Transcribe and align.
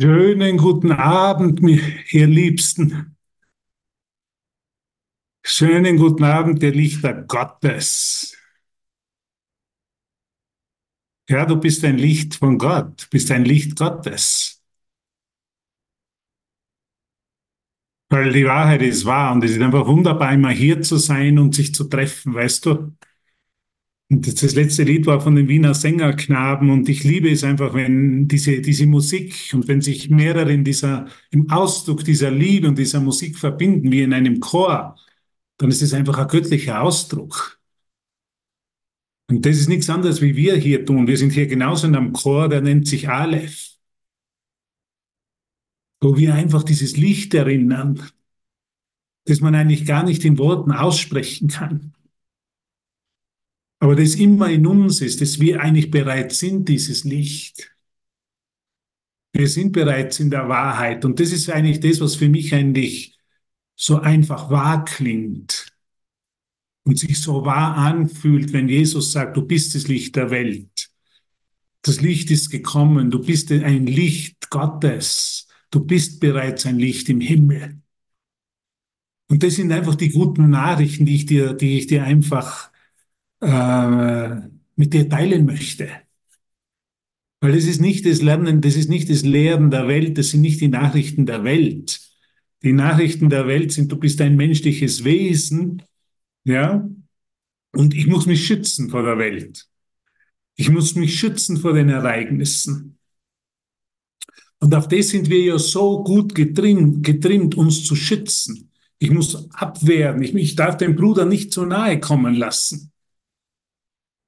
Schönen 0.00 0.58
guten 0.58 0.92
Abend, 0.92 1.60
ihr 2.10 2.26
Liebsten. 2.26 3.16
Schönen 5.42 5.96
guten 5.96 6.24
Abend, 6.24 6.62
ihr 6.62 6.72
Lichter 6.72 7.14
Gottes. 7.14 8.36
Ja, 11.28 11.44
du 11.46 11.56
bist 11.56 11.84
ein 11.84 11.98
Licht 11.98 12.34
von 12.36 12.58
Gott, 12.58 13.08
bist 13.10 13.30
ein 13.30 13.44
Licht 13.44 13.76
Gottes. 13.76 14.62
Weil 18.08 18.32
die 18.32 18.44
Wahrheit 18.44 18.82
ist 18.82 19.04
wahr 19.04 19.32
und 19.32 19.44
es 19.44 19.52
ist 19.52 19.62
einfach 19.62 19.86
wunderbar, 19.86 20.32
immer 20.32 20.50
hier 20.50 20.82
zu 20.82 20.96
sein 20.96 21.38
und 21.38 21.54
sich 21.54 21.74
zu 21.74 21.84
treffen, 21.84 22.34
weißt 22.34 22.66
du? 22.66 22.92
Und 24.08 24.42
das 24.42 24.54
letzte 24.54 24.84
Lied 24.84 25.06
war 25.06 25.20
von 25.20 25.34
den 25.34 25.48
Wiener 25.48 25.74
Sängerknaben 25.74 26.70
und 26.70 26.88
ich 26.88 27.02
liebe 27.02 27.28
es 27.28 27.42
einfach, 27.42 27.74
wenn 27.74 28.28
diese, 28.28 28.60
diese 28.60 28.86
Musik 28.86 29.50
und 29.52 29.66
wenn 29.66 29.80
sich 29.80 30.10
mehrere 30.10 30.52
in 30.52 30.62
dieser, 30.62 31.08
im 31.30 31.50
Ausdruck 31.50 32.04
dieser 32.04 32.30
Liebe 32.30 32.68
und 32.68 32.78
dieser 32.78 33.00
Musik 33.00 33.36
verbinden, 33.36 33.90
wie 33.90 34.02
in 34.02 34.12
einem 34.12 34.38
Chor, 34.38 34.96
dann 35.58 35.70
ist 35.70 35.82
es 35.82 35.92
einfach 35.92 36.18
ein 36.18 36.28
göttlicher 36.28 36.82
Ausdruck. 36.82 37.60
Und 39.28 39.44
das 39.44 39.56
ist 39.58 39.68
nichts 39.68 39.90
anderes, 39.90 40.22
wie 40.22 40.36
wir 40.36 40.54
hier 40.56 40.86
tun. 40.86 41.08
Wir 41.08 41.16
sind 41.18 41.32
hier 41.32 41.48
genauso 41.48 41.88
in 41.88 41.96
einem 41.96 42.12
Chor, 42.12 42.48
der 42.48 42.60
nennt 42.60 42.86
sich 42.86 43.08
Aleph. 43.08 43.72
Wo 46.00 46.16
wir 46.16 46.34
einfach 46.34 46.62
dieses 46.62 46.96
Licht 46.96 47.34
erinnern, 47.34 48.08
das 49.24 49.40
man 49.40 49.56
eigentlich 49.56 49.84
gar 49.84 50.04
nicht 50.04 50.24
in 50.24 50.38
Worten 50.38 50.70
aussprechen 50.70 51.48
kann 51.48 51.95
aber 53.78 53.96
das 53.96 54.14
immer 54.14 54.50
in 54.50 54.66
uns 54.66 55.00
ist, 55.00 55.20
dass 55.20 55.40
wir 55.40 55.60
eigentlich 55.60 55.90
bereit 55.90 56.32
sind, 56.32 56.68
dieses 56.68 57.04
Licht. 57.04 57.70
Wir 59.32 59.48
sind 59.48 59.72
bereits 59.72 60.18
in 60.18 60.30
der 60.30 60.48
Wahrheit 60.48 61.04
und 61.04 61.20
das 61.20 61.30
ist 61.30 61.50
eigentlich 61.50 61.80
das, 61.80 62.00
was 62.00 62.16
für 62.16 62.28
mich 62.28 62.54
eigentlich 62.54 63.18
so 63.74 64.00
einfach 64.00 64.50
wahr 64.50 64.84
klingt 64.84 65.66
und 66.84 66.98
sich 66.98 67.20
so 67.20 67.44
wahr 67.44 67.76
anfühlt, 67.76 68.52
wenn 68.52 68.68
Jesus 68.68 69.12
sagt, 69.12 69.36
du 69.36 69.42
bist 69.42 69.74
das 69.74 69.88
Licht 69.88 70.16
der 70.16 70.30
Welt. 70.30 70.90
Das 71.82 72.00
Licht 72.00 72.30
ist 72.30 72.48
gekommen, 72.50 73.10
du 73.10 73.20
bist 73.20 73.52
ein 73.52 73.86
Licht 73.86 74.50
Gottes, 74.50 75.48
du 75.70 75.80
bist 75.80 76.20
bereits 76.20 76.64
ein 76.64 76.78
Licht 76.78 77.08
im 77.10 77.20
Himmel. 77.20 77.80
Und 79.28 79.42
das 79.42 79.56
sind 79.56 79.70
einfach 79.72 79.96
die 79.96 80.10
guten 80.10 80.48
Nachrichten, 80.50 81.04
die 81.04 81.16
ich 81.16 81.26
dir, 81.26 81.52
die 81.52 81.78
ich 81.78 81.88
dir 81.88 82.04
einfach 82.04 82.70
äh, 83.40 84.28
mit 84.76 84.92
dir 84.94 85.08
teilen 85.08 85.46
möchte. 85.46 85.88
Weil 87.40 87.54
es 87.54 87.66
ist 87.66 87.80
nicht 87.80 88.06
das 88.06 88.22
Lernen, 88.22 88.60
das 88.60 88.76
ist 88.76 88.88
nicht 88.88 89.10
das 89.10 89.22
Lehren 89.22 89.70
der 89.70 89.88
Welt, 89.88 90.18
das 90.18 90.30
sind 90.30 90.40
nicht 90.40 90.60
die 90.60 90.68
Nachrichten 90.68 91.26
der 91.26 91.44
Welt. 91.44 92.00
Die 92.62 92.72
Nachrichten 92.72 93.28
der 93.28 93.46
Welt 93.46 93.72
sind, 93.72 93.92
du 93.92 93.96
bist 93.96 94.20
ein 94.20 94.36
menschliches 94.36 95.04
Wesen, 95.04 95.82
ja, 96.44 96.88
und 97.72 97.94
ich 97.94 98.06
muss 98.06 98.26
mich 98.26 98.46
schützen 98.46 98.88
vor 98.88 99.02
der 99.02 99.18
Welt. 99.18 99.68
Ich 100.54 100.70
muss 100.70 100.94
mich 100.94 101.18
schützen 101.18 101.58
vor 101.58 101.74
den 101.74 101.90
Ereignissen. 101.90 102.98
Und 104.58 104.74
auf 104.74 104.88
das 104.88 105.10
sind 105.10 105.28
wir 105.28 105.40
ja 105.40 105.58
so 105.58 106.02
gut 106.02 106.34
getrimmt, 106.34 107.04
getrimmt 107.04 107.54
uns 107.54 107.84
zu 107.84 107.94
schützen. 107.94 108.70
Ich 108.98 109.10
muss 109.10 109.50
abwehren. 109.52 110.22
Ich, 110.22 110.34
ich 110.34 110.56
darf 110.56 110.78
dem 110.78 110.96
Bruder 110.96 111.26
nicht 111.26 111.52
zu 111.52 111.66
nahe 111.66 112.00
kommen 112.00 112.34
lassen. 112.34 112.90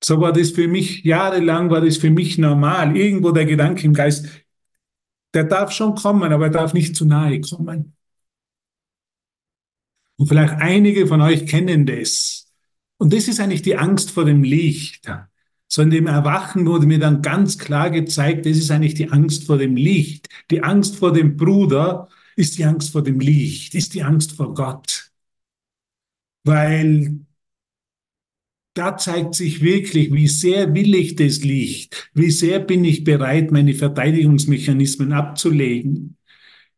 So 0.02 0.20
war 0.20 0.32
das 0.32 0.50
für 0.50 0.68
mich, 0.68 1.04
jahrelang 1.04 1.70
war 1.70 1.80
das 1.80 1.96
für 1.96 2.10
mich 2.10 2.38
normal. 2.38 2.96
Irgendwo 2.96 3.32
der 3.32 3.46
Gedanke 3.46 3.84
im 3.84 3.94
Geist, 3.94 4.26
der 5.34 5.44
darf 5.44 5.72
schon 5.72 5.94
kommen, 5.94 6.32
aber 6.32 6.46
er 6.46 6.50
darf 6.50 6.74
nicht 6.74 6.96
zu 6.96 7.04
nahe 7.04 7.40
kommen. 7.40 7.96
Und 10.16 10.26
vielleicht 10.26 10.54
einige 10.54 11.06
von 11.06 11.20
euch 11.20 11.46
kennen 11.46 11.86
das. 11.86 12.50
Und 12.96 13.12
das 13.12 13.28
ist 13.28 13.40
eigentlich 13.40 13.62
die 13.62 13.76
Angst 13.76 14.10
vor 14.10 14.24
dem 14.24 14.42
Licht. 14.42 15.10
So 15.68 15.82
in 15.82 15.90
dem 15.90 16.06
Erwachen 16.06 16.66
wurde 16.66 16.86
mir 16.86 16.98
dann 16.98 17.22
ganz 17.22 17.58
klar 17.58 17.90
gezeigt, 17.90 18.46
das 18.46 18.56
ist 18.56 18.70
eigentlich 18.70 18.94
die 18.94 19.10
Angst 19.10 19.44
vor 19.44 19.58
dem 19.58 19.76
Licht. 19.76 20.28
Die 20.50 20.62
Angst 20.62 20.96
vor 20.96 21.12
dem 21.12 21.36
Bruder 21.36 22.08
ist 22.36 22.58
die 22.58 22.64
Angst 22.64 22.90
vor 22.90 23.02
dem 23.02 23.20
Licht, 23.20 23.74
ist 23.74 23.94
die 23.94 24.02
Angst 24.02 24.32
vor 24.32 24.54
Gott. 24.54 25.10
Weil 26.44 27.20
da 28.78 28.96
zeigt 28.96 29.34
sich 29.34 29.60
wirklich, 29.60 30.12
wie 30.12 30.28
sehr 30.28 30.72
will 30.72 30.94
ich 30.94 31.16
das 31.16 31.42
Licht, 31.42 32.10
wie 32.14 32.30
sehr 32.30 32.60
bin 32.60 32.84
ich 32.84 33.02
bereit, 33.02 33.50
meine 33.50 33.74
Verteidigungsmechanismen 33.74 35.12
abzulegen, 35.12 36.16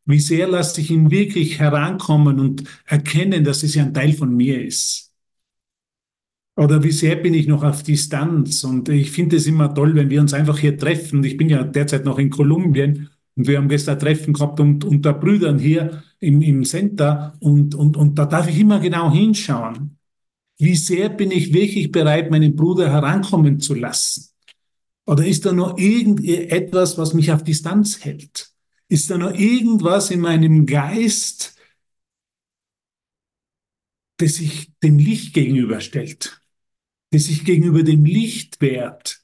wie 0.06 0.19
sehr 0.19 0.49
lasse 0.49 0.81
ich 0.81 0.91
ihn 0.91 1.10
wirklich 1.10 1.59
herankommen 1.59 2.41
und 2.41 2.65
erkennen, 2.87 3.44
dass 3.44 3.62
es 3.62 3.75
ja 3.75 3.84
ein 3.84 3.93
Teil 3.93 4.15
von 4.15 4.34
mir 4.34 4.65
ist. 4.65 5.12
Oder 6.56 6.83
wie 6.83 6.91
sehr 6.91 7.16
bin 7.16 7.34
ich 7.34 7.47
noch 7.47 7.62
auf 7.62 7.83
Distanz? 7.83 8.65
Und 8.65 8.89
ich 8.89 9.10
finde 9.10 9.37
es 9.37 9.47
immer 9.47 9.75
toll, 9.75 9.94
wenn 9.94 10.10
wir 10.10 10.22
uns 10.22 10.33
einfach 10.34 10.59
hier 10.59 10.77
treffen. 10.77 11.22
Ich 11.22 11.37
bin 11.37 11.50
ja 11.50 11.65
derzeit 11.65 12.05
noch 12.06 12.19
in 12.19 12.31
Kolumbien 12.31 13.10
und 13.37 13.47
wir 13.47 13.59
haben 13.59 13.69
gestern 13.69 13.99
Treffen 13.99 14.33
gehabt 14.33 14.59
und, 14.59 14.84
unter 14.84 15.12
Brüdern 15.12 15.59
hier 15.59 16.03
im, 16.19 16.41
im 16.41 16.65
Center 16.65 17.34
und, 17.41 17.75
und, 17.75 17.97
und 17.97 18.19
da 18.19 18.25
darf 18.27 18.49
ich 18.49 18.59
immer 18.59 18.81
genau 18.81 19.12
hinschauen. 19.12 20.00
Wie 20.60 20.76
sehr 20.76 21.09
bin 21.09 21.31
ich 21.31 21.54
wirklich 21.54 21.91
bereit, 21.91 22.31
meinen 22.31 22.54
Bruder 22.54 22.93
herankommen 22.93 23.60
zu 23.60 23.75
lassen? 23.75 24.28
Oder 25.06 25.26
ist 25.26 25.47
da 25.47 25.53
noch 25.53 25.78
irgendetwas, 25.78 26.98
was 26.98 27.15
mich 27.15 27.32
auf 27.32 27.43
Distanz 27.43 28.04
hält? 28.04 28.50
Ist 28.87 29.09
da 29.10 29.16
noch 29.16 29.32
irgendwas 29.32 30.10
in 30.10 30.21
meinem 30.21 30.66
Geist, 30.66 31.56
das 34.19 34.34
sich 34.34 34.71
dem 34.82 34.98
Licht 34.98 35.32
gegenüberstellt, 35.32 36.43
das 37.10 37.25
sich 37.25 37.47
gegenüber 37.47 37.82
dem 37.82 38.04
Licht 38.04 38.60
wehrt? 38.60 39.22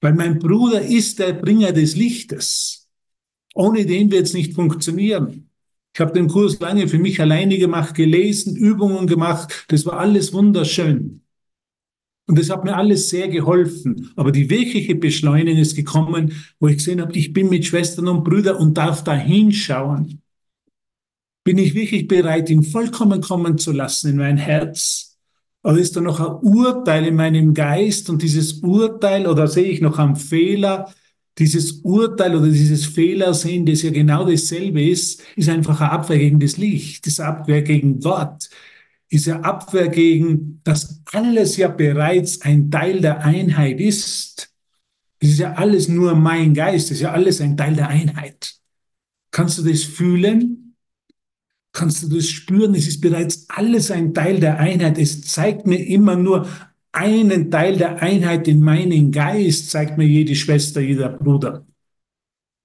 Weil 0.00 0.14
mein 0.14 0.40
Bruder 0.40 0.82
ist 0.82 1.20
der 1.20 1.34
Bringer 1.34 1.70
des 1.70 1.94
Lichtes. 1.94 2.90
Ohne 3.54 3.86
den 3.86 4.10
wird 4.10 4.26
es 4.26 4.34
nicht 4.34 4.54
funktionieren. 4.54 5.45
Ich 5.96 6.00
habe 6.00 6.12
den 6.12 6.28
Kurs 6.28 6.60
lange 6.60 6.88
für 6.88 6.98
mich 6.98 7.22
alleine 7.22 7.56
gemacht, 7.56 7.94
gelesen, 7.94 8.54
Übungen 8.54 9.06
gemacht. 9.06 9.64
Das 9.68 9.86
war 9.86 9.98
alles 9.98 10.34
wunderschön. 10.34 11.22
Und 12.26 12.38
das 12.38 12.50
hat 12.50 12.64
mir 12.64 12.76
alles 12.76 13.08
sehr 13.08 13.28
geholfen. 13.28 14.10
Aber 14.14 14.30
die 14.30 14.50
wirkliche 14.50 14.94
Beschleunigung 14.94 15.58
ist 15.58 15.74
gekommen, 15.74 16.34
wo 16.60 16.68
ich 16.68 16.76
gesehen 16.76 17.00
habe, 17.00 17.16
ich 17.16 17.32
bin 17.32 17.48
mit 17.48 17.64
Schwestern 17.64 18.08
und 18.08 18.24
Brüdern 18.24 18.56
und 18.56 18.76
darf 18.76 19.04
da 19.04 19.14
hinschauen. 19.14 20.20
Bin 21.44 21.56
ich 21.56 21.74
wirklich 21.74 22.06
bereit, 22.06 22.50
ihn 22.50 22.62
vollkommen 22.62 23.22
kommen 23.22 23.56
zu 23.56 23.72
lassen 23.72 24.10
in 24.10 24.16
mein 24.18 24.36
Herz? 24.36 25.16
Oder 25.62 25.78
ist 25.78 25.96
da 25.96 26.02
noch 26.02 26.20
ein 26.20 26.46
Urteil 26.46 27.06
in 27.06 27.16
meinem 27.16 27.54
Geist 27.54 28.10
und 28.10 28.20
dieses 28.20 28.60
Urteil 28.60 29.26
oder 29.26 29.48
sehe 29.48 29.70
ich 29.70 29.80
noch 29.80 29.98
einen 29.98 30.16
Fehler, 30.16 30.92
dieses 31.38 31.80
Urteil 31.82 32.34
oder 32.34 32.48
dieses 32.48 32.86
Fehlersehen, 32.86 33.66
das 33.66 33.82
ja 33.82 33.90
genau 33.90 34.28
dasselbe 34.28 34.82
ist, 34.82 35.22
ist 35.36 35.48
einfach 35.48 35.80
eine 35.80 35.92
Abwehr 35.92 36.18
gegen 36.18 36.40
das 36.40 36.56
Licht, 36.56 37.06
ist 37.06 37.20
eine 37.20 37.28
Abwehr 37.30 37.62
gegen 37.62 38.00
Gott, 38.00 38.48
ist 39.08 39.28
eine 39.28 39.44
Abwehr 39.44 39.88
gegen, 39.88 40.60
dass 40.64 41.02
alles 41.12 41.56
ja 41.56 41.68
bereits 41.68 42.40
ein 42.42 42.70
Teil 42.70 43.00
der 43.00 43.22
Einheit 43.22 43.80
ist. 43.80 44.50
Es 45.18 45.30
ist 45.30 45.38
ja 45.38 45.54
alles 45.54 45.88
nur 45.88 46.14
mein 46.14 46.54
Geist, 46.54 46.86
es 46.86 46.98
ist 46.98 47.02
ja 47.02 47.12
alles 47.12 47.40
ein 47.40 47.56
Teil 47.56 47.74
der 47.76 47.88
Einheit. 47.88 48.54
Kannst 49.30 49.58
du 49.58 49.62
das 49.62 49.82
fühlen? 49.82 50.74
Kannst 51.72 52.02
du 52.02 52.08
das 52.08 52.28
spüren? 52.28 52.74
Es 52.74 52.88
ist 52.88 53.02
bereits 53.02 53.50
alles 53.50 53.90
ein 53.90 54.14
Teil 54.14 54.40
der 54.40 54.58
Einheit. 54.58 54.96
Es 54.96 55.22
zeigt 55.22 55.66
mir 55.66 55.76
immer 55.86 56.16
nur 56.16 56.48
einen 56.96 57.50
Teil 57.50 57.76
der 57.76 58.00
Einheit 58.02 58.48
in 58.48 58.60
meinen 58.60 59.12
Geist, 59.12 59.70
zeigt 59.70 59.98
mir 59.98 60.06
jede 60.06 60.34
Schwester, 60.34 60.80
jeder 60.80 61.10
Bruder. 61.10 61.66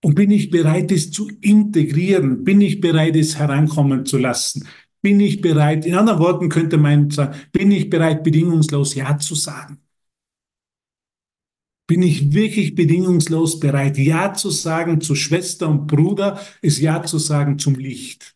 Und 0.03 0.15
bin 0.15 0.31
ich 0.31 0.49
bereit, 0.49 0.91
es 0.91 1.11
zu 1.11 1.29
integrieren? 1.41 2.43
Bin 2.43 2.61
ich 2.61 2.79
bereit, 2.79 3.15
es 3.17 3.37
herankommen 3.37 4.05
zu 4.05 4.17
lassen? 4.17 4.67
Bin 5.01 5.19
ich 5.19 5.41
bereit, 5.41 5.85
in 5.85 5.95
anderen 5.95 6.19
Worten 6.19 6.49
könnte 6.49 6.77
man 6.77 7.11
sagen, 7.11 7.35
bin 7.51 7.71
ich 7.71 7.89
bereit, 7.89 8.23
bedingungslos 8.23 8.95
Ja 8.95 9.17
zu 9.17 9.35
sagen? 9.35 9.79
Bin 11.87 12.01
ich 12.01 12.31
wirklich 12.33 12.73
bedingungslos 12.73 13.59
bereit, 13.59 13.97
Ja 13.97 14.33
zu 14.33 14.49
sagen 14.49 15.01
zu 15.01 15.13
Schwester 15.13 15.67
und 15.67 15.87
Bruder, 15.87 16.39
ist 16.61 16.79
Ja 16.79 17.03
zu 17.03 17.17
sagen 17.17 17.59
zum 17.59 17.75
Licht? 17.75 18.33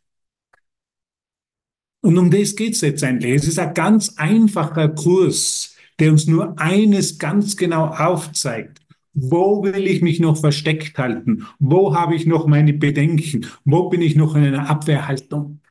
Und 2.01 2.17
um 2.17 2.29
das 2.29 2.55
geht 2.55 2.73
es 2.73 2.81
jetzt 2.81 3.03
eigentlich. 3.03 3.33
Es 3.33 3.47
ist 3.47 3.59
ein 3.59 3.73
ganz 3.73 4.13
einfacher 4.17 4.89
Kurs 4.89 5.74
der 5.99 6.11
uns 6.11 6.27
nur 6.27 6.59
eines 6.59 7.17
ganz 7.17 7.57
genau 7.57 7.87
aufzeigt. 7.87 8.81
Wo 9.13 9.63
will 9.63 9.87
ich 9.87 10.01
mich 10.01 10.19
noch 10.19 10.37
versteckt 10.37 10.97
halten? 10.97 11.45
Wo 11.57 11.95
habe 11.95 12.15
ich 12.15 12.25
noch 12.25 12.47
meine 12.47 12.73
Bedenken? 12.73 13.45
Wo 13.63 13.89
bin 13.89 14.01
ich 14.01 14.15
noch 14.15 14.35
in 14.35 14.43
einer 14.43 14.69
Abwehrhaltung? 14.69 15.61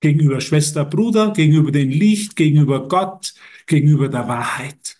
Gegenüber 0.00 0.40
Schwester, 0.40 0.84
Bruder, 0.84 1.32
gegenüber 1.32 1.70
dem 1.70 1.88
Licht, 1.88 2.36
gegenüber 2.36 2.88
Gott, 2.88 3.34
gegenüber 3.66 4.08
der 4.08 4.28
Wahrheit. 4.28 4.98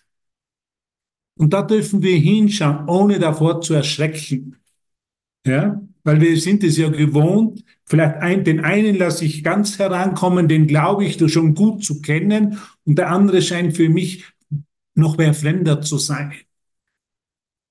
Und 1.35 1.53
da 1.53 1.61
dürfen 1.61 2.01
wir 2.01 2.17
hinschauen, 2.17 2.87
ohne 2.87 3.19
davor 3.19 3.61
zu 3.61 3.73
erschrecken. 3.73 4.55
Ja? 5.45 5.81
weil 6.03 6.19
wir 6.21 6.37
sind 6.37 6.63
es 6.63 6.77
ja 6.77 6.89
gewohnt, 6.89 7.63
vielleicht 7.85 8.15
ein, 8.17 8.43
den 8.43 8.59
einen 8.59 8.97
lasse 8.97 9.25
ich 9.25 9.43
ganz 9.43 9.79
herankommen, 9.79 10.47
den 10.47 10.67
glaube 10.67 11.05
ich 11.05 11.17
schon 11.31 11.55
gut 11.55 11.83
zu 11.83 12.01
kennen 12.01 12.59
und 12.85 12.97
der 12.97 13.09
andere 13.09 13.41
scheint 13.41 13.75
für 13.75 13.89
mich 13.89 14.25
noch 14.95 15.17
mehr 15.17 15.33
Fremder 15.33 15.81
zu 15.81 15.97
sein. 15.97 16.33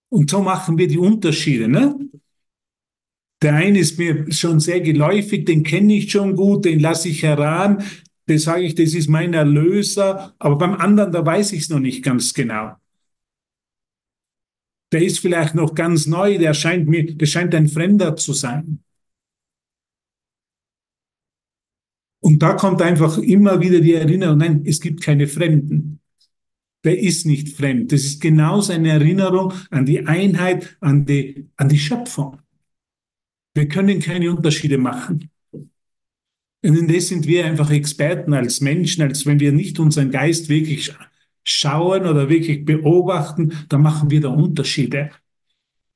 Und 0.08 0.30
so 0.30 0.42
machen 0.42 0.76
wir 0.76 0.88
die 0.88 0.98
Unterschiede. 0.98 1.68
Ne? 1.68 1.96
Der 3.42 3.54
eine 3.54 3.78
ist 3.78 3.98
mir 3.98 4.30
schon 4.32 4.60
sehr 4.60 4.80
geläufig, 4.80 5.44
den 5.44 5.62
kenne 5.62 5.94
ich 5.94 6.10
schon 6.10 6.36
gut, 6.36 6.64
den 6.64 6.80
lasse 6.80 7.08
ich 7.08 7.22
heran, 7.22 7.82
da 8.26 8.38
sage 8.38 8.62
ich, 8.62 8.74
das 8.74 8.94
ist 8.94 9.08
mein 9.08 9.34
Erlöser, 9.34 10.34
aber 10.38 10.56
beim 10.56 10.74
anderen, 10.74 11.12
da 11.12 11.26
weiß 11.26 11.52
ich 11.52 11.62
es 11.62 11.68
noch 11.68 11.80
nicht 11.80 12.04
ganz 12.04 12.34
genau. 12.34 12.76
Der 14.92 15.02
ist 15.02 15.18
vielleicht 15.18 15.54
noch 15.54 15.74
ganz 15.74 16.06
neu, 16.06 16.38
der 16.38 16.54
scheint 16.54 16.88
mir, 16.88 17.16
der 17.16 17.26
scheint 17.26 17.54
ein 17.54 17.68
Fremder 17.68 18.14
zu 18.14 18.32
sein. 18.32 18.84
Und 22.20 22.40
da 22.42 22.52
kommt 22.54 22.80
einfach 22.82 23.18
immer 23.18 23.60
wieder 23.60 23.80
die 23.80 23.94
Erinnerung, 23.94 24.38
nein, 24.38 24.62
es 24.64 24.80
gibt 24.80 25.02
keine 25.02 25.26
Fremden. 25.26 26.01
Der 26.84 26.98
ist 26.98 27.26
nicht 27.26 27.50
fremd. 27.50 27.92
Das 27.92 28.02
ist 28.02 28.20
genau 28.20 28.60
seine 28.60 28.90
Erinnerung 28.90 29.52
an 29.70 29.86
die 29.86 30.06
Einheit, 30.06 30.76
an 30.80 31.06
die, 31.06 31.48
an 31.56 31.68
die 31.68 31.78
Schöpfung. 31.78 32.38
Wir 33.54 33.68
können 33.68 34.00
keine 34.00 34.30
Unterschiede 34.30 34.78
machen. 34.78 35.30
Und 36.64 36.76
in 36.76 36.88
das 36.88 37.08
sind 37.08 37.26
wir 37.26 37.44
einfach 37.44 37.70
Experten 37.70 38.34
als 38.34 38.60
Menschen, 38.60 39.02
als 39.02 39.26
wenn 39.26 39.40
wir 39.40 39.52
nicht 39.52 39.78
unseren 39.80 40.10
Geist 40.10 40.48
wirklich 40.48 40.94
schauen 41.44 42.06
oder 42.06 42.28
wirklich 42.28 42.64
beobachten, 42.64 43.52
dann 43.68 43.82
machen 43.82 44.10
wir 44.10 44.20
da 44.20 44.28
Unterschiede. 44.28 45.10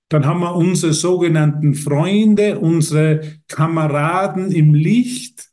Dann 0.09 0.25
haben 0.25 0.41
wir 0.41 0.55
unsere 0.55 0.93
sogenannten 0.93 1.75
Freunde, 1.75 2.59
unsere 2.59 3.38
Kameraden 3.49 4.53
im 4.53 4.75
Licht. 4.75 5.49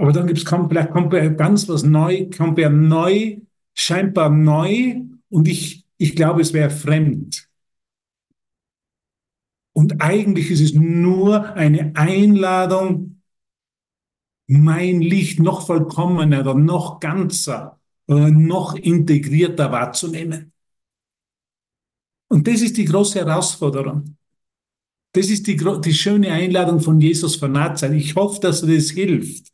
Aber 0.00 0.12
dann 0.12 0.26
gibt's 0.26 0.46
kommt, 0.46 0.70
vielleicht 0.70 0.92
kommt 0.92 1.12
ganz 1.36 1.68
was 1.68 1.82
neu, 1.82 2.26
ja 2.56 2.70
neu, 2.70 3.36
scheinbar 3.74 4.30
neu 4.30 5.02
und 5.28 5.46
ich, 5.46 5.84
ich 5.98 6.16
glaube, 6.16 6.40
es 6.40 6.54
wäre 6.54 6.70
fremd. 6.70 7.50
Und 9.74 10.00
eigentlich 10.00 10.50
ist 10.50 10.62
es 10.62 10.72
nur 10.72 11.52
eine 11.52 11.94
Einladung, 11.96 13.20
mein 14.46 15.02
Licht 15.02 15.38
noch 15.38 15.66
vollkommener 15.66 16.40
oder 16.40 16.54
noch 16.54 16.98
ganzer 17.00 17.78
oder 18.06 18.30
noch 18.30 18.76
integrierter 18.76 19.70
wahrzunehmen. 19.70 20.54
Und 22.28 22.48
das 22.48 22.62
ist 22.62 22.78
die 22.78 22.86
große 22.86 23.18
Herausforderung. 23.18 24.16
Das 25.12 25.28
ist 25.28 25.46
die, 25.46 25.56
die 25.58 25.94
schöne 25.94 26.32
Einladung 26.32 26.80
von 26.80 26.98
Jesus 27.02 27.36
von 27.36 27.52
Nazareth. 27.52 28.00
Ich 28.00 28.16
hoffe, 28.16 28.40
dass 28.40 28.62
das 28.62 28.90
hilft. 28.92 29.49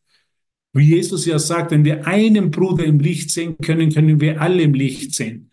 Wie 0.77 0.95
Jesus 0.95 1.25
ja 1.25 1.39
sagt, 1.39 1.71
wenn 1.71 1.87
wir 1.87 2.07
einen 2.07 2.51
Bruder 2.51 2.85
im 2.85 2.99
Licht 3.01 3.31
sehen 3.31 3.57
können, 3.57 3.91
können 3.91 4.21
wir 4.21 4.43
alle 4.43 4.63
im 4.63 4.75
Licht 4.75 5.15
sehen. 5.15 5.51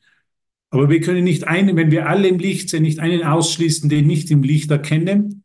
Aber 0.69 0.89
wir 0.89 0.99
können 0.99 1.23
nicht 1.23 1.47
einen, 1.47 1.77
wenn 1.77 1.91
wir 1.91 2.09
alle 2.09 2.27
im 2.27 2.39
Licht 2.39 2.69
sehen, 2.69 2.83
nicht 2.83 2.99
einen 2.99 3.23
ausschließen, 3.23 3.89
den 3.89 4.05
nicht 4.05 4.31
im 4.31 4.43
Licht 4.43 4.69
erkennen, 4.69 5.43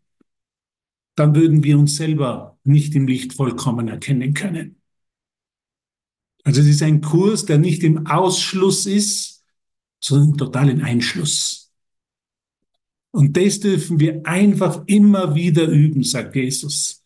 dann 1.15 1.37
würden 1.37 1.63
wir 1.63 1.79
uns 1.79 1.95
selber 1.95 2.59
nicht 2.65 2.97
im 2.97 3.07
Licht 3.07 3.35
vollkommen 3.35 3.87
erkennen 3.87 4.35
können. 4.35 4.81
Also 6.43 6.61
es 6.61 6.67
ist 6.67 6.83
ein 6.83 7.01
Kurs, 7.01 7.45
der 7.45 7.59
nicht 7.59 7.85
im 7.85 8.07
Ausschluss 8.07 8.85
ist, 8.87 9.45
sondern 10.01 10.31
im 10.31 10.37
totalen 10.39 10.83
Einschluss. 10.83 11.73
Und 13.13 13.37
das 13.37 13.61
dürfen 13.61 14.01
wir 14.01 14.27
einfach 14.27 14.83
immer 14.87 15.37
wieder 15.37 15.69
üben, 15.69 16.03
sagt 16.03 16.35
Jesus. 16.35 16.98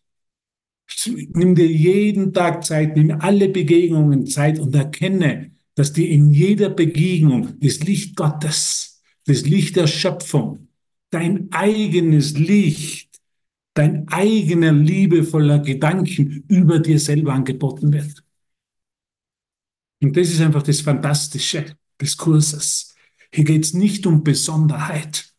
Nimm 1.06 1.54
dir 1.54 1.66
jeden 1.66 2.32
Tag 2.32 2.64
Zeit, 2.64 2.96
nimm 2.96 3.10
alle 3.20 3.48
Begegnungen 3.48 4.26
Zeit 4.26 4.58
und 4.58 4.74
erkenne, 4.74 5.52
dass 5.74 5.92
dir 5.92 6.08
in 6.08 6.30
jeder 6.30 6.68
Begegnung 6.68 7.58
das 7.60 7.80
Licht 7.80 8.16
Gottes, 8.16 9.02
das 9.26 9.42
Licht 9.42 9.76
der 9.76 9.86
Schöpfung, 9.86 10.68
dein 11.10 11.48
eigenes 11.52 12.36
Licht, 12.38 13.20
dein 13.74 14.06
eigener 14.08 14.72
liebevoller 14.72 15.60
Gedanken 15.60 16.44
über 16.48 16.78
dir 16.78 16.98
selber 16.98 17.32
angeboten 17.32 17.92
wird. 17.92 18.22
Und 20.02 20.16
das 20.16 20.30
ist 20.30 20.40
einfach 20.40 20.62
das 20.62 20.80
Fantastische 20.80 21.76
des 22.00 22.16
Kurses. 22.16 22.94
Hier 23.32 23.44
geht 23.44 23.64
es 23.64 23.72
nicht 23.72 24.06
um 24.06 24.22
Besonderheit. 24.22 25.31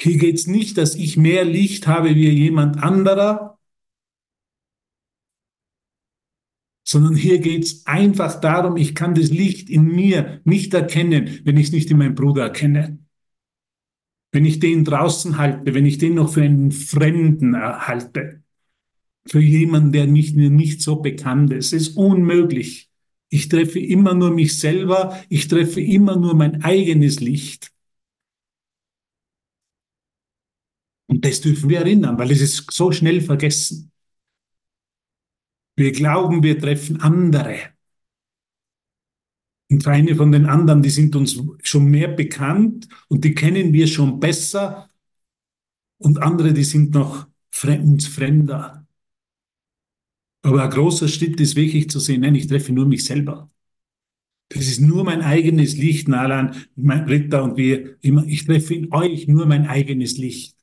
Hier 0.00 0.16
geht 0.16 0.36
es 0.36 0.46
nicht, 0.46 0.78
dass 0.78 0.94
ich 0.94 1.18
mehr 1.18 1.44
Licht 1.44 1.86
habe 1.86 2.14
wie 2.14 2.30
jemand 2.30 2.82
anderer, 2.82 3.58
sondern 6.82 7.14
hier 7.14 7.38
geht 7.38 7.64
es 7.64 7.86
einfach 7.86 8.40
darum, 8.40 8.78
ich 8.78 8.94
kann 8.94 9.14
das 9.14 9.28
Licht 9.28 9.68
in 9.68 9.84
mir 9.84 10.40
nicht 10.44 10.72
erkennen, 10.72 11.40
wenn 11.44 11.58
ich 11.58 11.66
es 11.66 11.72
nicht 11.72 11.90
in 11.90 11.98
meinem 11.98 12.14
Bruder 12.14 12.44
erkenne. 12.44 12.98
Wenn 14.32 14.46
ich 14.46 14.58
den 14.58 14.86
draußen 14.86 15.36
halte, 15.36 15.74
wenn 15.74 15.84
ich 15.84 15.98
den 15.98 16.14
noch 16.14 16.32
für 16.32 16.42
einen 16.42 16.72
Fremden 16.72 17.54
halte, 17.54 18.42
für 19.26 19.40
jemanden, 19.40 19.92
der 19.92 20.06
nicht, 20.06 20.34
mir 20.34 20.48
nicht 20.48 20.80
so 20.80 20.96
bekannt 20.96 21.52
ist, 21.52 21.74
ist 21.74 21.96
unmöglich. 21.98 22.88
Ich 23.28 23.50
treffe 23.50 23.78
immer 23.78 24.14
nur 24.14 24.30
mich 24.30 24.58
selber, 24.58 25.20
ich 25.28 25.46
treffe 25.46 25.82
immer 25.82 26.16
nur 26.16 26.34
mein 26.34 26.64
eigenes 26.64 27.20
Licht. 27.20 27.70
Und 31.10 31.24
das 31.24 31.40
dürfen 31.40 31.68
wir 31.68 31.80
erinnern, 31.80 32.16
weil 32.18 32.30
es 32.30 32.40
ist 32.40 32.70
so 32.70 32.92
schnell 32.92 33.20
vergessen. 33.20 33.90
Wir 35.74 35.90
glauben, 35.90 36.44
wir 36.44 36.56
treffen 36.56 37.00
andere. 37.00 37.58
Und 39.68 39.84
eine 39.88 40.14
von 40.14 40.30
den 40.30 40.46
anderen, 40.46 40.82
die 40.82 40.90
sind 40.90 41.16
uns 41.16 41.36
schon 41.64 41.86
mehr 41.86 42.06
bekannt 42.06 42.88
und 43.08 43.24
die 43.24 43.34
kennen 43.34 43.72
wir 43.72 43.88
schon 43.88 44.20
besser. 44.20 44.88
Und 45.98 46.22
andere, 46.22 46.52
die 46.52 46.64
sind 46.64 46.94
noch 46.94 47.26
uns 47.64 48.06
fremder. 48.06 48.86
Aber 50.42 50.62
ein 50.62 50.70
großer 50.70 51.08
Schritt 51.08 51.40
ist 51.40 51.56
wirklich 51.56 51.90
zu 51.90 51.98
sehen, 51.98 52.20
nein, 52.20 52.36
ich 52.36 52.46
treffe 52.46 52.72
nur 52.72 52.86
mich 52.86 53.04
selber. 53.04 53.50
Das 54.48 54.68
ist 54.68 54.80
nur 54.80 55.02
mein 55.02 55.22
eigenes 55.22 55.76
Licht, 55.76 56.06
Nalan, 56.06 56.54
mein 56.76 57.04
Ritter 57.08 57.42
und 57.42 57.56
wir 57.56 57.96
immer. 58.00 58.24
Ich 58.26 58.44
treffe 58.46 58.74
in 58.74 58.92
euch 58.92 59.26
nur 59.26 59.46
mein 59.46 59.66
eigenes 59.66 60.16
Licht. 60.16 60.59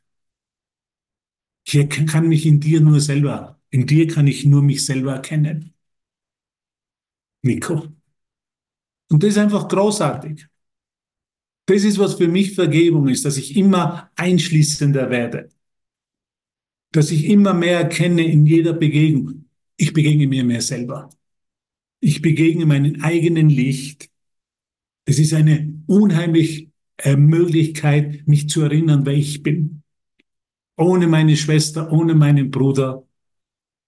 Ich 1.69 1.89
kann 1.89 2.29
mich 2.29 2.45
in 2.45 2.59
dir 2.59 2.81
nur 2.81 2.99
selber 2.99 3.57
in 3.69 3.85
dir 3.85 4.07
kann 4.07 4.27
ich 4.27 4.45
nur 4.45 4.61
mich 4.61 4.85
selber 4.85 5.13
erkennen. 5.13 5.73
Nico. 7.43 7.87
Und 9.09 9.23
das 9.23 9.31
ist 9.31 9.37
einfach 9.37 9.67
großartig. 9.67 10.47
Das 11.65 11.83
ist, 11.83 11.99
was 11.99 12.15
für 12.15 12.27
mich 12.27 12.55
Vergebung 12.55 13.09
ist, 13.09 13.25
dass 13.25 13.37
ich 13.37 13.55
immer 13.57 14.09
einschließender 14.15 15.09
werde. 15.09 15.49
Dass 16.91 17.11
ich 17.11 17.25
immer 17.25 17.53
mehr 17.53 17.79
erkenne 17.79 18.25
in 18.25 18.45
jeder 18.45 18.73
Begegnung. 18.73 19.45
Ich 19.75 19.93
begegne 19.93 20.27
mir 20.27 20.43
mehr 20.43 20.61
selber. 20.61 21.09
Ich 21.99 22.21
begegne 22.21 22.65
meinen 22.65 23.01
eigenen 23.01 23.49
Licht. 23.49 24.09
Es 25.05 25.19
ist 25.19 25.33
eine 25.33 25.83
unheimliche 25.87 26.71
äh, 26.97 27.15
Möglichkeit, 27.15 28.27
mich 28.27 28.49
zu 28.49 28.61
erinnern, 28.61 29.05
wer 29.05 29.13
ich 29.13 29.43
bin. 29.43 29.76
Ohne 30.77 31.07
meine 31.07 31.35
Schwester, 31.35 31.91
ohne 31.91 32.13
meinen 32.13 32.51
Bruder, 32.51 33.05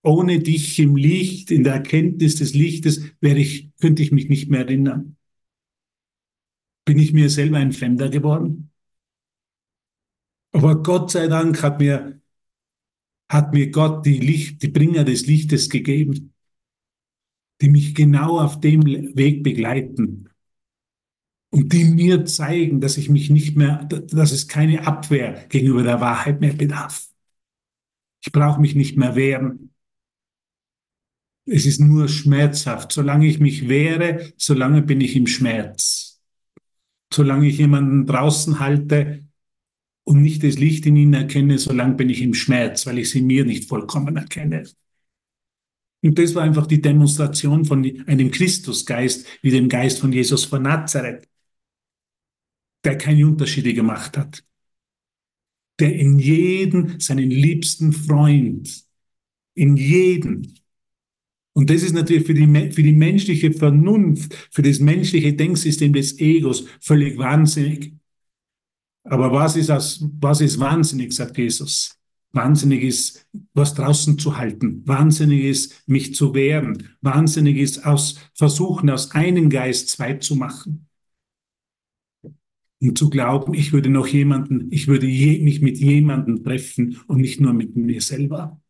ohne 0.01 0.39
dich 0.39 0.79
im 0.79 0.95
Licht, 0.95 1.51
in 1.51 1.63
der 1.63 1.73
Erkenntnis 1.75 2.35
des 2.35 2.53
Lichtes, 2.53 3.03
wäre 3.21 3.37
ich, 3.37 3.71
könnte 3.79 4.01
ich 4.01 4.11
mich 4.11 4.27
nicht 4.27 4.49
mehr 4.49 4.61
erinnern. 4.61 5.15
Bin 6.85 6.97
ich 6.97 7.13
mir 7.13 7.29
selber 7.29 7.57
ein 7.57 7.73
Fremder 7.73 8.09
geworden? 8.09 8.71
Aber 10.51 10.81
Gott 10.81 11.11
sei 11.11 11.27
Dank 11.27 11.61
hat 11.61 11.79
mir, 11.79 12.19
hat 13.29 13.53
mir 13.53 13.69
Gott 13.69 14.05
die 14.05 14.17
Licht, 14.17 14.63
die 14.63 14.69
Bringer 14.69 15.03
des 15.03 15.27
Lichtes 15.27 15.69
gegeben, 15.69 16.33
die 17.61 17.69
mich 17.69 17.93
genau 17.93 18.39
auf 18.39 18.59
dem 18.59 18.83
Weg 18.83 19.43
begleiten 19.43 20.29
und 21.51 21.73
die 21.73 21.85
mir 21.85 22.25
zeigen, 22.25 22.79
dass 22.79 22.97
ich 22.97 23.09
mich 23.09 23.29
nicht 23.29 23.55
mehr, 23.55 23.85
dass 23.85 24.31
es 24.31 24.47
keine 24.47 24.85
Abwehr 24.85 25.45
gegenüber 25.49 25.83
der 25.83 25.99
Wahrheit 25.99 26.41
mehr 26.41 26.53
bedarf. 26.53 27.07
Ich 28.23 28.31
brauche 28.31 28.61
mich 28.61 28.75
nicht 28.75 28.97
mehr 28.97 29.15
wehren. 29.15 29.73
Es 31.45 31.65
ist 31.65 31.79
nur 31.79 32.07
schmerzhaft. 32.07 32.91
Solange 32.91 33.27
ich 33.27 33.39
mich 33.39 33.67
wehre, 33.67 34.31
solange 34.37 34.81
bin 34.83 35.01
ich 35.01 35.15
im 35.15 35.25
Schmerz. 35.25 36.21
Solange 37.11 37.47
ich 37.47 37.57
jemanden 37.57 38.05
draußen 38.05 38.59
halte 38.59 39.25
und 40.03 40.21
nicht 40.21 40.43
das 40.43 40.59
Licht 40.59 40.85
in 40.85 40.95
ihn 40.95 41.13
erkenne, 41.13 41.57
solange 41.57 41.95
bin 41.95 42.09
ich 42.09 42.21
im 42.21 42.35
Schmerz, 42.35 42.85
weil 42.85 42.99
ich 42.99 43.09
sie 43.09 43.21
mir 43.21 43.45
nicht 43.45 43.67
vollkommen 43.67 44.15
erkenne. 44.17 44.63
Und 46.01 46.17
das 46.17 46.35
war 46.35 46.43
einfach 46.43 46.67
die 46.67 46.81
Demonstration 46.81 47.65
von 47.65 47.83
einem 48.05 48.31
Christusgeist, 48.31 49.25
wie 49.41 49.51
dem 49.51 49.67
Geist 49.67 49.99
von 49.99 50.13
Jesus 50.13 50.45
von 50.45 50.63
Nazareth, 50.63 51.27
der 52.83 52.97
keine 52.97 53.27
Unterschiede 53.27 53.73
gemacht 53.73 54.17
hat. 54.17 54.43
der 55.79 55.95
in 55.95 56.19
jeden 56.19 56.99
seinen 56.99 57.31
liebsten 57.31 57.93
Freund, 57.93 58.83
in 59.55 59.77
jeden. 59.77 60.59
Und 61.53 61.69
das 61.69 61.83
ist 61.83 61.93
natürlich 61.93 62.25
für 62.25 62.33
die, 62.33 62.71
für 62.71 62.83
die 62.83 62.93
menschliche 62.93 63.51
Vernunft, 63.51 64.33
für 64.51 64.61
das 64.61 64.79
menschliche 64.79 65.33
Denksystem 65.33 65.93
des 65.93 66.19
Egos 66.19 66.65
völlig 66.81 67.17
wahnsinnig. 67.17 67.93
Aber 69.03 69.31
was 69.31 69.55
ist, 69.55 69.71
aus, 69.71 70.05
was 70.19 70.41
ist 70.41 70.59
wahnsinnig, 70.59 71.13
sagt 71.13 71.37
Jesus? 71.37 71.97
Wahnsinnig 72.31 72.83
ist, 72.83 73.25
was 73.53 73.73
draußen 73.73 74.19
zu 74.19 74.37
halten. 74.37 74.83
Wahnsinnig 74.85 75.45
ist, 75.45 75.87
mich 75.87 76.13
zu 76.13 76.33
wehren. 76.35 76.89
Wahnsinnig 77.01 77.57
ist, 77.57 77.85
aus 77.85 78.19
versuchen, 78.35 78.89
aus 78.89 79.11
einem 79.11 79.49
Geist 79.49 79.89
zwei 79.89 80.13
zu 80.15 80.35
machen. 80.35 80.88
Und 82.81 82.97
zu 82.97 83.09
glauben, 83.09 83.53
ich 83.53 83.73
würde 83.73 83.89
noch 83.89 84.07
jemanden, 84.07 84.71
ich 84.71 84.87
würde 84.87 85.05
je, 85.05 85.39
mich 85.43 85.61
mit 85.61 85.77
jemandem 85.77 86.43
treffen 86.43 86.99
und 87.07 87.19
nicht 87.19 87.41
nur 87.41 87.53
mit 87.53 87.75
mir 87.75 88.01
selber. 88.01 88.61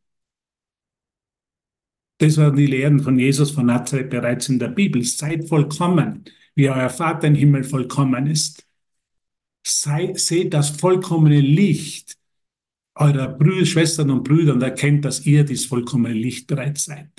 Das 2.17 2.37
waren 2.37 2.55
die 2.55 2.65
Lehren 2.65 2.99
von 2.99 3.17
Jesus 3.17 3.51
von 3.51 3.67
Nazareth 3.67 4.09
bereits 4.09 4.49
in 4.49 4.59
der 4.59 4.69
Bibel. 4.69 5.03
Seid 5.03 5.47
vollkommen, 5.47 6.25
wie 6.55 6.69
euer 6.69 6.89
Vater 6.89 7.27
im 7.27 7.35
Himmel 7.35 7.63
vollkommen 7.63 8.27
ist. 8.27 8.65
Sei, 9.65 10.13
seht 10.15 10.53
das 10.53 10.69
vollkommene 10.71 11.39
Licht 11.39 12.17
eurer 12.99 13.29
Brüder, 13.29 13.65
Schwestern 13.65 14.09
und 14.09 14.23
Brüder 14.23 14.53
und 14.53 14.61
erkennt, 14.61 15.05
dass 15.05 15.25
ihr 15.25 15.43
dieses 15.45 15.65
vollkommene 15.65 16.13
Licht 16.13 16.47
bereits 16.47 16.85
seid. 16.85 17.09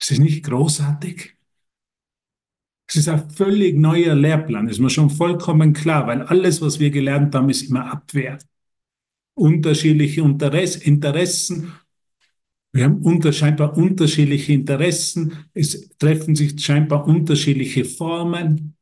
Ist 0.00 0.10
das 0.10 0.18
nicht 0.18 0.44
großartig? 0.44 1.35
Es 2.88 2.96
ist 2.96 3.08
ein 3.08 3.28
völlig 3.30 3.76
neuer 3.76 4.14
Lehrplan, 4.14 4.68
ist 4.68 4.78
mir 4.78 4.90
schon 4.90 5.10
vollkommen 5.10 5.72
klar, 5.72 6.06
weil 6.06 6.22
alles, 6.22 6.62
was 6.62 6.78
wir 6.78 6.90
gelernt 6.90 7.34
haben, 7.34 7.50
ist 7.50 7.62
immer 7.62 7.90
Abwehr. 7.90 8.38
Unterschiedliche 9.34 10.22
Interessen, 10.22 11.72
wir 12.72 12.84
haben 12.84 13.02
unter, 13.02 13.32
scheinbar 13.32 13.76
unterschiedliche 13.76 14.52
Interessen, 14.52 15.46
es 15.54 15.88
treffen 15.98 16.36
sich 16.36 16.60
scheinbar 16.62 17.06
unterschiedliche 17.06 17.86
Formen. 17.86 18.76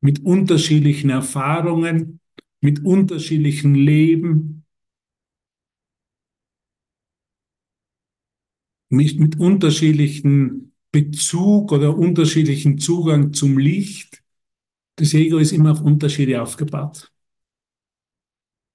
Mit 0.00 0.22
unterschiedlichen 0.24 1.08
Erfahrungen, 1.10 2.20
mit 2.60 2.84
unterschiedlichen 2.84 3.74
Leben, 3.74 4.64
mit, 8.90 9.18
mit 9.18 9.40
unterschiedlichen 9.40 10.67
Bezug 10.90 11.72
oder 11.72 11.96
unterschiedlichen 11.96 12.78
Zugang 12.78 13.32
zum 13.32 13.58
Licht. 13.58 14.22
Das 14.96 15.14
Ego 15.14 15.38
ist 15.38 15.52
immer 15.52 15.72
auf 15.72 15.80
Unterschiede 15.80 16.42
aufgebaut. 16.42 17.12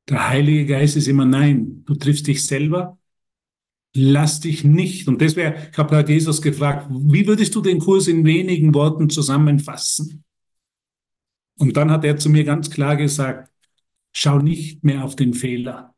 Der 0.09 0.29
Heilige 0.29 0.65
Geist 0.65 0.97
ist 0.97 1.07
immer 1.07 1.25
nein, 1.25 1.83
du 1.85 1.95
triffst 1.95 2.27
dich 2.27 2.45
selber, 2.45 2.97
lass 3.95 4.41
dich 4.41 4.63
nicht. 4.63 5.07
Und 5.07 5.21
das 5.21 5.35
wäre, 5.35 5.69
ich 5.71 5.77
habe 5.77 6.03
Jesus 6.07 6.41
gefragt, 6.41 6.87
wie 6.91 7.25
würdest 7.25 7.55
du 7.55 7.61
den 7.61 7.79
Kurs 7.79 8.07
in 8.07 8.25
wenigen 8.25 8.73
Worten 8.73 9.09
zusammenfassen? 9.09 10.23
Und 11.57 11.77
dann 11.77 11.91
hat 11.91 12.03
er 12.03 12.17
zu 12.17 12.29
mir 12.29 12.43
ganz 12.43 12.69
klar 12.69 12.97
gesagt, 12.97 13.51
schau 14.11 14.39
nicht 14.39 14.83
mehr 14.83 15.03
auf 15.03 15.15
den 15.15 15.33
Fehler. 15.33 15.92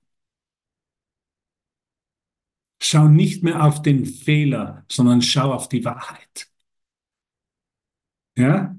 Schau 2.88 3.08
nicht 3.08 3.42
mehr 3.42 3.64
auf 3.64 3.82
den 3.82 4.06
Fehler, 4.06 4.86
sondern 4.92 5.24
schau 5.24 5.52
auf 5.52 5.70
die 5.70 5.84
Wahrheit. 5.84 6.48
Ja? 8.38 8.76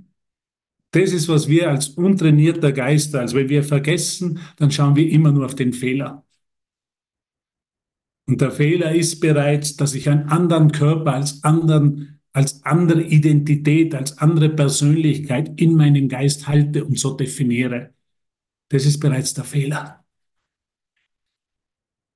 Das 0.92 1.12
ist, 1.12 1.28
was 1.28 1.48
wir 1.48 1.68
als 1.70 1.88
untrainierter 1.88 2.70
Geister, 2.70 3.18
also 3.20 3.36
wenn 3.36 3.48
wir 3.48 3.64
vergessen, 3.64 4.38
dann 4.58 4.70
schauen 4.70 4.94
wir 4.94 5.10
immer 5.10 5.32
nur 5.32 5.44
auf 5.44 5.56
den 5.56 5.72
Fehler. 5.72 6.25
Und 8.26 8.40
der 8.40 8.52
Fehler 8.52 8.94
ist 8.94 9.18
bereits, 9.18 9.76
dass 9.76 9.94
ich 9.94 10.08
einen 10.08 10.28
anderen 10.28 10.70
Körper 10.70 11.14
als 11.14 11.42
anderen, 11.42 12.20
als 12.32 12.64
andere 12.64 13.02
Identität, 13.02 13.92
als 13.92 14.18
andere 14.18 14.50
Persönlichkeit 14.50 15.60
in 15.60 15.75
meinem 15.75 16.08
Geist 16.08 16.46
halte 16.46 16.84
und 16.84 16.96
so 16.96 17.14
definiere. 17.14 17.92
Das 18.68 18.86
ist 18.86 19.00
bereits 19.00 19.34
der 19.34 19.44
Fehler. 19.44 20.05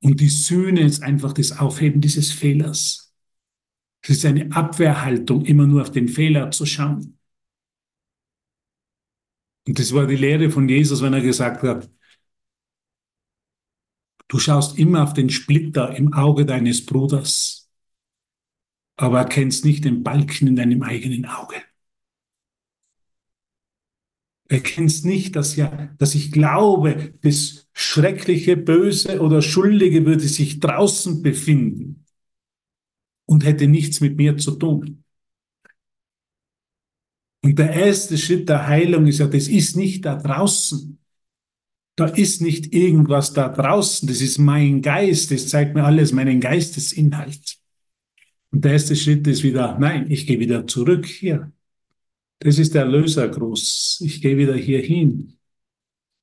Und 0.03 0.21
die 0.21 0.29
Sühne 0.29 0.81
ist 0.81 1.03
einfach 1.03 1.33
das 1.33 1.59
Aufheben 1.59 2.01
dieses 2.01 2.33
Fehlers. 2.33 3.15
Es 4.03 4.11
ist 4.11 4.25
eine 4.25 4.51
Abwehrhaltung, 4.55 5.45
immer 5.45 5.67
nur 5.67 5.83
auf 5.83 5.91
den 5.91 6.09
Fehler 6.09 6.51
zu 6.51 6.65
schauen. 6.65 7.19
Und 9.67 9.79
das 9.79 9.93
war 9.93 10.07
die 10.07 10.17
Lehre 10.17 10.51
von 10.51 10.69
Jesus, 10.69 11.03
wenn 11.03 11.13
er 11.13 11.21
gesagt 11.21 11.63
hat, 11.63 11.91
du 14.29 14.39
schaust 14.39 14.79
immer 14.79 15.03
auf 15.03 15.13
den 15.13 15.29
Splitter 15.29 15.95
im 15.97 16.15
Auge 16.15 16.47
deines 16.47 16.87
Bruders, 16.87 17.71
aber 18.97 19.19
erkennst 19.19 19.65
nicht 19.65 19.85
den 19.85 20.03
Balken 20.03 20.49
in 20.49 20.57
deinem 20.57 20.83
eigenen 20.83 21.27
Auge. 21.27 21.57
Erkennst 24.49 25.05
nicht, 25.05 25.37
dass 25.37 25.55
ja, 25.57 25.95
dass 25.99 26.15
ich 26.15 26.33
glaube, 26.33 27.15
das 27.23 27.70
schreckliche, 27.81 28.57
böse 28.57 29.21
oder 29.21 29.41
Schuldige 29.41 30.05
würde 30.05 30.29
sich 30.29 30.61
draußen 30.61 31.23
befinden 31.23 32.05
und 33.27 33.45
hätte 33.45 33.67
nichts 33.67 34.01
mit 34.01 34.17
mir 34.17 34.37
zu 34.37 34.53
tun. 34.53 35.03
Und 37.43 37.59
der 37.59 37.71
erste 37.71 38.19
Schritt 38.19 38.51
der 38.51 38.67
Heilung 38.67 39.07
ist 39.07 39.19
ja, 39.19 39.27
das 39.27 39.49
ist 39.49 39.77
nicht 39.77 40.05
da 40.05 40.17
draußen. 40.17 40.99
Da 41.97 42.07
ist 42.07 42.43
nicht 42.43 42.75
irgendwas 42.75 43.33
da 43.33 43.49
draußen. 43.49 44.07
Das 44.07 44.21
ist 44.21 44.39
mein 44.39 44.83
Geist. 44.83 45.31
Das 45.31 45.49
zeigt 45.49 45.75
mir 45.75 45.85
alles 45.85 46.13
meinen 46.13 46.41
Geistesinhalt. 46.41 47.57
Und 48.51 48.65
der 48.65 48.73
erste 48.73 48.95
Schritt 48.95 49.27
ist 49.27 49.43
wieder, 49.43 49.79
nein, 49.79 50.11
ich 50.11 50.27
gehe 50.27 50.39
wieder 50.39 50.67
zurück 50.67 51.07
hier. 51.07 51.51
Das 52.41 52.59
ist 52.59 52.75
der 52.75 52.85
Lösergruß. 52.85 54.03
Ich 54.05 54.21
gehe 54.21 54.37
wieder 54.37 54.55
hier 54.55 54.81
hin. 54.83 55.40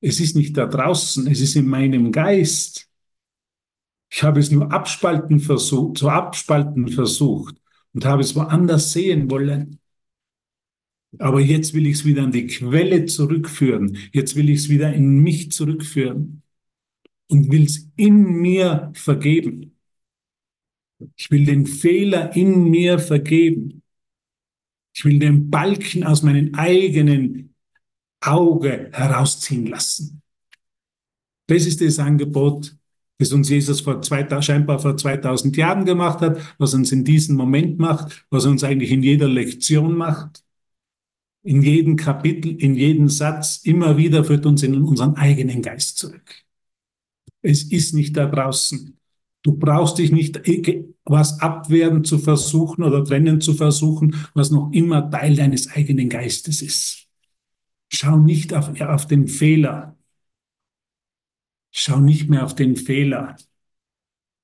Es 0.00 0.20
ist 0.20 0.36
nicht 0.36 0.56
da 0.56 0.66
draußen, 0.66 1.26
es 1.26 1.40
ist 1.40 1.56
in 1.56 1.66
meinem 1.66 2.12
Geist. 2.12 2.88
Ich 4.10 4.22
habe 4.22 4.40
es 4.40 4.50
nur 4.50 4.72
abspalten 4.72 5.40
versucht, 5.40 5.98
zu 5.98 6.08
abspalten 6.08 6.88
versucht 6.88 7.56
und 7.92 8.04
habe 8.04 8.22
es 8.22 8.34
woanders 8.34 8.92
sehen 8.92 9.30
wollen. 9.30 9.80
Aber 11.18 11.40
jetzt 11.40 11.74
will 11.74 11.86
ich 11.86 11.94
es 11.94 12.04
wieder 12.04 12.22
an 12.22 12.32
die 12.32 12.46
Quelle 12.46 13.06
zurückführen. 13.06 13.96
Jetzt 14.12 14.36
will 14.36 14.50
ich 14.50 14.58
es 14.60 14.68
wieder 14.68 14.92
in 14.92 15.20
mich 15.20 15.50
zurückführen 15.52 16.42
und 17.28 17.50
will 17.50 17.64
es 17.64 17.90
in 17.96 18.22
mir 18.40 18.92
vergeben. 18.94 19.76
Ich 21.16 21.30
will 21.30 21.44
den 21.44 21.66
Fehler 21.66 22.34
in 22.36 22.64
mir 22.64 22.98
vergeben. 22.98 23.82
Ich 24.94 25.04
will 25.04 25.18
den 25.18 25.50
Balken 25.50 26.04
aus 26.04 26.22
meinem 26.22 26.54
eigenen 26.54 27.54
Auge 28.20 28.90
herausziehen 28.92 29.66
lassen. 29.66 30.22
Das 31.46 31.66
ist 31.66 31.80
das 31.80 31.98
Angebot, 31.98 32.76
das 33.18 33.32
uns 33.32 33.48
Jesus 33.48 33.80
vor 33.80 34.00
zwei, 34.02 34.40
scheinbar 34.42 34.78
vor 34.78 34.96
2000 34.96 35.56
Jahren 35.56 35.84
gemacht 35.84 36.20
hat, 36.20 36.38
was 36.58 36.74
uns 36.74 36.92
in 36.92 37.04
diesem 37.04 37.36
Moment 37.36 37.78
macht, 37.78 38.26
was 38.30 38.44
uns 38.46 38.62
eigentlich 38.64 38.92
in 38.92 39.02
jeder 39.02 39.28
Lektion 39.28 39.96
macht, 39.96 40.44
in 41.42 41.62
jedem 41.62 41.96
Kapitel, 41.96 42.56
in 42.56 42.74
jedem 42.74 43.08
Satz, 43.08 43.60
immer 43.64 43.96
wieder 43.96 44.24
führt 44.24 44.46
uns 44.46 44.62
in 44.62 44.82
unseren 44.82 45.16
eigenen 45.16 45.62
Geist 45.62 45.98
zurück. 45.98 46.34
Es 47.42 47.62
ist 47.64 47.94
nicht 47.94 48.16
da 48.16 48.26
draußen. 48.26 48.98
Du 49.42 49.52
brauchst 49.52 49.98
dich 49.98 50.12
nicht 50.12 50.40
was 51.04 51.40
abwehren 51.40 52.04
zu 52.04 52.18
versuchen 52.18 52.82
oder 52.82 53.04
trennen 53.04 53.40
zu 53.40 53.54
versuchen, 53.54 54.14
was 54.34 54.50
noch 54.50 54.70
immer 54.72 55.10
Teil 55.10 55.36
deines 55.36 55.70
eigenen 55.70 56.08
Geistes 56.08 56.60
ist. 56.60 57.07
Schau 57.92 58.18
nicht 58.18 58.54
auf, 58.54 58.80
auf 58.80 59.06
den 59.06 59.28
Fehler. 59.28 59.96
Schau 61.70 62.00
nicht 62.00 62.28
mehr 62.28 62.44
auf 62.44 62.54
den 62.54 62.76
Fehler. 62.76 63.36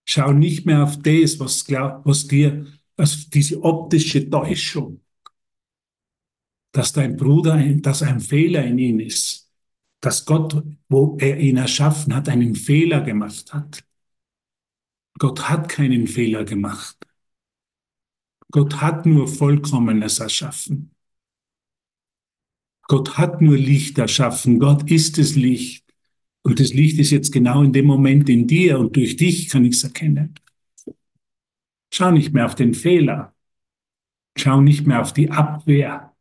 Schau 0.07 0.33
nicht 0.33 0.67
mehr 0.67 0.83
auf 0.85 0.99
das, 1.01 1.41
was, 1.41 1.65
glaub, 1.65 2.05
was 2.05 2.27
dir, 2.27 2.67
was 2.97 3.29
diese 3.29 3.63
optische 3.63 4.29
Täuschung, 4.29 5.01
dass 6.73 6.93
dein 6.93 7.17
Bruder, 7.17 7.57
dass 7.77 8.03
ein 8.03 8.21
Fehler 8.21 8.65
in 8.65 8.79
ihm 8.79 9.01
ist, 9.01 9.51
dass 10.01 10.27
Gott, 10.27 10.63
wo 10.89 11.17
er 11.19 11.39
ihn 11.39 11.57
erschaffen 11.57 12.15
hat, 12.15 12.29
einen 12.29 12.55
Fehler 12.55 13.01
gemacht 13.01 13.53
hat. 13.55 13.85
Gott 15.19 15.49
hat 15.49 15.69
keinen 15.69 16.07
Fehler 16.07 16.45
gemacht. 16.45 16.97
Gott 18.51 18.81
hat 18.81 19.07
nur 19.07 19.27
Vollkommenes 19.27 20.19
erschaffen. 20.19 20.94
Gott 22.87 23.17
hat 23.17 23.41
nur 23.41 23.57
Licht 23.57 23.99
erschaffen. 23.99 24.59
Gott 24.59 24.91
ist 24.91 25.19
das 25.19 25.35
Licht. 25.35 25.85
Und 26.43 26.61
das 26.61 26.75
Licht 26.75 26.99
ist 26.99 27.11
jetzt 27.11 27.33
genau 27.33 27.62
in 27.62 27.73
dem 27.73 27.87
Moment 27.87 28.29
in 28.29 28.47
dir 28.47 28.79
und 28.79 28.95
durch 28.97 29.17
dich 29.17 29.49
kann 29.49 29.64
ich 29.64 29.76
es 29.76 29.85
erkennen. 29.85 30.35
Schau 31.93 32.11
nicht 32.11 32.35
mehr 32.35 32.45
auf 32.45 32.55
den 32.55 32.75
Fehler. 32.75 33.35
Schau 34.37 34.61
nicht 34.61 34.87
mehr 34.87 35.00
auf 35.00 35.12
die 35.12 35.31
Abwehr. 35.31 36.12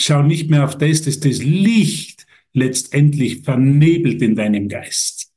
Schau 0.00 0.22
nicht 0.22 0.48
mehr 0.48 0.64
auf 0.64 0.78
das, 0.78 1.02
dass 1.02 1.20
das 1.20 1.42
Licht 1.42 2.26
letztendlich 2.52 3.42
vernebelt 3.42 4.22
in 4.22 4.36
deinem 4.36 4.68
Geist. 4.68 5.32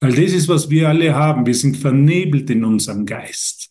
Weil 0.00 0.14
das 0.14 0.32
ist, 0.32 0.48
was 0.48 0.70
wir 0.70 0.88
alle 0.88 1.14
haben. 1.14 1.46
Wir 1.46 1.54
sind 1.54 1.76
vernebelt 1.76 2.48
in 2.50 2.64
unserem 2.64 3.04
Geist. 3.04 3.70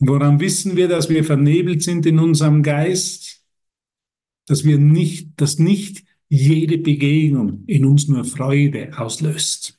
Woran 0.00 0.38
wissen 0.38 0.76
wir, 0.76 0.86
dass 0.86 1.08
wir 1.08 1.24
vernebelt 1.24 1.82
sind 1.82 2.06
in 2.06 2.18
unserem 2.18 2.62
Geist? 2.62 3.37
Dass 4.48 4.64
wir 4.64 4.78
nicht, 4.78 5.40
dass 5.40 5.58
nicht 5.58 6.04
jede 6.28 6.78
Begegnung 6.78 7.64
in 7.66 7.84
uns 7.84 8.08
nur 8.08 8.24
Freude 8.24 8.98
auslöst. 8.98 9.78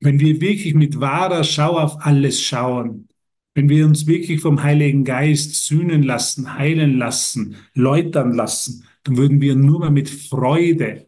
Wenn 0.00 0.20
wir 0.20 0.40
wirklich 0.40 0.74
mit 0.74 1.00
wahrer 1.00 1.44
Schau 1.44 1.78
auf 1.78 2.04
alles 2.04 2.40
schauen, 2.40 3.08
wenn 3.54 3.70
wir 3.70 3.86
uns 3.86 4.06
wirklich 4.06 4.42
vom 4.42 4.62
Heiligen 4.62 5.04
Geist 5.04 5.66
sühnen 5.66 6.02
lassen, 6.02 6.58
heilen 6.58 6.98
lassen, 6.98 7.56
läutern 7.72 8.34
lassen, 8.34 8.84
dann 9.02 9.16
würden 9.16 9.40
wir 9.40 9.56
nur 9.56 9.80
mal 9.80 9.90
mit 9.90 10.10
Freude 10.10 11.06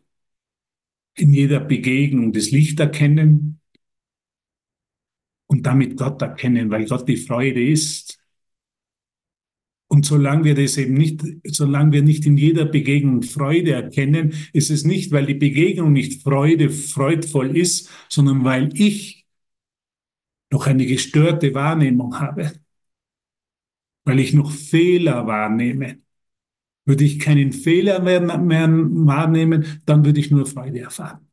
in 1.15 1.35
jeder 1.35 1.61
Begegnung 1.61 2.33
das 2.33 2.51
Licht 2.51 2.81
erkennen 2.81 3.61
und 5.47 5.67
damit 5.67 5.97
Gott 5.97 6.23
erkennen, 6.23 6.71
weil 6.71 6.87
Gott 6.87 7.09
die 7.09 7.17
Freude 7.17 7.63
ist. 7.63 8.18
Und 9.91 10.05
solange 10.05 10.45
wir 10.45 10.55
das 10.55 10.77
eben 10.77 10.95
nicht, 10.95 11.25
solange 11.47 11.93
wir 11.93 12.03
nicht 12.03 12.27
in 12.27 12.37
jeder 12.37 12.67
Begegnung 12.67 13.23
Freude 13.23 13.73
erkennen, 13.73 14.35
ist 14.53 14.71
es 14.71 14.85
nicht, 14.85 15.13
weil 15.13 15.25
die 15.25 15.35
Begegnung 15.35 15.93
nicht 15.95 16.23
Freude, 16.23 16.69
freudvoll 16.69 17.57
ist, 17.57 17.89
sondern 18.11 18.45
weil 18.45 18.71
ich 18.79 19.27
noch 20.51 20.67
eine 20.67 20.87
gestörte 20.87 21.55
Wahrnehmung 21.55 22.21
habe, 22.21 22.53
weil 24.05 24.21
ich 24.21 24.35
noch 24.35 24.51
Fehler 24.51 25.27
wahrnehme. 25.27 25.99
Würde 26.85 27.05
ich 27.05 27.19
keinen 27.19 27.53
Fehler 27.53 28.01
mehr, 28.01 28.21
mehr 28.21 28.69
wahrnehmen, 28.69 29.83
dann 29.87 30.05
würde 30.05 30.21
ich 30.21 30.31
nur 30.31 30.47
Freude 30.47 30.81
erfahren. 30.81 31.29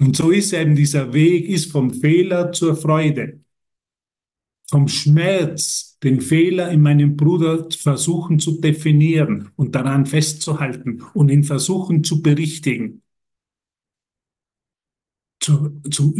Und 0.00 0.16
so 0.16 0.30
ist 0.30 0.52
eben 0.52 0.74
dieser 0.74 1.12
Weg, 1.12 1.48
ist 1.48 1.70
vom 1.70 1.92
Fehler 1.92 2.52
zur 2.52 2.76
Freude. 2.76 3.43
Vom 4.70 4.88
Schmerz, 4.88 5.98
den 6.02 6.20
Fehler 6.20 6.70
in 6.70 6.80
meinem 6.80 7.16
Bruder 7.16 7.68
versuchen 7.70 8.38
zu 8.38 8.60
definieren 8.60 9.50
und 9.56 9.74
daran 9.74 10.06
festzuhalten 10.06 11.02
und 11.14 11.30
ihn 11.30 11.44
versuchen 11.44 12.02
zu 12.02 12.22
berichtigen. 12.22 13.02
Zu, 15.40 15.80
zu, 15.90 16.14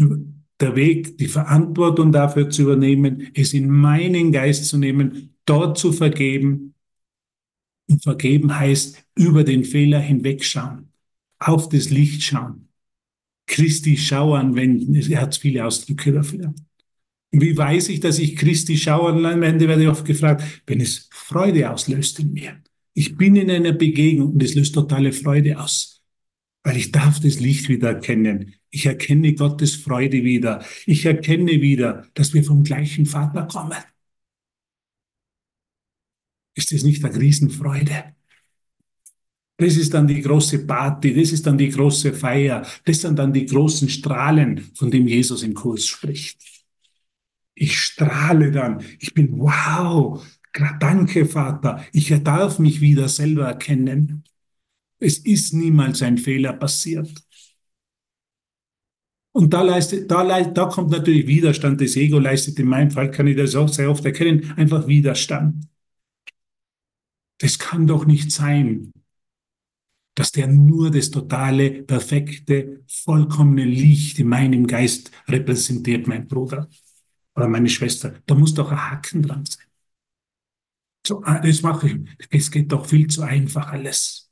der 0.61 0.77
Weg, 0.77 1.19
die 1.19 1.29
Verantwortung 1.29 2.13
dafür 2.13 2.51
zu 2.51 2.63
übernehmen, 2.63 3.31
es 3.35 3.55
in 3.55 3.69
meinen 3.69 4.33
Geist 4.33 4.67
zu 4.67 4.79
nehmen, 4.79 5.35
dort 5.45 5.79
zu 5.79 5.93
vergeben. 5.93 6.75
Und 7.89 8.03
vergeben 8.03 8.59
heißt 8.59 9.05
über 9.15 9.45
den 9.45 9.65
Fehler 9.65 10.01
hinwegschauen, 10.01 10.89
auf 11.39 11.69
das 11.69 11.91
Licht 11.91 12.23
schauen, 12.23 12.69
Christi 13.47 13.97
Schau 13.99 14.35
anwenden. 14.35 14.95
Er 14.95 15.21
hat 15.21 15.37
viele 15.37 15.67
Ausdrücke 15.67 16.13
dafür. 16.13 16.55
Wie 17.37 17.57
weiß 17.57 17.89
ich, 17.89 17.99
dass 17.99 18.21
ich 18.21 18.37
Christi 18.37 18.77
Schau 18.77 19.09
anwende, 19.09 19.67
werde 19.67 19.83
ich 19.83 19.89
oft 19.89 20.05
gefragt, 20.05 20.45
wenn 20.67 20.81
es 20.81 21.09
Freude 21.11 21.69
auslöst 21.69 22.21
in 22.21 22.33
mir. 22.33 22.63
Ich 22.93 23.17
bin 23.17 23.35
in 23.35 23.51
einer 23.51 23.73
Begegnung 23.73 24.35
und 24.35 24.43
es 24.43 24.55
löst 24.55 24.75
totale 24.75 25.13
Freude 25.13 25.59
aus, 25.59 26.05
weil 26.63 26.77
ich 26.77 26.93
darf 26.93 27.19
das 27.19 27.41
Licht 27.41 27.69
wieder 27.69 27.89
erkennen. 27.89 28.55
Ich 28.71 28.87
erkenne 28.87 29.35
Gottes 29.35 29.75
Freude 29.75 30.23
wieder. 30.23 30.65
Ich 30.87 31.05
erkenne 31.07 31.61
wieder, 31.61 32.07
dass 32.15 32.35
wir 32.35 32.45
vom 32.45 32.63
gleichen 32.63 33.05
Vater 33.05 33.49
kommen. 33.49 33.83
Ist 36.55 36.71
das 36.71 36.85
nicht 36.85 37.05
eine 37.05 37.19
Riesenfreude? 37.19 38.15
Das 39.57 39.77
ist 39.77 39.93
dann 39.93 40.07
die 40.07 40.23
große 40.23 40.67
Party, 40.67 41.15
das 41.15 41.33
ist 41.33 41.47
dann 41.47 41.59
die 41.59 41.71
große 41.71 42.13
Feier, 42.13 42.65
das 42.85 43.01
sind 43.01 43.19
dann 43.19 43.33
die 43.33 43.47
großen 43.47 43.89
Strahlen, 43.89 44.59
von 44.75 44.91
dem 44.91 45.09
Jesus 45.09 45.43
im 45.43 45.55
Kurs 45.55 45.87
spricht. 45.87 46.39
Ich 47.55 47.79
strahle 47.79 48.51
dann, 48.51 48.83
ich 48.99 49.15
bin 49.15 49.39
wow, 49.39 50.25
danke 50.81 51.27
Vater, 51.27 51.85
ich 51.93 52.09
darf 52.23 52.59
mich 52.59 52.81
wieder 52.81 53.09
selber 53.09 53.47
erkennen. 53.47 54.25
Es 54.99 55.19
ist 55.19 55.53
niemals 55.53 56.03
ein 56.03 56.19
Fehler 56.19 56.53
passiert. 56.53 57.13
Und 59.33 59.53
da, 59.53 59.63
leistet, 59.63 60.11
da, 60.11 60.43
da 60.43 60.67
kommt 60.67 60.91
natürlich 60.91 61.27
Widerstand. 61.27 61.81
Das 61.81 61.97
Ego 61.97 62.21
leistet 62.21 62.59
in 62.61 62.69
meinem 62.69 62.93
Fall, 62.93 63.11
kann 63.11 63.27
ich 63.27 63.37
das 63.37 63.57
auch 63.57 63.69
sehr 63.69 63.91
oft 63.91 64.05
erkennen, 64.05 64.53
einfach 64.57 64.87
Widerstand. 64.87 65.67
Das 67.39 67.59
kann 67.59 67.89
doch 67.89 68.07
nicht 68.07 68.31
sein, 68.31 68.93
dass 70.15 70.31
der 70.31 70.47
nur 70.47 70.93
das 70.93 71.11
totale, 71.11 71.83
perfekte, 71.83 72.85
vollkommene 72.87 73.65
Licht 73.65 74.21
in 74.21 74.29
meinem 74.29 74.69
Geist 74.69 75.11
repräsentiert, 75.27 76.07
mein 76.07 76.29
Bruder 76.29 76.69
oder 77.37 77.49
meine 77.49 77.69
Schwester. 77.69 78.15
Da 78.27 78.35
muss 78.35 78.55
doch 78.55 78.71
ein 78.71 78.91
Haken 78.91 79.23
dran 79.23 79.45
sein. 79.47 79.65
So, 81.07 81.23
ah, 81.25 81.39
das 81.41 81.63
mache 81.63 81.89
ich. 81.89 82.27
Es 82.31 82.51
geht 82.51 82.73
doch 82.73 82.87
viel 82.87 83.07
zu 83.09 83.23
einfach 83.23 83.69
alles. 83.69 84.31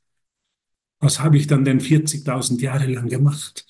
Was 0.99 1.19
habe 1.19 1.37
ich 1.37 1.45
dann 1.45 1.65
denn 1.65 1.79
40.000 1.81 2.61
Jahre 2.63 2.87
lang 2.87 3.07
gemacht? 3.07 3.67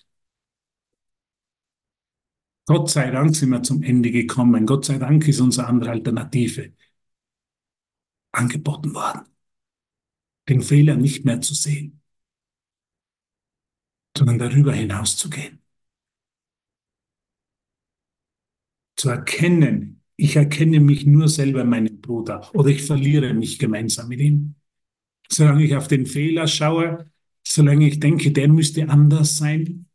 Gott 2.65 2.89
sei 2.89 3.09
Dank 3.11 3.35
sind 3.37 3.49
wir 3.51 3.63
zum 3.63 3.83
Ende 3.83 4.11
gekommen. 4.11 4.65
Gott 4.65 4.83
sei 4.85 4.97
Dank 4.97 5.25
ist 5.29 5.39
unsere 5.39 5.67
andere 5.67 5.91
Alternative 5.91 6.73
angeboten 8.31 8.93
worden. 8.93 9.25
Den 10.47 10.61
Fehler 10.61 10.95
nicht 10.95 11.25
mehr 11.25 11.41
zu 11.41 11.53
sehen, 11.53 12.01
sondern 14.17 14.39
darüber 14.39 14.73
hinaus 14.73 15.17
zu 15.17 15.29
gehen. 15.29 15.62
Zu 18.95 19.09
erkennen, 19.09 20.01
ich 20.15 20.35
erkenne 20.35 20.79
mich 20.79 21.05
nur 21.05 21.27
selber 21.27 21.63
meinen 21.63 22.01
Bruder 22.01 22.49
oder 22.53 22.69
ich 22.69 22.83
verliere 22.83 23.33
mich 23.33 23.59
gemeinsam 23.59 24.07
mit 24.09 24.19
ihm. 24.19 24.55
Solange 25.29 25.63
ich 25.63 25.75
auf 25.75 25.87
den 25.87 26.05
Fehler 26.05 26.47
schaue, 26.47 27.09
solange 27.45 27.87
ich 27.87 27.99
denke, 27.99 28.31
der 28.31 28.47
müsste 28.47 28.87
anders 28.89 29.37
sein, 29.37 29.87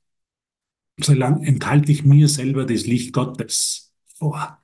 solange 1.00 1.46
enthalte 1.46 1.92
ich 1.92 2.04
mir 2.04 2.28
selber 2.28 2.66
das 2.66 2.86
Licht 2.86 3.12
Gottes 3.12 3.92
vor. 4.16 4.62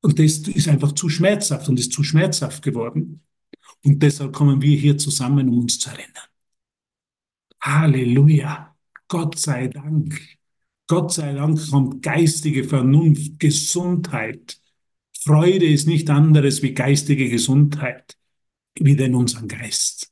Und 0.00 0.18
das 0.18 0.38
ist 0.38 0.68
einfach 0.68 0.92
zu 0.92 1.08
schmerzhaft 1.08 1.68
und 1.68 1.78
ist 1.78 1.92
zu 1.92 2.04
schmerzhaft 2.04 2.62
geworden. 2.62 3.22
Und 3.84 4.02
deshalb 4.02 4.32
kommen 4.32 4.62
wir 4.62 4.76
hier 4.76 4.96
zusammen, 4.96 5.48
um 5.48 5.60
uns 5.60 5.78
zu 5.78 5.90
erinnern. 5.90 6.28
Halleluja. 7.60 8.76
Gott 9.08 9.38
sei 9.38 9.68
Dank. 9.68 10.37
Gott 10.88 11.12
sei 11.12 11.34
Dank 11.34 11.70
kommt 11.70 12.02
geistige 12.02 12.64
Vernunft, 12.64 13.38
Gesundheit. 13.38 14.58
Freude 15.20 15.66
ist 15.66 15.86
nicht 15.86 16.08
anderes 16.08 16.62
wie 16.62 16.72
geistige 16.72 17.28
Gesundheit, 17.28 18.16
wieder 18.74 19.04
in 19.04 19.14
unseren 19.14 19.48
Geist. 19.48 20.10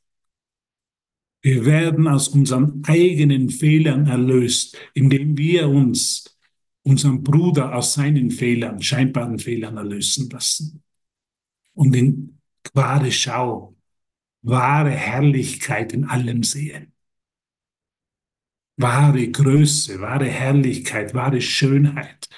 Wir 1.40 1.64
werden 1.64 2.06
aus 2.06 2.28
unseren 2.28 2.82
eigenen 2.84 3.48
Fehlern 3.48 4.06
erlöst, 4.06 4.76
indem 4.92 5.38
wir 5.38 5.68
uns 5.68 6.36
unseren 6.82 7.22
Bruder 7.22 7.74
aus 7.74 7.94
seinen 7.94 8.30
Fehlern, 8.30 8.82
scheinbaren 8.82 9.38
Fehlern 9.38 9.78
erlösen 9.78 10.28
lassen. 10.28 10.82
Und 11.72 11.96
in 11.96 12.38
wahre 12.74 13.12
Schau, 13.12 13.76
wahre 14.42 14.90
Herrlichkeit 14.90 15.94
in 15.94 16.04
allem 16.04 16.42
sehen. 16.42 16.92
Wahre 18.78 19.30
Größe, 19.30 20.00
wahre 20.00 20.26
Herrlichkeit, 20.26 21.12
wahre 21.14 21.40
Schönheit. 21.42 22.28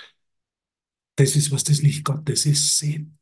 Das 1.17 1.37
ist, 1.37 1.51
was 1.51 1.65
das 1.65 1.83
Licht 1.83 2.03
Gottes 2.05 2.47
ist, 2.47 2.79
sehen. 2.79 3.19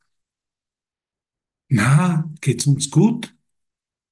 Na, 1.69 2.25
geht's 2.41 2.67
uns 2.67 2.91
gut? 2.91 3.35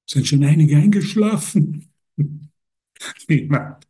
Sind 0.09 0.27
schon 0.27 0.43
einige 0.43 0.77
eingeschlafen? 0.77 1.91
Niemand. 3.27 3.87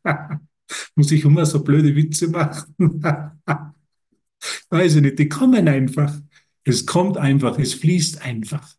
Muss 0.95 1.11
ich 1.11 1.23
immer 1.23 1.45
so 1.45 1.63
blöde 1.63 1.95
Witze 1.95 2.27
machen? 2.29 2.75
Weiß 4.69 4.95
ich 4.95 5.01
nicht, 5.01 5.19
die 5.19 5.29
kommen 5.29 5.67
einfach. 5.67 6.19
Es 6.63 6.85
kommt 6.85 7.17
einfach, 7.17 7.59
es 7.59 7.73
fließt 7.73 8.21
einfach. 8.21 8.75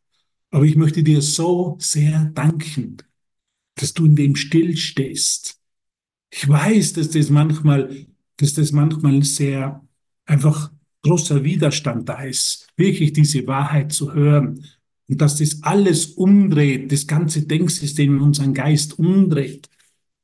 Aber 0.51 0.65
ich 0.65 0.77
möchte 0.77 1.03
dir 1.03 1.23
so 1.23 1.77
sehr 1.81 2.27
danken, 2.35 2.99
dass 3.77 3.95
du 3.95 4.07
in 4.07 4.17
dem 4.17 4.37
still 4.37 4.77
stehst. 4.77 5.61
Ich 6.31 6.49
weiß, 6.49 6.95
dass 6.95 7.11
das 7.11 7.31
manchmal, 7.31 8.07
dass 8.37 8.55
das 8.55 8.73
manchmal 8.73 9.23
sehr 9.23 9.87
einfach 10.27 10.71
großer 11.03 11.45
Widerstand 11.45 12.09
da 12.09 12.23
ist, 12.23 12.67
wirklich 12.77 13.13
diese 13.13 13.47
Wahrheit 13.47 13.93
zu 13.93 14.13
hören 14.13 14.65
und 15.09 15.21
dass 15.21 15.37
das 15.37 15.63
alles 15.63 16.07
umdreht, 16.07 16.91
das 16.91 17.07
ganze 17.07 17.47
Denksystem 17.47 18.17
in 18.17 18.23
unseren 18.23 18.55
Geist 18.55 18.99
umdreht. 18.99 19.69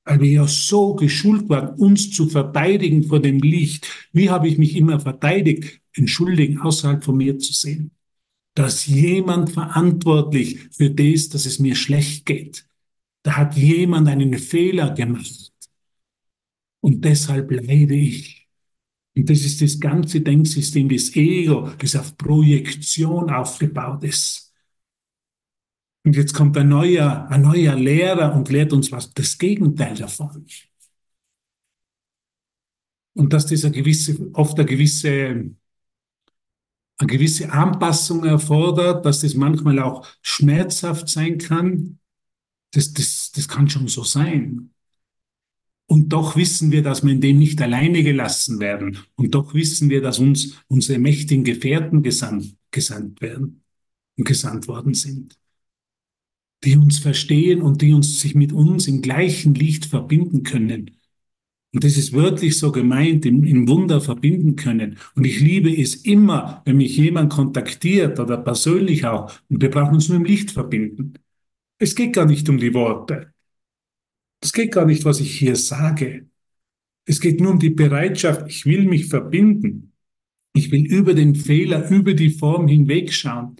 Weil 0.04 0.20
wir 0.20 0.30
ja 0.30 0.46
so 0.48 0.94
geschult 0.96 1.48
waren, 1.48 1.78
uns 1.78 2.10
zu 2.10 2.28
verteidigen 2.28 3.04
vor 3.04 3.20
dem 3.20 3.38
Licht. 3.38 3.88
Wie 4.12 4.28
habe 4.28 4.48
ich 4.48 4.58
mich 4.58 4.74
immer 4.74 4.98
verteidigt, 4.98 5.80
Entschuldigen 5.94 6.58
außerhalb 6.58 7.04
von 7.04 7.16
mir 7.16 7.38
zu 7.38 7.52
sehen? 7.52 7.92
Da 8.54 8.66
ist 8.66 8.86
jemand 8.86 9.50
verantwortlich 9.50 10.68
für 10.72 10.90
das, 10.90 11.28
dass 11.28 11.46
es 11.46 11.58
mir 11.58 11.76
schlecht 11.76 12.26
geht. 12.26 12.66
Da 13.22 13.36
hat 13.36 13.56
jemand 13.56 14.08
einen 14.08 14.36
Fehler 14.38 14.90
gemacht. 14.90 15.41
Und 16.82 17.04
deshalb 17.04 17.50
leide 17.50 17.94
ich. 17.94 18.48
Und 19.14 19.30
das 19.30 19.40
ist 19.40 19.62
das 19.62 19.78
ganze 19.78 20.20
Denksystem 20.20 20.88
des 20.88 21.14
Ego, 21.14 21.70
das 21.78 21.96
auf 21.96 22.16
Projektion 22.16 23.30
aufgebaut 23.30 24.04
ist. 24.04 24.52
Und 26.04 26.16
jetzt 26.16 26.34
kommt 26.34 26.56
ein 26.58 26.68
neuer, 26.68 27.28
ein 27.28 27.42
neuer 27.42 27.76
Lehrer 27.76 28.34
und 28.34 28.48
lehrt 28.48 28.72
uns 28.72 28.90
was, 28.90 29.12
das 29.14 29.38
Gegenteil 29.38 29.94
davon. 29.94 30.46
Und 33.14 33.32
dass 33.32 33.46
das 33.46 33.64
eine 33.64 33.74
gewisse, 33.74 34.30
oft 34.32 34.58
eine 34.58 34.66
gewisse, 34.66 35.54
eine 36.98 37.06
gewisse 37.06 37.52
Anpassung 37.52 38.24
erfordert, 38.24 39.04
dass 39.06 39.20
das 39.20 39.34
manchmal 39.34 39.78
auch 39.78 40.06
schmerzhaft 40.22 41.08
sein 41.08 41.38
kann, 41.38 42.00
das, 42.72 42.92
das, 42.92 43.30
das 43.32 43.46
kann 43.46 43.68
schon 43.68 43.86
so 43.86 44.02
sein. 44.02 44.72
Und 45.86 46.08
doch 46.10 46.36
wissen 46.36 46.70
wir, 46.70 46.82
dass 46.82 47.04
wir 47.04 47.12
in 47.12 47.20
dem 47.20 47.38
nicht 47.38 47.60
alleine 47.60 48.02
gelassen 48.02 48.60
werden. 48.60 48.98
Und 49.14 49.34
doch 49.34 49.54
wissen 49.54 49.90
wir, 49.90 50.00
dass 50.00 50.18
uns 50.18 50.56
unsere 50.68 50.98
mächtigen 50.98 51.44
Gefährten 51.44 52.02
gesandt, 52.02 52.54
gesandt 52.70 53.20
werden 53.20 53.62
und 54.16 54.26
gesandt 54.26 54.68
worden 54.68 54.94
sind. 54.94 55.38
Die 56.64 56.76
uns 56.76 56.98
verstehen 56.98 57.60
und 57.60 57.82
die 57.82 57.92
uns 57.92 58.20
sich 58.20 58.34
mit 58.34 58.52
uns 58.52 58.86
im 58.86 59.02
gleichen 59.02 59.54
Licht 59.54 59.84
verbinden 59.84 60.44
können. 60.44 60.92
Und 61.74 61.84
das 61.84 61.96
ist 61.96 62.12
wörtlich 62.12 62.58
so 62.58 62.70
gemeint, 62.70 63.24
im, 63.24 63.44
im 63.44 63.66
Wunder 63.66 64.00
verbinden 64.00 64.56
können. 64.56 64.98
Und 65.14 65.24
ich 65.24 65.40
liebe 65.40 65.74
es 65.74 65.94
immer, 65.96 66.62
wenn 66.66 66.76
mich 66.76 66.96
jemand 66.96 67.32
kontaktiert 67.32 68.20
oder 68.20 68.36
persönlich 68.36 69.06
auch. 69.06 69.32
Und 69.48 69.62
wir 69.62 69.70
brauchen 69.70 69.94
uns 69.94 70.08
nur 70.08 70.18
im 70.18 70.24
Licht 70.24 70.50
verbinden. 70.50 71.14
Es 71.78 71.94
geht 71.94 72.12
gar 72.12 72.26
nicht 72.26 72.48
um 72.48 72.58
die 72.58 72.74
Worte. 72.74 73.31
Es 74.42 74.52
geht 74.52 74.72
gar 74.72 74.84
nicht, 74.84 75.04
was 75.04 75.20
ich 75.20 75.38
hier 75.38 75.56
sage. 75.56 76.26
Es 77.04 77.20
geht 77.20 77.40
nur 77.40 77.52
um 77.52 77.58
die 77.58 77.70
Bereitschaft, 77.70 78.44
ich 78.48 78.66
will 78.66 78.84
mich 78.86 79.06
verbinden. 79.06 79.92
Ich 80.52 80.70
will 80.70 80.84
über 80.84 81.14
den 81.14 81.34
Fehler, 81.34 81.88
über 81.88 82.12
die 82.12 82.30
Form 82.30 82.68
hinwegschauen. 82.68 83.56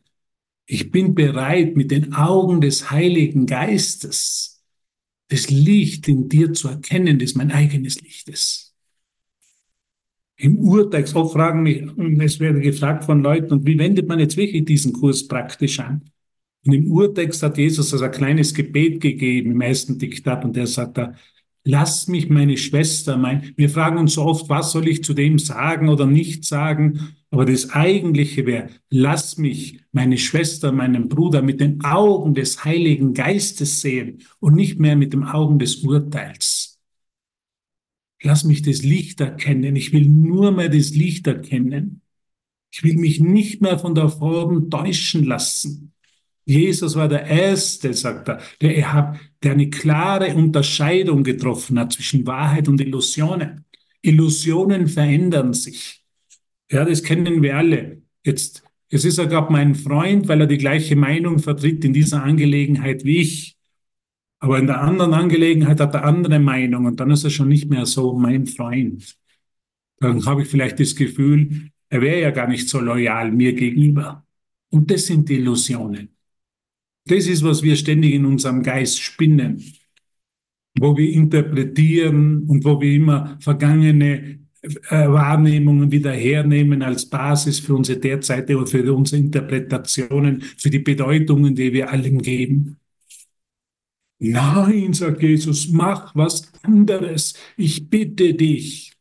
Ich 0.67 0.91
bin 0.91 1.15
bereit, 1.15 1.77
mit 1.77 1.91
den 1.91 2.13
Augen 2.13 2.61
des 2.61 2.91
Heiligen 2.91 3.47
Geistes 3.47 4.53
das 5.29 5.49
Licht 5.49 6.09
in 6.09 6.29
dir 6.29 6.53
zu 6.53 6.69
erkennen, 6.69 7.19
das 7.19 7.35
mein 7.35 7.51
eigenes 7.53 8.03
Licht 8.03 8.29
ist. 8.29 8.75
Im 10.37 10.59
Urtext, 10.59 11.15
oft 11.15 11.33
fragen 11.33 11.63
mich, 11.63 11.85
es 12.21 12.39
werde 12.39 12.61
gefragt 12.61 13.05
von 13.05 13.23
Leuten, 13.23 13.53
und 13.53 13.67
wie 13.67 13.79
wendet 13.79 14.09
man 14.09 14.19
jetzt 14.19 14.37
wirklich 14.37 14.65
diesen 14.67 14.93
Kurs 14.93 15.27
praktisch 15.27 15.81
an? 15.81 16.12
Und 16.65 16.73
im 16.73 16.91
Urtext 16.91 17.43
hat 17.43 17.59
Jesus 17.59 17.93
also 17.93 18.05
ein 18.05 18.13
kleines 18.13 18.55
Gebet 18.55 19.01
gegeben 19.01 19.53
im 19.53 19.61
ersten 19.61 19.99
Diktat 19.99 20.45
und 20.45 20.55
der 20.55 20.67
sagt 20.67 20.99
da, 20.99 21.15
lass 21.65 22.09
mich 22.09 22.29
meine 22.29 22.57
Schwester, 22.57 23.17
mein, 23.17 23.53
wir 23.57 23.69
fragen 23.69 23.99
uns 23.99 24.15
so 24.15 24.23
oft, 24.23 24.49
was 24.49 24.73
soll 24.73 24.89
ich 24.89 25.03
zu 25.03 25.15
dem 25.15 25.39
sagen 25.39 25.89
oder 25.89 26.07
nicht 26.07 26.45
sagen? 26.45 27.15
Aber 27.31 27.47
das 27.47 27.71
Eigentliche 27.71 28.47
wäre, 28.47 28.69
lass 28.91 29.39
mich 29.39 29.81
meine 29.91 30.19
Schwester, 30.19 30.71
meinen 30.71 31.09
Bruder 31.09 31.43
mit 31.43 31.61
den 31.61 31.83
Augen 31.83 32.35
des 32.35 32.65
Heiligen 32.65 33.15
Geistes 33.15 33.81
sehen 33.81 34.23
und 34.39 34.55
nicht 34.55 34.79
mehr 34.79 34.97
mit 34.97 35.13
den 35.13 35.25
Augen 35.25 35.59
des 35.59 35.77
Urteils. 35.77 36.81
Lass 38.23 38.45
mich 38.45 38.63
das 38.63 38.83
Licht 38.83 39.21
erkennen. 39.21 39.75
Ich 39.75 39.93
will 39.93 40.07
nur 40.07 40.53
mehr 40.53 40.69
das 40.69 40.91
Licht 40.95 41.27
erkennen. 41.27 42.03
Ich 42.71 42.85
will 42.85 42.97
mich 42.97 43.19
nicht 43.19 43.61
mehr 43.61 43.79
von 43.79 43.95
der 43.95 44.09
Form 44.09 44.71
täuschen 44.71 45.25
lassen. 45.25 45.93
Jesus 46.45 46.97
war 46.97 47.09
der 47.09 47.25
Erste, 47.25 47.95
sagt 47.95 48.29
er, 48.29 48.41
der, 48.61 48.93
hat, 48.93 49.21
der 49.43 49.53
eine 49.53 49.71
klare 49.71 50.35
Unterscheidung 50.35 51.23
getroffen 51.23 51.79
hat 51.79 51.93
zwischen 51.93 52.27
Wahrheit 52.27 52.69
und 52.69 52.81
Illusionen. 52.81 53.65
Illusionen 54.03 54.89
verändern 54.89 55.55
sich. 55.55 56.05
Ja, 56.71 56.85
das 56.85 57.03
kennen 57.03 57.43
wir 57.43 57.57
alle. 57.57 58.03
Jetzt, 58.25 58.65
jetzt 58.89 59.05
ist 59.05 59.19
er 59.19 59.27
gerade 59.27 59.53
mein 59.53 59.75
Freund, 59.75 60.27
weil 60.27 60.41
er 60.41 60.47
die 60.47 60.59
gleiche 60.59 60.97
Meinung 60.97 61.39
vertritt 61.39 61.85
in 61.85 61.93
dieser 61.93 62.23
Angelegenheit 62.25 63.05
wie 63.05 63.19
ich. 63.19 63.57
Aber 64.41 64.59
in 64.59 64.67
der 64.67 64.81
anderen 64.81 65.15
Angelegenheit 65.15 65.79
hat 65.79 65.95
er 65.95 66.05
andere 66.05 66.41
Meinung 66.41 66.87
und 66.87 66.99
dann 66.99 67.13
ist 67.13 67.23
er 67.23 67.31
schon 67.31 67.49
nicht 67.49 67.71
mehr 67.71 67.87
so 67.87 68.19
mein 68.19 68.47
Freund. 68.47 69.17
Dann 70.01 70.27
habe 70.27 70.43
ich 70.43 70.49
vielleicht 70.49 70.81
das 70.81 70.97
Gefühl, 70.97 71.71
er 71.89 72.01
wäre 72.01 72.21
ja 72.21 72.31
gar 72.33 72.49
nicht 72.49 72.69
so 72.69 72.81
loyal 72.81 73.31
mir 73.31 73.53
gegenüber. 73.53 74.27
Und 74.71 74.91
das 74.91 75.07
sind 75.07 75.31
Illusionen. 75.31 76.17
Das 77.07 77.27
ist, 77.27 77.43
was 77.43 77.63
wir 77.63 77.77
ständig 77.77 78.15
in 78.15 78.25
unserem 78.25 78.63
Geist 78.63 79.01
spinnen, 79.01 79.63
wo 80.79 80.97
wir 80.97 81.11
interpretieren 81.13 82.45
und 82.45 82.65
wo 82.65 82.81
wir 82.81 82.93
immer 82.93 83.39
vergangene 83.41 84.39
äh, 84.63 85.09
Wahrnehmungen 85.09 85.91
wieder 85.91 86.13
hernehmen 86.13 86.83
als 86.83 87.07
Basis 87.07 87.59
für 87.59 87.75
unsere 87.75 87.99
derzeitige 87.99 88.59
oder 88.59 88.69
für 88.69 88.95
unsere 88.95 89.21
Interpretationen, 89.21 90.43
für 90.43 90.71
die 90.71 90.79
Bedeutungen, 90.79 91.57
die 91.57 91.73
wir 91.73 91.91
allem 91.91 92.23
geben. 92.23 92.79
Nein, 94.21 94.93
sagt 94.93 95.21
Jesus, 95.21 95.69
mach 95.69 96.15
was 96.15 96.53
anderes. 96.63 97.35
Ich 97.57 97.91
bitte 97.91 98.35
dich. 98.35 98.93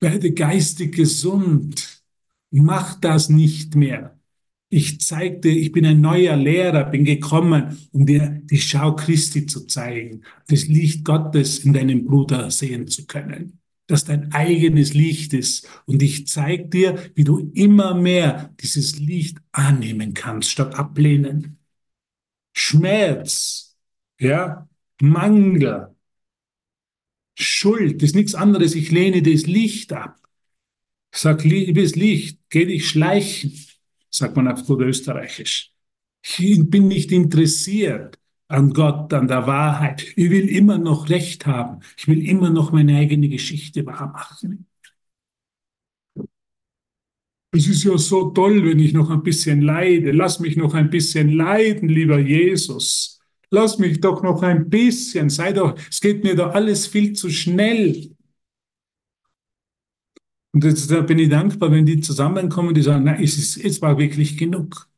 Werde 0.00 0.32
geistig 0.32 0.96
gesund. 0.96 2.02
Mach 2.50 2.98
das 2.98 3.28
nicht 3.28 3.74
mehr. 3.74 4.17
Ich 4.70 5.00
zeigte, 5.00 5.48
ich 5.48 5.72
bin 5.72 5.86
ein 5.86 6.02
neuer 6.02 6.36
Lehrer, 6.36 6.84
bin 6.84 7.04
gekommen, 7.04 7.78
um 7.92 8.04
dir 8.04 8.42
die 8.44 8.60
Schau 8.60 8.94
Christi 8.94 9.46
zu 9.46 9.66
zeigen, 9.66 10.24
das 10.48 10.66
Licht 10.66 11.04
Gottes 11.04 11.60
in 11.60 11.72
deinem 11.72 12.04
Bruder 12.04 12.50
sehen 12.50 12.86
zu 12.86 13.06
können, 13.06 13.60
dass 13.86 14.04
dein 14.04 14.30
eigenes 14.32 14.92
Licht 14.92 15.32
ist. 15.32 15.66
Und 15.86 16.02
ich 16.02 16.26
zeige 16.26 16.66
dir, 16.66 17.10
wie 17.14 17.24
du 17.24 17.50
immer 17.54 17.94
mehr 17.94 18.54
dieses 18.60 18.98
Licht 18.98 19.38
annehmen 19.52 20.12
kannst, 20.12 20.50
statt 20.50 20.74
ablehnen. 20.74 21.58
Schmerz, 22.52 23.78
ja, 24.20 24.68
Mangel, 25.00 25.94
Schuld 27.38 28.02
ist 28.02 28.16
nichts 28.16 28.34
anderes. 28.34 28.74
Ich 28.74 28.90
lehne 28.90 29.22
das 29.22 29.46
Licht 29.46 29.92
ab. 29.94 30.18
Sag, 31.14 31.44
liebes 31.44 31.94
Licht, 31.96 32.40
geh 32.50 32.66
dich 32.66 32.90
schleichen 32.90 33.52
sagt 34.10 34.36
man 34.36 34.48
auf 34.48 34.64
gut 34.66 34.80
Österreichisch. 34.80 35.72
Ich 36.38 36.68
bin 36.68 36.88
nicht 36.88 37.12
interessiert 37.12 38.18
an 38.48 38.72
Gott, 38.72 39.12
an 39.12 39.28
der 39.28 39.46
Wahrheit. 39.46 40.02
Ich 40.16 40.30
will 40.30 40.48
immer 40.48 40.78
noch 40.78 41.10
Recht 41.10 41.46
haben. 41.46 41.80
Ich 41.96 42.08
will 42.08 42.26
immer 42.26 42.50
noch 42.50 42.72
meine 42.72 42.96
eigene 42.96 43.28
Geschichte 43.28 43.84
wahrmachen. 43.86 44.66
Es 47.50 47.66
ist 47.66 47.84
ja 47.84 47.96
so 47.96 48.30
toll, 48.30 48.64
wenn 48.64 48.78
ich 48.78 48.92
noch 48.92 49.10
ein 49.10 49.22
bisschen 49.22 49.62
leide. 49.62 50.12
Lass 50.12 50.38
mich 50.38 50.56
noch 50.56 50.74
ein 50.74 50.90
bisschen 50.90 51.30
leiden, 51.30 51.88
lieber 51.88 52.18
Jesus. 52.18 53.20
Lass 53.50 53.78
mich 53.78 54.00
doch 54.00 54.22
noch 54.22 54.42
ein 54.42 54.68
bisschen. 54.68 55.30
Sei 55.30 55.52
doch, 55.52 55.78
es 55.90 56.00
geht 56.00 56.24
mir 56.24 56.34
doch 56.36 56.54
alles 56.54 56.86
viel 56.86 57.14
zu 57.14 57.30
schnell. 57.30 58.14
Und 60.52 60.64
jetzt, 60.64 60.90
da 60.90 61.02
bin 61.02 61.18
ich 61.18 61.28
dankbar, 61.28 61.70
wenn 61.70 61.86
die 61.86 62.00
zusammenkommen, 62.00 62.74
die 62.74 62.82
sagen, 62.82 63.04
na, 63.04 63.20
es, 63.20 63.36
ist, 63.38 63.58
es 63.58 63.82
war 63.82 63.98
wirklich 63.98 64.36
genug. 64.36 64.88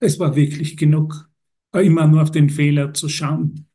Es 0.00 0.18
war 0.18 0.36
wirklich 0.36 0.76
genug, 0.76 1.30
immer 1.72 2.06
nur 2.06 2.22
auf 2.22 2.30
den 2.30 2.50
Fehler 2.50 2.92
zu 2.92 3.08
schauen. 3.08 3.66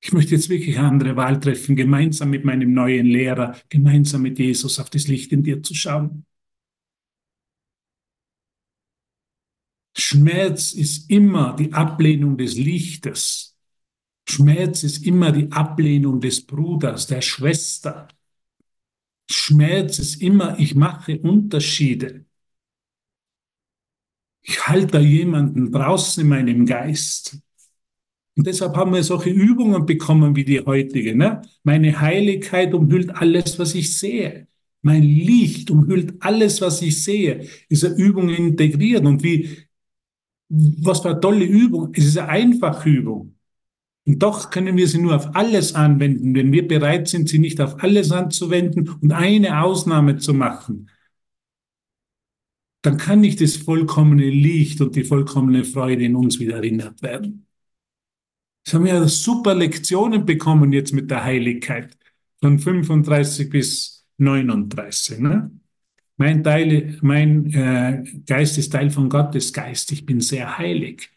Ich 0.00 0.12
möchte 0.12 0.34
jetzt 0.34 0.48
wirklich 0.48 0.78
eine 0.78 0.88
andere 0.88 1.16
Wahl 1.16 1.40
treffen, 1.40 1.74
gemeinsam 1.74 2.30
mit 2.30 2.44
meinem 2.44 2.72
neuen 2.72 3.06
Lehrer, 3.06 3.56
gemeinsam 3.68 4.22
mit 4.22 4.38
Jesus 4.38 4.78
auf 4.78 4.90
das 4.90 5.08
Licht 5.08 5.32
in 5.32 5.42
dir 5.42 5.62
zu 5.62 5.74
schauen. 5.74 6.26
Schmerz 9.96 10.74
ist 10.74 11.10
immer 11.10 11.56
die 11.56 11.72
Ablehnung 11.72 12.36
des 12.36 12.56
Lichtes. 12.56 13.56
Schmerz 14.28 14.82
ist 14.82 15.04
immer 15.06 15.32
die 15.32 15.50
Ablehnung 15.50 16.20
des 16.20 16.46
Bruders, 16.46 17.06
der 17.06 17.22
Schwester, 17.22 18.08
Schmerz 19.28 19.98
ist 19.98 20.22
immer, 20.22 20.58
ich 20.58 20.74
mache 20.74 21.18
Unterschiede. 21.18 22.24
Ich 24.42 24.66
halte 24.66 24.86
da 24.86 25.00
jemanden 25.00 25.72
draußen 25.72 26.22
in 26.22 26.28
meinem 26.28 26.66
Geist. 26.66 27.38
Und 28.36 28.46
deshalb 28.46 28.76
haben 28.76 28.92
wir 28.92 29.02
solche 29.02 29.30
Übungen 29.30 29.86
bekommen 29.86 30.36
wie 30.36 30.44
die 30.44 30.60
heutige. 30.60 31.16
Ne? 31.16 31.42
Meine 31.64 32.00
Heiligkeit 32.00 32.74
umhüllt 32.74 33.10
alles, 33.10 33.58
was 33.58 33.74
ich 33.74 33.98
sehe. 33.98 34.46
Mein 34.82 35.02
Licht 35.02 35.70
umhüllt 35.70 36.14
alles, 36.20 36.60
was 36.60 36.82
ich 36.82 37.02
sehe. 37.02 37.48
Diese 37.70 37.88
Übung 37.88 38.28
integriert. 38.28 39.04
Und 39.04 39.22
wie, 39.24 39.66
was 40.48 41.00
für 41.00 41.10
eine 41.10 41.20
tolle 41.20 41.44
Übung. 41.44 41.92
Es 41.94 42.04
ist 42.04 42.18
eine 42.18 42.28
einfache 42.28 42.88
Übung. 42.90 43.35
Und 44.06 44.22
doch 44.22 44.50
können 44.50 44.76
wir 44.76 44.86
sie 44.86 44.98
nur 44.98 45.16
auf 45.16 45.34
alles 45.34 45.74
anwenden, 45.74 46.34
wenn 46.34 46.52
wir 46.52 46.66
bereit 46.68 47.08
sind, 47.08 47.28
sie 47.28 47.40
nicht 47.40 47.60
auf 47.60 47.82
alles 47.82 48.12
anzuwenden 48.12 48.88
und 48.88 49.12
eine 49.12 49.62
Ausnahme 49.62 50.16
zu 50.18 50.32
machen. 50.32 50.88
dann 52.82 52.98
kann 52.98 53.20
nicht 53.20 53.40
das 53.40 53.56
vollkommene 53.56 54.30
Licht 54.30 54.80
und 54.80 54.94
die 54.94 55.02
vollkommene 55.02 55.64
Freude 55.64 56.04
in 56.04 56.14
uns 56.14 56.38
wieder 56.38 56.56
erinnert 56.56 57.02
werden. 57.02 57.46
Das 58.64 58.74
haben 58.74 58.84
wir 58.84 58.94
ja 58.94 59.08
super 59.08 59.54
Lektionen 59.56 60.24
bekommen 60.24 60.72
jetzt 60.72 60.92
mit 60.92 61.10
der 61.10 61.24
Heiligkeit 61.24 61.96
von 62.40 62.60
35 62.60 63.50
bis 63.50 64.06
39. 64.18 65.18
Ne? 65.18 65.50
Mein, 66.16 66.44
Teil, 66.44 66.98
mein 67.02 67.52
äh, 67.52 68.04
Geist 68.24 68.56
ist 68.58 68.70
Teil 68.70 68.90
von 68.90 69.08
Gottes 69.08 69.52
Geist. 69.52 69.90
Ich 69.92 70.06
bin 70.06 70.20
sehr 70.20 70.56
heilig. 70.58 71.10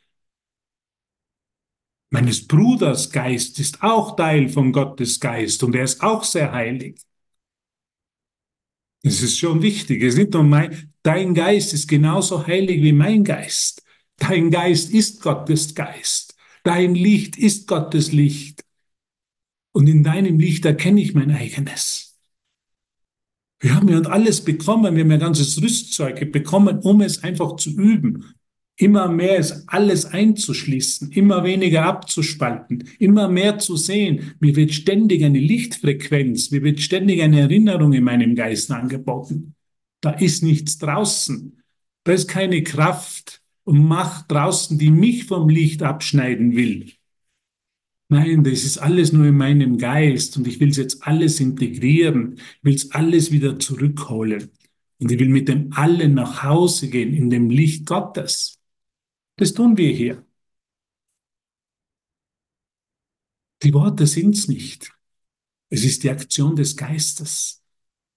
Meines 2.11 2.47
Bruders 2.47 3.11
Geist 3.11 3.59
ist 3.59 3.83
auch 3.83 4.15
Teil 4.15 4.49
von 4.49 4.71
Gottes 4.71 5.19
Geist 5.19 5.63
und 5.63 5.75
er 5.75 5.83
ist 5.83 6.01
auch 6.01 6.23
sehr 6.23 6.51
heilig. 6.51 6.99
Das 9.03 9.21
ist 9.21 9.37
schon 9.37 9.61
wichtig. 9.61 10.01
Es 10.01 10.13
ist 10.13 10.19
nicht 10.19 10.33
nur 10.33 10.43
mein, 10.43 10.91
dein 11.03 11.33
Geist 11.33 11.73
ist 11.73 11.87
genauso 11.87 12.45
heilig 12.45 12.81
wie 12.81 12.93
mein 12.93 13.23
Geist. 13.23 13.83
Dein 14.17 14.51
Geist 14.51 14.91
ist 14.91 15.21
Gottes 15.21 15.73
Geist. 15.73 16.35
Dein 16.63 16.95
Licht 16.95 17.37
ist 17.37 17.67
Gottes 17.67 18.11
Licht. 18.11 18.65
Und 19.71 19.87
in 19.87 20.03
deinem 20.03 20.39
Licht 20.39 20.65
erkenne 20.65 21.01
ich 21.01 21.13
mein 21.13 21.31
eigenes. 21.31 22.19
Wir 23.59 23.75
haben 23.75 23.87
ja 23.89 23.99
alles 24.01 24.43
bekommen, 24.43 24.95
wir 24.95 25.03
haben 25.03 25.11
ja 25.11 25.17
ganzes 25.17 25.61
Rüstzeug 25.61 26.31
bekommen, 26.31 26.79
um 26.79 27.01
es 27.01 27.23
einfach 27.23 27.55
zu 27.57 27.71
üben. 27.71 28.33
Immer 28.81 29.09
mehr 29.09 29.37
ist 29.37 29.65
alles 29.67 30.05
einzuschließen, 30.05 31.11
immer 31.11 31.43
weniger 31.43 31.83
abzuspalten, 31.83 32.85
immer 32.97 33.27
mehr 33.27 33.59
zu 33.59 33.75
sehen. 33.75 34.35
Mir 34.39 34.55
wird 34.55 34.73
ständig 34.73 35.21
eine 35.25 35.37
Lichtfrequenz, 35.37 36.49
mir 36.51 36.63
wird 36.63 36.79
ständig 36.79 37.21
eine 37.21 37.41
Erinnerung 37.41 37.91
in 37.91 38.05
meinem 38.05 38.35
Geist 38.35 38.71
angeboten. 38.71 39.53
Da 39.99 40.11
ist 40.11 40.43
nichts 40.43 40.77
draußen. 40.77 41.61
Da 42.05 42.13
ist 42.13 42.29
keine 42.29 42.63
Kraft 42.63 43.41
und 43.65 43.85
Macht 43.85 44.31
draußen, 44.31 44.79
die 44.79 44.91
mich 44.91 45.25
vom 45.25 45.49
Licht 45.49 45.83
abschneiden 45.83 46.55
will. 46.55 46.93
Nein, 48.07 48.45
das 48.45 48.63
ist 48.63 48.77
alles 48.77 49.11
nur 49.11 49.25
in 49.25 49.35
meinem 49.35 49.77
Geist 49.77 50.37
und 50.37 50.47
ich 50.47 50.61
will 50.61 50.69
es 50.69 50.77
jetzt 50.77 51.05
alles 51.05 51.41
integrieren, 51.41 52.39
will 52.61 52.75
es 52.75 52.91
alles 52.91 53.29
wieder 53.33 53.59
zurückholen. 53.59 54.51
Und 54.99 55.11
ich 55.11 55.19
will 55.19 55.27
mit 55.27 55.49
dem 55.49 55.73
Allen 55.73 56.13
nach 56.13 56.43
Hause 56.43 56.89
gehen 56.89 57.13
in 57.13 57.29
dem 57.29 57.49
Licht 57.49 57.85
Gottes. 57.85 58.58
Das 59.39 59.53
tun 59.53 59.77
wir 59.77 59.91
hier. 59.91 60.25
Die 63.63 63.73
Worte 63.73 64.05
sind's 64.05 64.47
nicht. 64.47 64.91
Es 65.69 65.83
ist 65.83 66.03
die 66.03 66.09
Aktion 66.09 66.55
des 66.55 66.75
Geistes. 66.75 67.63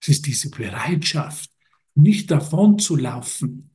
Es 0.01 0.09
ist 0.09 0.27
diese 0.27 0.51
Bereitschaft, 0.51 1.51
nicht 1.95 2.31
davon 2.31 2.79
zu 2.79 2.97
laufen. 2.97 3.71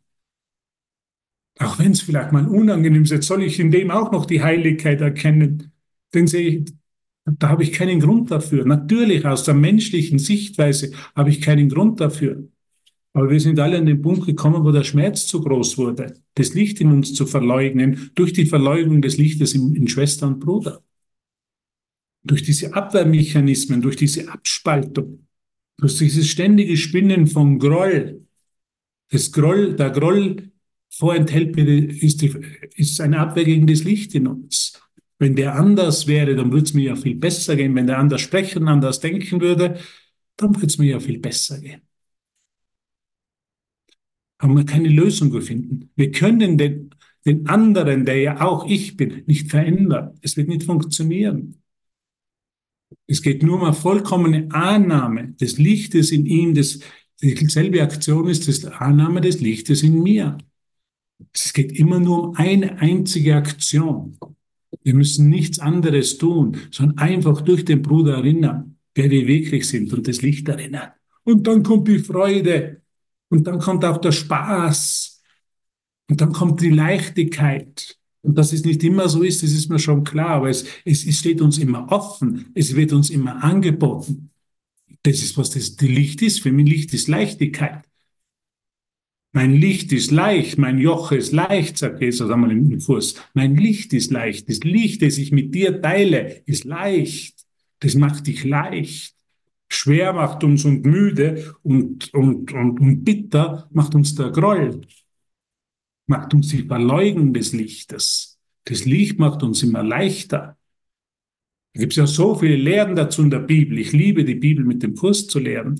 Auch 1.60 1.80
wenn 1.80 1.94
es 1.94 2.02
vielleicht 2.02 2.34
mal 2.34 2.48
unangenehm 2.48 3.04
ist, 3.04 3.24
soll 3.24 3.44
ich 3.44 3.60
in 3.60 3.72
dem 3.72 3.92
auch 3.92 4.12
noch 4.12 4.26
die 4.26 4.44
Heiligkeit 4.44 5.00
erkennen 5.00 5.72
den 6.14 6.28
sehe 6.28 6.50
ich, 6.50 6.74
da 7.26 7.50
habe 7.50 7.64
ich 7.64 7.74
keinen 7.74 8.00
Grund 8.00 8.32
dafür. 8.32 8.66
Natürlich 8.66 9.26
aus 9.26 9.44
der 9.44 9.54
menschlichen 9.54 10.20
Sichtweise 10.20 10.92
habe 11.16 11.30
ich 11.30 11.42
keinen 11.42 11.70
Grund 11.70 12.00
dafür. 12.00 12.48
Aber 13.18 13.32
wir 13.32 13.40
sind 13.40 13.60
alle 13.60 13.80
an 13.80 13.88
den 13.88 14.00
Punkt 14.00 14.28
gekommen, 14.28 14.64
wo 14.64 14.72
der 14.72 14.84
Schmerz 14.84 15.26
zu 15.26 15.42
groß 15.42 15.80
wurde, 15.80 16.14
das 16.36 16.54
Licht 16.54 16.80
in 16.82 16.92
uns 16.92 17.16
zu 17.16 17.26
verleugnen, 17.26 18.12
durch 18.14 18.32
die 18.32 18.46
Verleugnung 18.46 19.02
des 19.02 19.18
Lichtes 19.18 19.56
in, 19.56 19.74
in 19.74 19.88
Schwester 19.88 20.28
und 20.28 20.40
Bruder. 20.40 20.84
Durch 22.24 22.44
diese 22.44 22.76
Abwehrmechanismen, 22.76 23.82
durch 23.82 23.96
diese 23.96 24.30
Abspaltung, 24.32 25.26
durch 25.78 25.98
dieses 25.98 26.28
ständige 26.28 26.78
Spinnen 26.78 27.26
von 27.26 27.58
Groll. 27.58 28.24
Das 29.10 29.32
Groll, 29.32 29.76
der 29.76 29.90
Groll 29.90 30.52
vorenthält 30.88 31.58
ist, 31.58 32.22
die, 32.22 32.36
ist 32.76 33.02
eine 33.02 33.18
Abwehr 33.18 33.46
gegen 33.46 33.66
das 33.66 33.84
Licht 33.84 34.14
in 34.14 34.28
uns. 34.28 34.80
Wenn 35.18 35.36
der 35.36 35.56
anders 35.56 36.06
wäre, 36.06 36.36
dann 36.36 36.52
würde 36.52 36.66
es 36.66 36.76
mir 36.76 36.90
ja 36.90 36.96
viel 36.96 37.16
besser 37.16 37.56
gehen. 37.56 37.74
Wenn 37.74 37.88
der 37.88 37.98
anders 37.98 38.22
sprechen, 38.22 38.68
anders 38.68 39.00
denken 39.00 39.42
würde, 39.42 39.80
dann 40.36 40.54
würde 40.54 40.68
es 40.68 40.78
mir 40.78 40.92
ja 40.92 41.00
viel 41.00 41.18
besser 41.18 41.60
gehen. 41.60 41.87
Haben 44.39 44.56
wir 44.56 44.65
keine 44.65 44.89
Lösung 44.89 45.32
gefunden. 45.32 45.89
Wir 45.95 46.12
können 46.12 46.58
den, 46.58 46.91
den 47.26 47.47
anderen, 47.47 48.06
der 48.06 48.19
ja 48.19 48.41
auch 48.41 48.67
ich 48.67 48.95
bin, 48.95 49.23
nicht 49.26 49.50
verändern. 49.50 50.17
Es 50.21 50.38
wird 50.38 50.47
nicht 50.47 50.63
funktionieren. 50.63 51.62
Es 53.08 53.21
geht 53.21 53.43
nur 53.43 53.56
um 53.56 53.63
eine 53.63 53.73
vollkommene 53.73 54.47
Annahme 54.52 55.34
des 55.34 55.58
Lichtes 55.58 56.12
in 56.12 56.26
ihm. 56.26 56.54
Das, 56.54 56.80
dieselbe 57.21 57.82
Aktion 57.82 58.28
ist 58.28 58.47
die 58.47 58.67
Annahme 58.67 59.21
des 59.21 59.41
Lichtes 59.41 59.84
in 59.84 60.02
mir. 60.04 60.38
Es 61.34 61.54
geht 61.54 61.71
immer 61.71 62.00
nur 62.00 62.30
um 62.30 62.36
eine 62.36 62.80
einzige 62.80 63.36
Aktion. 63.36 64.17
Wir 64.84 64.93
müssen 64.93 65.30
nichts 65.30 65.60
anderes 65.60 66.17
tun, 66.17 66.58
sondern 66.71 66.97
einfach 66.97 67.41
durch 67.41 67.65
den 67.65 67.82
Bruder 67.82 68.17
erinnern, 68.17 68.78
wer 68.93 69.10
wir 69.10 69.28
wirklich 69.28 69.67
sind 69.67 69.91
und 69.93 70.08
das 70.08 70.21
Licht 70.21 70.47
erinnern. 70.47 70.91
Und 71.23 71.47
dann 71.47 71.63
kommt 71.63 71.88
die 71.88 72.00
Freude 72.00 72.82
und 73.30 73.48
dann 73.48 73.60
kommt 73.60 73.84
auch 73.86 73.98
der 73.98 74.12
Spaß 74.12 75.22
und 76.10 76.22
dann 76.22 76.32
kommt 76.32 76.62
die 76.62 76.70
Leichtigkeit. 76.70 77.98
Und 78.22 78.38
dass 78.38 78.52
es 78.52 78.66
nicht 78.66 78.84
immer 78.84 79.08
so 79.08 79.24
ist, 79.24 79.44
das 79.44 79.52
ist 79.52 79.70
mir 79.70 79.80
schon 79.80 80.04
klar, 80.04 80.30
aber 80.30 80.50
es, 80.50 80.66
es, 80.84 81.06
es 81.06 81.20
steht 81.20 81.42
uns 81.42 81.58
immer 81.58 81.92
offen, 81.92 82.52
es 82.56 82.76
wird 82.76 82.92
uns 82.94 83.10
immer 83.10 83.44
angeboten. 83.44 84.32
Das 85.04 85.22
ist, 85.22 85.38
was 85.38 85.52
das 85.52 85.76
die 85.76 85.88
Licht 85.88 86.22
ist. 86.22 86.42
Für 86.42 86.52
mich 86.52 86.68
Licht 86.68 86.94
ist 86.94 87.08
Leichtigkeit. 87.08 87.84
Mein 89.34 89.54
Licht 89.54 89.92
ist 89.92 90.12
leicht, 90.12 90.58
mein 90.58 90.80
Joch 90.80 91.12
ist 91.12 91.32
leicht, 91.32 91.78
sagt 91.78 92.02
Jesus 92.02 92.30
einmal 92.32 92.52
im 92.52 92.80
Kurs. 92.80 93.16
Mein 93.34 93.56
Licht 93.56 93.94
ist 93.94 94.12
leicht. 94.12 94.50
Das 94.50 94.60
Licht, 94.62 95.02
das 95.02 95.18
ich 95.18 95.32
mit 95.32 95.54
dir 95.54 95.82
teile, 95.82 96.42
ist 96.46 96.63
leicht. 96.63 97.46
Das 97.80 97.94
macht 97.96 98.26
dich 98.28 98.44
leicht. 98.44 99.17
Schwer 99.70 100.14
macht 100.14 100.44
uns 100.44 100.66
und 100.66 100.86
müde 100.86 101.56
und, 101.64 102.14
und, 102.14 102.54
und, 102.54 102.80
und 102.80 103.04
bitter 103.04 103.68
macht 103.72 103.96
uns 103.96 104.16
der 104.16 104.32
Groll. 104.32 104.82
Macht 106.06 106.34
uns 106.34 106.50
die 106.50 106.64
Verleugnung 106.64 107.34
des 107.34 107.52
Lichtes. 107.54 108.40
Das 108.64 108.86
Licht 108.86 109.20
macht 109.20 109.44
uns 109.44 109.64
immer 109.64 109.84
leichter. 109.84 110.58
Da 111.74 111.82
gibt 111.82 111.94
es 111.94 111.98
ja 111.98 112.08
so 112.08 112.36
viele 112.36 112.56
Lehren 112.56 112.96
dazu 112.96 113.22
in 113.22 113.30
der 113.30 113.40
Bibel. 113.40 113.78
Ich 113.78 113.92
liebe 113.92 114.24
die 114.24 114.36
Bibel 114.36 114.64
mit 114.66 114.84
dem 114.84 114.96
Kurs 114.96 115.28
zu 115.28 115.40
lehren. 115.40 115.80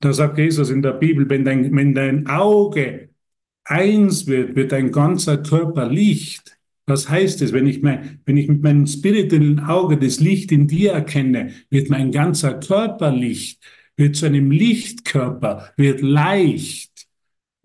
Da 0.00 0.12
sagt 0.12 0.38
Jesus 0.38 0.70
in 0.70 0.82
der 0.82 0.92
Bibel, 0.92 1.28
wenn 1.30 1.44
dein, 1.44 1.74
wenn 1.74 1.94
dein 1.94 2.26
Auge 2.26 3.10
eins 3.64 4.26
wird, 4.26 4.56
wird 4.56 4.72
dein 4.72 4.90
ganzer 4.90 5.38
Körper 5.38 5.88
Licht. 5.88 6.58
Was 6.86 7.08
heißt 7.08 7.42
es, 7.42 7.52
wenn 7.52 7.66
ich, 7.66 7.80
mein, 7.80 8.20
wenn 8.24 8.36
ich 8.36 8.48
mit 8.48 8.62
meinem 8.62 8.86
spirituellen 8.86 9.60
Auge 9.60 9.96
das 9.96 10.18
Licht 10.18 10.50
in 10.50 10.66
dir 10.66 10.92
erkenne, 10.92 11.52
wird 11.70 11.90
mein 11.90 12.10
ganzer 12.10 12.54
Körper 12.54 13.12
Licht, 13.12 13.62
wird 13.96 14.16
zu 14.16 14.26
einem 14.26 14.50
Lichtkörper, 14.50 15.72
wird 15.76 16.00
leicht, 16.00 17.06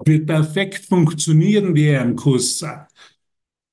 wird 0.05 0.27
perfekt 0.27 0.85
funktionieren, 0.85 1.73
wie 1.75 1.85
er 1.85 2.03
im 2.03 2.15
Kurs 2.15 2.59
sagt. 2.59 2.93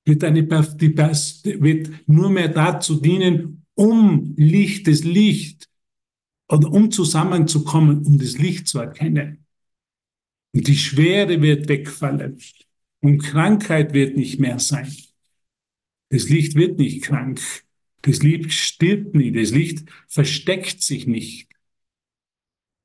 Wird, 0.06 0.24
eine, 0.24 0.42
die, 0.44 0.96
wird 0.96 1.90
nur 2.06 2.30
mehr 2.30 2.48
dazu 2.48 3.00
dienen, 3.00 3.66
um 3.74 4.34
Licht, 4.36 4.86
das 4.86 5.04
Licht 5.04 5.68
oder 6.48 6.70
um 6.70 6.90
zusammenzukommen, 6.90 8.06
um 8.06 8.18
das 8.18 8.38
Licht 8.38 8.68
zu 8.68 8.78
erkennen. 8.78 9.44
Und 10.54 10.68
die 10.68 10.76
Schwere 10.76 11.42
wird 11.42 11.68
wegfallen 11.68 12.38
und 13.00 13.18
Krankheit 13.22 13.92
wird 13.92 14.16
nicht 14.16 14.38
mehr 14.38 14.58
sein. 14.58 14.94
Das 16.14 16.28
Licht 16.28 16.54
wird 16.54 16.78
nicht 16.78 17.02
krank. 17.02 17.40
Das 18.02 18.22
Licht 18.22 18.52
stirbt 18.52 19.16
nie. 19.16 19.32
Das 19.32 19.50
Licht 19.50 19.90
versteckt 20.06 20.80
sich 20.80 21.08
nicht. 21.08 21.48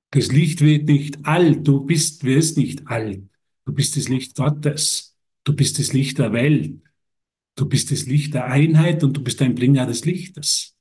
Das 0.09 0.31
Licht 0.31 0.61
wird 0.61 0.87
nicht 0.87 1.23
alt. 1.27 1.67
Du 1.67 1.85
bist, 1.85 2.23
wirst 2.23 2.57
nicht 2.57 2.87
alt. 2.87 3.21
Du 3.65 3.73
bist 3.73 3.95
das 3.95 4.09
Licht 4.09 4.35
Gottes. 4.35 5.15
Du 5.43 5.55
bist 5.55 5.77
das 5.77 5.93
Licht 5.93 6.17
der 6.17 6.33
Welt. 6.33 6.81
Du 7.53 7.69
bist 7.69 7.91
das 7.91 8.07
Licht 8.07 8.33
der 8.33 8.45
Einheit 8.45 9.03
und 9.03 9.15
du 9.15 9.23
bist 9.23 9.39
ein 9.43 9.53
Bringer 9.53 9.85
des 9.85 10.05
Lichtes. 10.05 10.75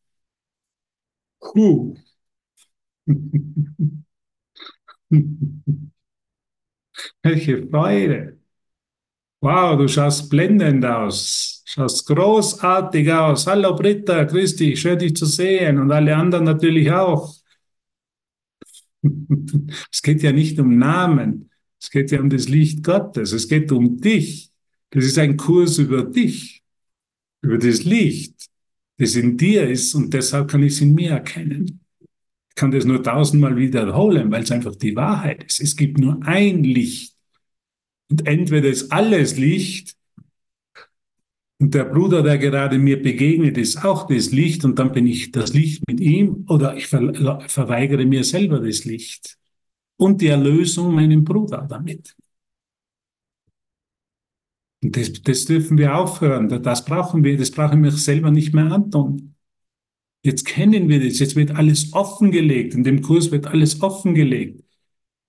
Puh. 1.40 1.98
Welche 7.22 7.68
Freude. 7.68 8.37
Wow, 9.40 9.76
du 9.78 9.86
schaust 9.86 10.28
blendend 10.30 10.84
aus. 10.84 11.62
Schaust 11.64 12.06
großartig 12.06 13.12
aus. 13.12 13.46
Hallo 13.46 13.76
Britta, 13.76 14.24
grüß 14.24 14.56
dich, 14.56 14.80
schön 14.80 14.98
dich 14.98 15.14
zu 15.14 15.26
sehen 15.26 15.78
und 15.78 15.92
alle 15.92 16.16
anderen 16.16 16.44
natürlich 16.44 16.90
auch. 16.90 17.34
Es 19.92 20.02
geht 20.02 20.22
ja 20.22 20.32
nicht 20.32 20.58
um 20.58 20.76
Namen, 20.78 21.50
es 21.80 21.90
geht 21.90 22.10
ja 22.10 22.20
um 22.20 22.30
das 22.30 22.48
Licht 22.48 22.82
Gottes, 22.82 23.32
es 23.32 23.48
geht 23.48 23.70
um 23.70 24.00
dich. 24.00 24.50
Das 24.90 25.04
ist 25.04 25.18
ein 25.18 25.36
Kurs 25.36 25.78
über 25.78 26.02
dich, 26.02 26.62
über 27.42 27.58
das 27.58 27.84
Licht, 27.84 28.48
das 28.96 29.14
in 29.14 29.36
dir 29.36 29.68
ist 29.68 29.94
und 29.94 30.12
deshalb 30.12 30.50
kann 30.50 30.62
ich 30.62 30.72
es 30.72 30.80
in 30.80 30.94
mir 30.94 31.10
erkennen 31.12 31.80
kann 32.58 32.72
das 32.72 32.84
nur 32.84 33.00
tausendmal 33.02 33.56
wiederholen, 33.56 34.32
weil 34.32 34.42
es 34.42 34.50
einfach 34.50 34.74
die 34.74 34.96
Wahrheit 34.96 35.44
ist. 35.44 35.60
Es 35.60 35.76
gibt 35.76 35.98
nur 35.98 36.20
ein 36.24 36.64
Licht. 36.64 37.17
Und 38.10 38.26
entweder 38.26 38.68
ist 38.68 38.90
alles 38.90 39.36
Licht 39.36 39.96
und 41.60 41.74
der 41.74 41.84
Bruder, 41.84 42.22
der 42.22 42.38
gerade 42.38 42.78
mir 42.78 43.02
begegnet, 43.02 43.58
ist 43.58 43.84
auch 43.84 44.06
das 44.06 44.30
Licht 44.30 44.64
und 44.64 44.78
dann 44.78 44.92
bin 44.92 45.06
ich 45.06 45.32
das 45.32 45.52
Licht 45.52 45.82
mit 45.88 46.00
ihm 46.00 46.44
oder 46.48 46.76
ich 46.76 46.86
ver 46.86 47.40
verweigere 47.48 48.06
mir 48.06 48.22
selber 48.22 48.60
das 48.60 48.84
Licht 48.84 49.36
und 49.96 50.20
die 50.20 50.28
Erlösung 50.28 50.94
meinem 50.94 51.24
Bruder 51.24 51.66
damit. 51.68 52.14
Und 54.82 54.96
das, 54.96 55.12
das 55.14 55.44
dürfen 55.46 55.76
wir 55.76 55.96
aufhören. 55.96 56.48
Das 56.62 56.84
brauchen 56.84 57.24
wir, 57.24 57.36
das 57.36 57.50
brauchen 57.50 57.82
wir 57.82 57.90
selber 57.90 58.30
nicht 58.30 58.54
mehr 58.54 58.70
antun. 58.70 59.34
Jetzt 60.22 60.44
kennen 60.44 60.88
wir 60.88 61.04
das, 61.04 61.18
jetzt 61.18 61.34
wird 61.34 61.50
alles 61.52 61.92
offengelegt. 61.92 62.74
In 62.74 62.84
dem 62.84 63.02
Kurs 63.02 63.32
wird 63.32 63.48
alles 63.48 63.80
offengelegt. 63.82 64.62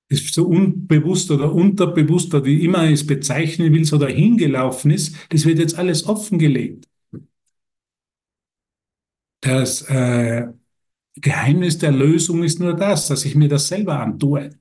Ist 0.09 0.33
so 0.33 0.47
unbewusst 0.47 1.29
oder 1.29 1.53
unterbewusst 1.53 2.33
oder 2.33 2.43
wie 2.45 2.63
immer 2.65 2.89
es 2.89 3.05
bezeichnen 3.05 3.73
willst 3.73 3.93
oder 3.93 4.07
hingelaufen 4.07 4.89
ist, 4.91 5.15
das 5.29 5.45
wird 5.45 5.59
jetzt 5.59 5.77
alles 5.77 6.07
offengelegt. 6.07 6.87
Das 9.41 9.83
äh, 9.83 10.47
Geheimnis 11.15 11.77
der 11.79 11.91
Lösung 11.91 12.43
ist 12.43 12.59
nur 12.59 12.75
das, 12.75 13.07
dass 13.07 13.25
ich 13.25 13.35
mir 13.35 13.49
das 13.49 13.67
selber 13.69 13.99
antue. 13.99 14.51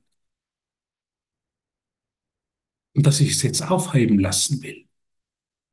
Und 2.95 3.07
dass 3.07 3.21
ich 3.21 3.33
es 3.33 3.43
jetzt 3.43 3.63
aufheben 3.71 4.19
lassen 4.19 4.63
will. 4.63 4.87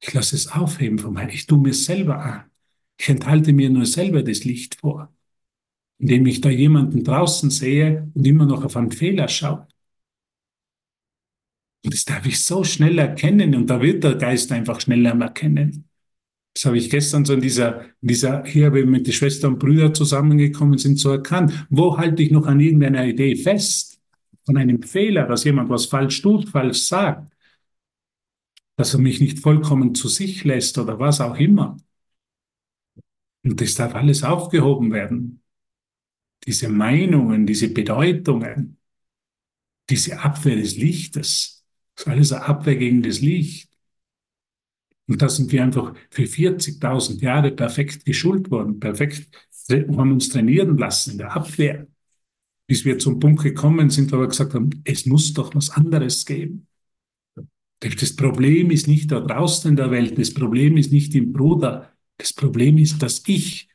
Ich 0.02 0.14
lasse 0.14 0.36
es 0.38 0.50
aufheben 0.50 1.00
vom 1.00 1.18
Heiligen. 1.18 1.38
Ich 1.38 1.48
tue 1.48 1.60
mir 1.60 1.74
selber 1.76 2.20
an. 2.24 2.52
Ich 3.00 3.10
enthalte 3.10 3.54
mir 3.54 3.72
nur 3.72 3.88
selber 3.88 4.24
das 4.24 4.46
Licht 4.46 4.82
vor, 4.82 5.15
indem 6.00 6.26
ich 6.26 6.42
da 6.42 6.50
jemanden 6.50 7.04
draußen 7.04 7.50
sehe 7.50 8.12
und 8.14 8.26
immer 8.28 8.46
noch 8.46 8.64
auf 8.64 8.76
einen 8.78 8.92
Fehler 8.92 9.28
schaue. 9.28 9.68
Und 11.86 11.94
das 11.94 12.06
darf 12.06 12.26
ich 12.26 12.44
so 12.44 12.64
schnell 12.64 12.98
erkennen 12.98 13.56
und 13.56 13.70
da 13.70 13.82
wird 13.82 14.04
der 14.04 14.16
Geist 14.16 14.52
einfach 14.52 14.82
schneller 14.82 15.20
erkennen. 15.20 15.88
Das 16.56 16.66
habe 16.66 16.78
ich 16.78 16.90
gestern 16.90 17.26
so 17.26 17.34
in 17.34 17.42
dieser, 17.42 17.82
in 18.02 18.08
dieser 18.08 18.44
hier, 18.46 18.72
wenn 18.74 18.86
wir 18.86 18.92
mit 18.92 19.08
den 19.08 19.14
Schwestern 19.14 19.54
und 19.54 19.60
Brüdern 19.60 19.94
zusammengekommen 19.94 20.78
sind, 20.78 20.98
so 20.98 21.12
erkannt. 21.12 21.68
Wo 21.70 21.98
halte 21.98 22.24
ich 22.24 22.32
noch 22.32 22.48
an 22.48 22.62
irgendeiner 22.62 23.06
Idee 23.06 23.36
fest? 23.36 24.00
Von 24.46 24.58
einem 24.58 24.82
Fehler, 24.82 25.28
dass 25.28 25.44
jemand 25.44 25.70
was 25.70 25.86
falsch 25.86 26.22
tut, 26.22 26.50
falsch 26.50 26.84
sagt. 26.84 27.30
Dass 28.78 28.94
er 28.94 29.00
mich 29.02 29.20
nicht 29.20 29.40
vollkommen 29.40 29.96
zu 29.96 30.08
sich 30.08 30.44
lässt 30.46 30.78
oder 30.78 30.98
was 30.98 31.20
auch 31.20 31.38
immer. 31.38 31.78
Und 33.44 33.60
das 33.60 33.76
darf 33.76 33.94
alles 33.94 34.24
aufgehoben 34.24 34.92
werden. 34.94 35.42
Diese 36.46 36.70
Meinungen, 36.70 37.48
diese 37.48 37.70
Bedeutungen, 37.70 38.78
diese 39.90 40.20
Abwehr 40.20 40.56
des 40.56 40.78
Lichtes, 40.78 41.66
das 41.96 42.06
ist 42.06 42.12
alles 42.12 42.32
eine 42.34 42.46
Abwehr 42.46 42.76
gegen 42.76 43.02
das 43.02 43.22
Licht. 43.22 43.70
Und 45.08 45.22
da 45.22 45.30
sind 45.30 45.52
wir 45.52 45.64
einfach 45.64 45.94
für 46.10 46.24
40.000 46.24 47.22
Jahre 47.22 47.52
perfekt 47.52 48.06
geschult 48.06 48.50
worden, 48.50 48.80
perfekt 48.80 49.30
haben 49.70 50.12
uns 50.12 50.30
trainieren 50.30 50.78
lassen 50.78 51.12
in 51.12 51.18
der 51.20 51.36
Abwehr. 51.36 51.88
Bis 52.68 52.86
wir 52.86 52.98
zum 52.98 53.20
Punkt 53.20 53.44
gekommen 53.44 53.90
sind, 53.90 54.12
wo 54.12 54.20
wir 54.20 54.28
gesagt 54.28 54.54
haben, 54.54 54.70
es 54.84 55.06
muss 55.06 55.34
doch 55.34 55.54
was 55.56 55.70
anderes 55.70 56.26
geben. 56.26 56.68
Das 57.80 58.16
Problem 58.16 58.72
ist 58.72 58.88
nicht 58.88 59.12
da 59.12 59.20
draußen 59.20 59.70
in 59.70 59.76
der 59.76 59.92
Welt, 59.92 60.18
das 60.18 60.34
Problem 60.34 60.78
ist 60.78 60.92
nicht 60.92 61.14
im 61.14 61.34
Bruder, 61.34 61.92
das 62.18 62.34
Problem 62.34 62.78
ist, 62.78 63.02
dass 63.04 63.22
ich 63.28 63.70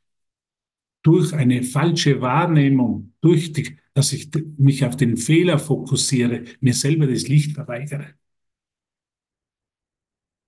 durch 1.02 1.32
eine 1.32 1.62
falsche 1.62 2.20
Wahrnehmung, 2.20 3.12
durch 3.20 3.52
die, 3.52 3.76
dass 3.94 4.12
ich 4.12 4.30
mich 4.58 4.84
auf 4.84 4.96
den 4.96 5.16
Fehler 5.16 5.58
fokussiere, 5.58 6.44
mir 6.60 6.74
selber 6.74 7.06
das 7.06 7.28
Licht 7.28 7.52
verweigere. 7.52 8.14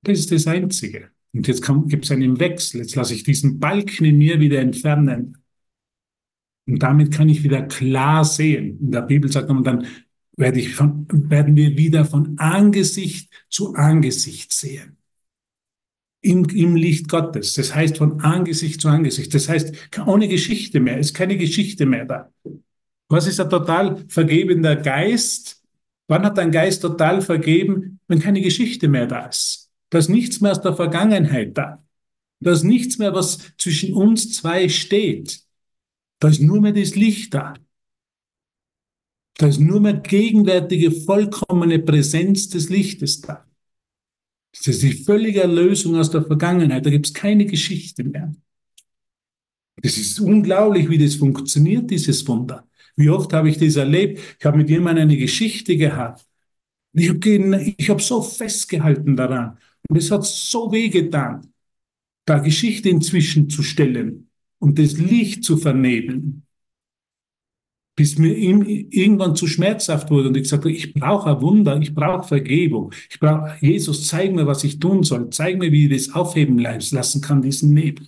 Das 0.02 0.18
ist 0.18 0.32
das 0.32 0.46
Einzige. 0.46 1.10
Und 1.32 1.48
jetzt 1.48 1.64
gibt 1.86 2.04
es 2.04 2.10
einen 2.10 2.38
Wechsel. 2.38 2.80
Jetzt 2.80 2.94
lasse 2.96 3.14
ich 3.14 3.22
diesen 3.22 3.58
Balken 3.58 4.04
in 4.04 4.18
mir 4.18 4.40
wieder 4.40 4.60
entfernen. 4.60 5.38
Und 6.66 6.82
damit 6.82 7.12
kann 7.12 7.28
ich 7.28 7.42
wieder 7.42 7.62
klar 7.62 8.24
sehen. 8.24 8.78
In 8.80 8.90
der 8.90 9.02
Bibel 9.02 9.30
sagt 9.30 9.48
man 9.48 9.64
dann, 9.64 9.86
werde 10.36 10.60
ich 10.60 10.74
von, 10.74 11.06
werden 11.30 11.56
wir 11.56 11.76
wieder 11.76 12.04
von 12.04 12.38
Angesicht 12.38 13.32
zu 13.48 13.74
Angesicht 13.74 14.52
sehen 14.52 14.98
im, 16.22 16.44
im 16.46 16.76
Licht 16.76 17.08
Gottes. 17.08 17.54
Das 17.54 17.74
heißt 17.74 17.98
von 17.98 18.20
Angesicht 18.20 18.80
zu 18.80 18.88
Angesicht. 18.88 19.34
Das 19.34 19.48
heißt 19.48 19.74
ohne 20.06 20.28
Geschichte 20.28 20.80
mehr. 20.80 20.98
Ist 20.98 21.14
keine 21.14 21.36
Geschichte 21.36 21.84
mehr 21.84 22.06
da. 22.06 22.32
Was 23.08 23.26
ist 23.26 23.40
ein 23.40 23.50
total 23.50 24.04
vergebender 24.08 24.76
Geist? 24.76 25.62
Wann 26.08 26.24
hat 26.24 26.38
ein 26.38 26.50
Geist 26.50 26.80
total 26.82 27.20
vergeben, 27.20 28.00
wenn 28.08 28.20
keine 28.20 28.40
Geschichte 28.40 28.88
mehr 28.88 29.06
da 29.06 29.26
ist? 29.26 29.70
Da 29.90 29.98
ist 29.98 30.08
nichts 30.08 30.40
mehr 30.40 30.52
aus 30.52 30.62
der 30.62 30.74
Vergangenheit 30.74 31.58
da. 31.58 31.84
Da 32.40 32.52
ist 32.52 32.64
nichts 32.64 32.98
mehr, 32.98 33.14
was 33.14 33.38
zwischen 33.58 33.92
uns 33.94 34.32
zwei 34.32 34.68
steht. 34.68 35.42
Da 36.18 36.28
ist 36.28 36.40
nur 36.40 36.60
mehr 36.60 36.72
das 36.72 36.94
Licht 36.94 37.34
da. 37.34 37.54
Da 39.38 39.48
ist 39.48 39.60
nur 39.60 39.80
mehr 39.80 39.94
gegenwärtige, 39.94 40.92
vollkommene 40.92 41.78
Präsenz 41.80 42.48
des 42.48 42.68
Lichtes 42.68 43.20
da. 43.20 43.44
Das 44.54 44.66
ist 44.66 44.82
die 44.82 44.92
völlige 44.92 45.42
Erlösung 45.42 45.96
aus 45.96 46.10
der 46.10 46.22
Vergangenheit. 46.24 46.84
Da 46.84 46.90
gibt 46.90 47.06
es 47.06 47.14
keine 47.14 47.46
Geschichte 47.46 48.04
mehr. 48.04 48.34
Das 49.76 49.96
ist 49.96 50.20
unglaublich, 50.20 50.88
wie 50.90 50.98
das 50.98 51.16
funktioniert, 51.16 51.90
dieses 51.90 52.26
Wunder. 52.28 52.68
Wie 52.94 53.08
oft 53.08 53.32
habe 53.32 53.48
ich 53.48 53.58
das 53.58 53.76
erlebt? 53.76 54.20
Ich 54.38 54.44
habe 54.44 54.58
mit 54.58 54.68
jemandem 54.68 55.04
eine 55.04 55.16
Geschichte 55.16 55.76
gehabt. 55.76 56.24
Ich 56.92 57.08
habe 57.08 57.74
ich 57.76 57.88
hab 57.88 58.02
so 58.02 58.20
festgehalten 58.20 59.16
daran. 59.16 59.58
Und 59.88 59.96
es 59.96 60.10
hat 60.10 60.24
so 60.26 60.70
wehgetan, 60.70 61.52
da 62.26 62.38
Geschichte 62.38 62.90
inzwischen 62.90 63.48
zu 63.48 63.62
stellen 63.62 64.28
und 64.58 64.78
das 64.78 64.98
Licht 64.98 65.42
zu 65.44 65.56
vernebeln 65.56 66.46
bis 67.94 68.16
mir 68.16 68.34
irgendwann 68.34 69.36
zu 69.36 69.46
schmerzhaft 69.46 70.10
wurde 70.10 70.28
und 70.28 70.36
ich 70.36 70.48
sagte, 70.48 70.70
ich 70.70 70.94
brauche 70.94 71.30
ein 71.30 71.42
Wunder, 71.42 71.78
ich 71.80 71.94
brauche 71.94 72.26
Vergebung, 72.26 72.92
ich 73.10 73.20
brauche, 73.20 73.54
Jesus, 73.60 74.06
zeig 74.06 74.34
mir, 74.34 74.46
was 74.46 74.64
ich 74.64 74.78
tun 74.78 75.02
soll, 75.02 75.28
zeig 75.30 75.58
mir, 75.58 75.70
wie 75.70 75.86
ich 75.86 76.06
das 76.06 76.14
aufheben 76.14 76.58
lassen 76.58 77.20
kann, 77.20 77.42
diesen 77.42 77.74
Nebel, 77.74 78.06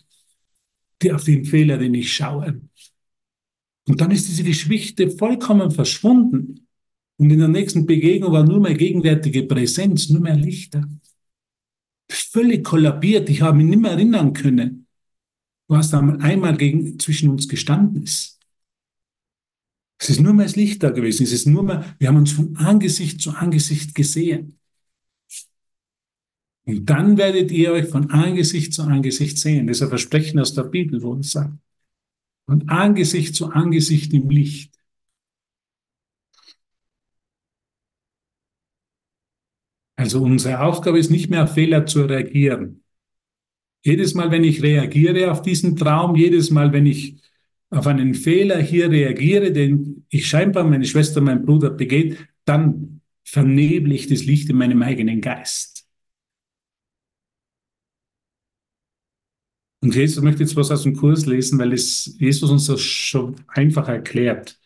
die 1.02 1.12
auf 1.12 1.24
den 1.24 1.44
Fehler, 1.44 1.76
den 1.76 1.94
ich 1.94 2.12
schaue. 2.12 2.62
Und 3.86 4.00
dann 4.00 4.10
ist 4.10 4.28
diese 4.28 4.44
Geschichte 4.44 5.10
vollkommen 5.10 5.70
verschwunden. 5.70 6.66
Und 7.16 7.30
in 7.30 7.38
der 7.38 7.48
nächsten 7.48 7.84
Begegnung 7.84 8.32
war 8.32 8.42
nur 8.42 8.60
mehr 8.60 8.74
gegenwärtige 8.74 9.44
Präsenz, 9.44 10.08
nur 10.08 10.22
mehr 10.22 10.36
Lichter. 10.36 10.88
Völlig 12.10 12.64
kollabiert, 12.64 13.28
ich 13.28 13.42
habe 13.42 13.58
mich 13.58 13.66
nicht 13.66 13.82
mehr 13.82 13.92
erinnern 13.92 14.32
können, 14.32 14.86
was 15.68 15.90
da 15.90 16.00
einmal 16.00 16.56
gegen, 16.56 16.98
zwischen 16.98 17.28
uns 17.30 17.48
gestanden 17.48 18.02
ist. 18.02 18.33
Es 19.98 20.10
ist 20.10 20.20
nur 20.20 20.34
mehr 20.34 20.46
das 20.46 20.56
Licht 20.56 20.82
da 20.82 20.90
gewesen. 20.90 21.24
Es 21.24 21.32
ist 21.32 21.46
nur 21.46 21.62
mehr, 21.62 21.96
wir 21.98 22.08
haben 22.08 22.16
uns 22.16 22.32
von 22.32 22.56
Angesicht 22.56 23.20
zu 23.20 23.30
Angesicht 23.30 23.94
gesehen. 23.94 24.58
Und 26.66 26.86
dann 26.86 27.18
werdet 27.18 27.50
ihr 27.50 27.72
euch 27.72 27.88
von 27.88 28.10
Angesicht 28.10 28.72
zu 28.72 28.82
Angesicht 28.82 29.38
sehen. 29.38 29.66
Das 29.66 29.78
ist 29.78 29.82
ein 29.82 29.88
Versprechen 29.90 30.40
aus 30.40 30.54
der 30.54 30.64
Bibel, 30.64 31.02
wo 31.02 31.14
es 31.14 31.32
sagt. 31.32 31.54
Von 32.46 32.68
Angesicht 32.68 33.34
zu 33.34 33.50
Angesicht 33.50 34.12
im 34.12 34.30
Licht. 34.30 34.74
Also 39.96 40.22
unsere 40.22 40.60
Aufgabe 40.60 40.98
ist 40.98 41.10
nicht 41.10 41.30
mehr 41.30 41.44
auf 41.44 41.54
Fehler 41.54 41.86
zu 41.86 42.04
reagieren. 42.04 42.82
Jedes 43.82 44.14
Mal, 44.14 44.30
wenn 44.30 44.44
ich 44.44 44.62
reagiere 44.62 45.30
auf 45.30 45.42
diesen 45.42 45.76
Traum, 45.76 46.16
jedes 46.16 46.50
Mal, 46.50 46.72
wenn 46.72 46.86
ich 46.86 47.16
auf 47.74 47.86
einen 47.86 48.14
Fehler 48.14 48.60
hier 48.60 48.90
reagiere, 48.90 49.52
den 49.52 50.06
ich 50.08 50.28
scheinbar 50.28 50.64
meine 50.64 50.84
Schwester, 50.84 51.20
mein 51.20 51.44
Bruder 51.44 51.70
begeht, 51.70 52.18
dann 52.44 53.00
verneble 53.24 53.94
ich 53.94 54.06
das 54.06 54.24
Licht 54.24 54.48
in 54.50 54.56
meinem 54.56 54.82
eigenen 54.82 55.20
Geist. 55.20 55.86
Und 59.80 59.94
Jesus 59.94 60.22
möchte 60.22 60.42
jetzt 60.42 60.56
was 60.56 60.70
aus 60.70 60.84
dem 60.84 60.96
Kurs 60.96 61.26
lesen, 61.26 61.58
weil 61.58 61.72
es 61.72 62.16
Jesus 62.18 62.50
uns 62.50 62.66
das 62.66 62.80
schon 62.80 63.36
einfach 63.48 63.88
erklärt. 63.88 64.58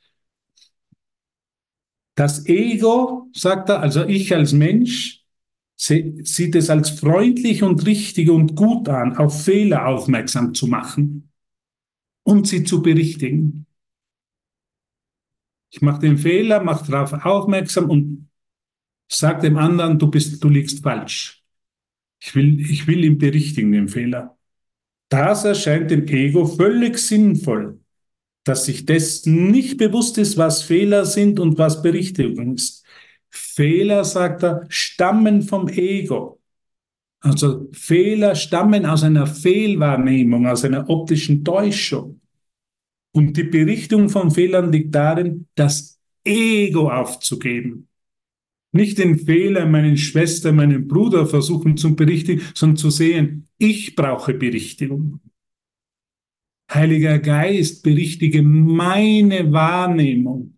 Das 2.15 2.47
Ego, 2.47 3.29
sagt 3.33 3.69
er, 3.69 3.81
also 3.81 4.05
ich 4.05 4.35
als 4.35 4.53
Mensch, 4.53 5.25
sieht 5.77 6.55
es 6.55 6.71
als 6.71 6.91
freundlich 6.91 7.63
und 7.63 7.87
richtig 7.87 8.31
und 8.31 8.57
gut 8.57 8.89
an, 8.89 9.17
auf 9.17 9.45
Fehler 9.45 9.87
aufmerksam 9.87 10.53
zu 10.55 10.67
machen 10.67 11.28
und 12.29 12.47
sie 12.47 12.63
zu 12.63 12.83
berichtigen. 12.83 13.65
Ich 15.71 15.81
mache 15.81 16.01
den 16.01 16.19
Fehler, 16.19 16.63
mache 16.63 16.91
darauf 16.91 17.15
aufmerksam 17.25 17.89
und 17.89 18.29
sage 19.11 19.41
dem 19.43 19.57
anderen, 19.57 19.99
du 19.99 20.11
bist, 20.11 20.45
du 20.45 20.51
liegst 20.51 20.83
falsch. 20.83 21.43
Ich 22.21 22.35
will, 22.35 22.61
ich 22.61 22.87
will 22.87 23.03
ihn 23.03 23.17
berichtigen, 23.17 23.73
den 23.73 23.89
Fehler. 23.89 24.37
Das 25.09 25.45
erscheint 25.45 25.91
dem 25.91 26.07
Ego 26.07 26.45
völlig 26.45 26.99
sinnvoll, 26.99 27.81
dass 28.45 28.67
sich 28.67 28.85
dessen 28.85 29.51
nicht 29.51 29.79
bewusst 29.79 30.19
ist, 30.19 30.37
was 30.37 30.63
Fehler 30.63 31.07
sind 31.07 31.41
und 31.41 31.57
was 31.57 31.81
Berichtigung 31.81 32.57
ist. 32.57 32.85
Fehler, 33.31 34.05
sagt 34.05 34.43
er, 34.43 34.67
stammen 34.69 35.41
vom 35.41 35.69
Ego. 35.69 36.38
Also 37.21 37.69
Fehler 37.73 38.35
stammen 38.35 38.87
aus 38.87 39.03
einer 39.03 39.27
Fehlwahrnehmung, 39.27 40.47
aus 40.47 40.65
einer 40.65 40.89
optischen 40.89 41.45
Täuschung. 41.45 42.21
Und 43.13 43.37
die 43.37 43.45
Berichtung 43.45 44.09
von 44.09 44.31
Fehlern 44.31 44.71
liegt 44.71 44.95
darin, 44.95 45.47
das 45.55 45.99
Ego 46.25 46.91
aufzugeben. 46.91 47.89
Nicht 48.73 48.99
den 48.99 49.19
Fehler 49.19 49.67
meinen 49.67 49.97
Schwester, 49.97 50.53
meinen 50.53 50.87
Bruder 50.87 51.27
versuchen 51.27 51.77
zu 51.77 51.97
berichtigen, 51.97 52.43
sondern 52.55 52.77
zu 52.77 52.91
sehen, 52.91 53.49
ich 53.57 53.97
brauche 53.97 54.35
Berichtigung. 54.35 55.21
Heiliger 56.71 57.19
Geist, 57.19 57.83
berichtige 57.83 58.43
meine 58.43 59.51
Wahrnehmung. 59.53 60.58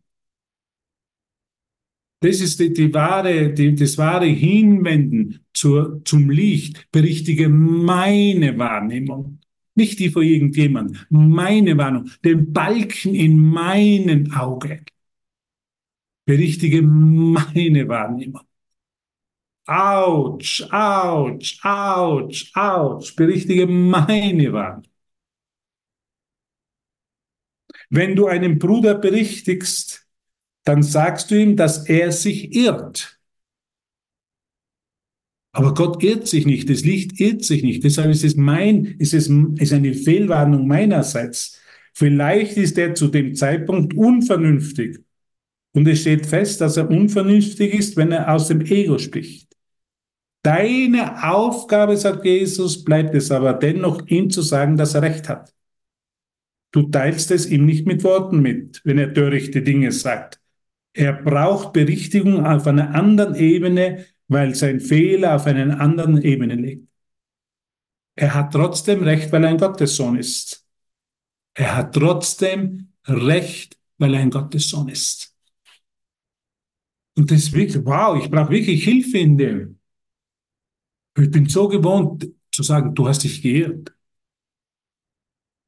Das 2.21 2.41
ist 2.41 2.61
die, 2.61 2.73
die 2.73 2.93
wahre, 2.93 3.53
die, 3.53 3.75
das 3.75 3.97
wahre 3.97 4.27
Hinwenden 4.27 5.41
zur, 5.55 6.03
zum 6.05 6.29
Licht. 6.29 6.91
Berichtige 6.93 7.49
meine 7.49 8.59
Wahrnehmung. 8.59 9.41
Nicht 9.75 9.99
die 9.99 10.11
von 10.11 10.23
irgendjemandem. 10.23 10.99
Meine 11.09 11.79
Wahrnehmung. 11.79 12.11
Den 12.23 12.53
Balken 12.53 13.15
in 13.15 13.39
meinen 13.39 14.33
Augen. 14.33 14.85
Berichtige 16.27 16.83
meine 16.83 17.89
Wahrnehmung. 17.89 18.43
Autsch, 19.67 20.63
Autsch, 20.71 21.59
Autsch, 21.65 22.51
Autsch. 22.55 23.17
Berichtige 23.17 23.67
meine 23.67 24.53
Wahrnehmung. 24.53 24.91
Wenn 27.89 28.15
du 28.15 28.27
einen 28.27 28.59
Bruder 28.59 28.95
berichtigst, 28.95 30.07
dann 30.65 30.83
sagst 30.83 31.31
du 31.31 31.41
ihm, 31.41 31.57
dass 31.57 31.89
er 31.89 32.13
sich 32.13 32.55
irrt. 32.55 33.19
Aber 35.53 35.75
Gott 35.75 36.03
irrt 36.03 36.29
sich 36.29 36.47
nicht, 36.47 36.71
das 36.71 36.85
Licht 36.85 37.19
irrt 37.19 37.45
sich 37.45 37.63
nicht. 37.63 37.83
Deshalb 37.83 38.11
ist 38.11 38.25
es 38.25 38.37
mein, 38.37 38.85
ist 38.99 39.15
es 39.15 39.29
ist 39.29 39.73
eine 39.73 39.95
Fehlwarnung 39.95 40.69
meinerseits. 40.69 41.61
Vielleicht 41.93 42.57
ist 42.57 42.79
er 42.79 42.95
zu 42.95 43.09
dem 43.09 43.35
Zeitpunkt 43.35 43.95
unvernünftig. 43.95 44.99
Und 45.73 45.89
es 45.89 46.01
steht 46.01 46.27
fest, 46.27 46.61
dass 46.61 46.77
er 46.77 46.91
unvernünftig 46.91 47.75
ist, 47.75 47.97
wenn 47.97 48.13
er 48.13 48.33
aus 48.33 48.49
dem 48.49 48.61
Ego 48.61 48.99
spricht. 48.99 49.57
Deine 50.43 51.31
Aufgabe, 51.31 51.97
sagt 51.97 52.25
Jesus, 52.25 52.83
bleibt 52.85 53.15
es 53.15 53.31
aber 53.31 53.53
dennoch, 53.53 54.07
ihm 54.07 54.31
zu 54.31 54.43
sagen, 54.43 54.77
dass 54.77 54.95
er 54.95 55.03
recht 55.03 55.29
hat. 55.29 55.53
Du 56.73 56.83
teilst 56.83 57.31
es 57.31 57.47
ihm 57.51 57.67
nicht 57.67 57.87
mit 57.87 58.05
Worten 58.05 58.41
mit, 58.41 58.81
wenn 58.85 58.99
er 58.99 59.13
törichte 59.13 59.63
Dinge 59.63 59.93
sagt. 59.93 60.40
Er 60.93 61.13
braucht 61.13 61.73
Berichtigung 61.73 62.45
auf 62.45 62.67
einer 62.67 62.95
anderen 62.95 63.35
Ebene, 63.35 64.07
weil 64.29 64.55
sein 64.55 64.81
Fehler 64.81 65.37
auf 65.37 65.47
einer 65.47 65.81
anderen 65.81 66.21
Ebene 66.23 66.55
liegt. 66.55 66.89
Er 68.17 68.35
hat 68.35 68.53
trotzdem 68.53 69.03
Recht, 69.03 69.33
weil 69.33 69.45
er 69.45 69.51
ein 69.51 69.59
Gottessohn 69.59 70.17
ist. 70.17 70.67
Er 71.55 71.77
hat 71.77 71.95
trotzdem 71.95 72.93
Recht, 73.07 73.79
weil 73.99 74.15
er 74.15 74.21
ein 74.21 74.31
Gottessohn 74.31 74.89
ist. 74.89 75.35
Und 77.17 77.31
das 77.31 77.39
ist 77.39 77.53
wirklich, 77.53 77.85
wow, 77.85 78.23
ich 78.23 78.31
brauche 78.31 78.51
wirklich 78.51 78.85
Hilfe 78.85 79.19
in 79.19 79.37
dem. 79.37 79.79
Ich 81.17 81.31
bin 81.31 81.49
so 81.49 81.69
gewohnt 81.69 82.29
zu 82.51 82.63
sagen, 82.63 82.95
du 82.95 83.09
hast 83.09 83.25
dich 83.25 83.43
geirrt. 83.43 83.95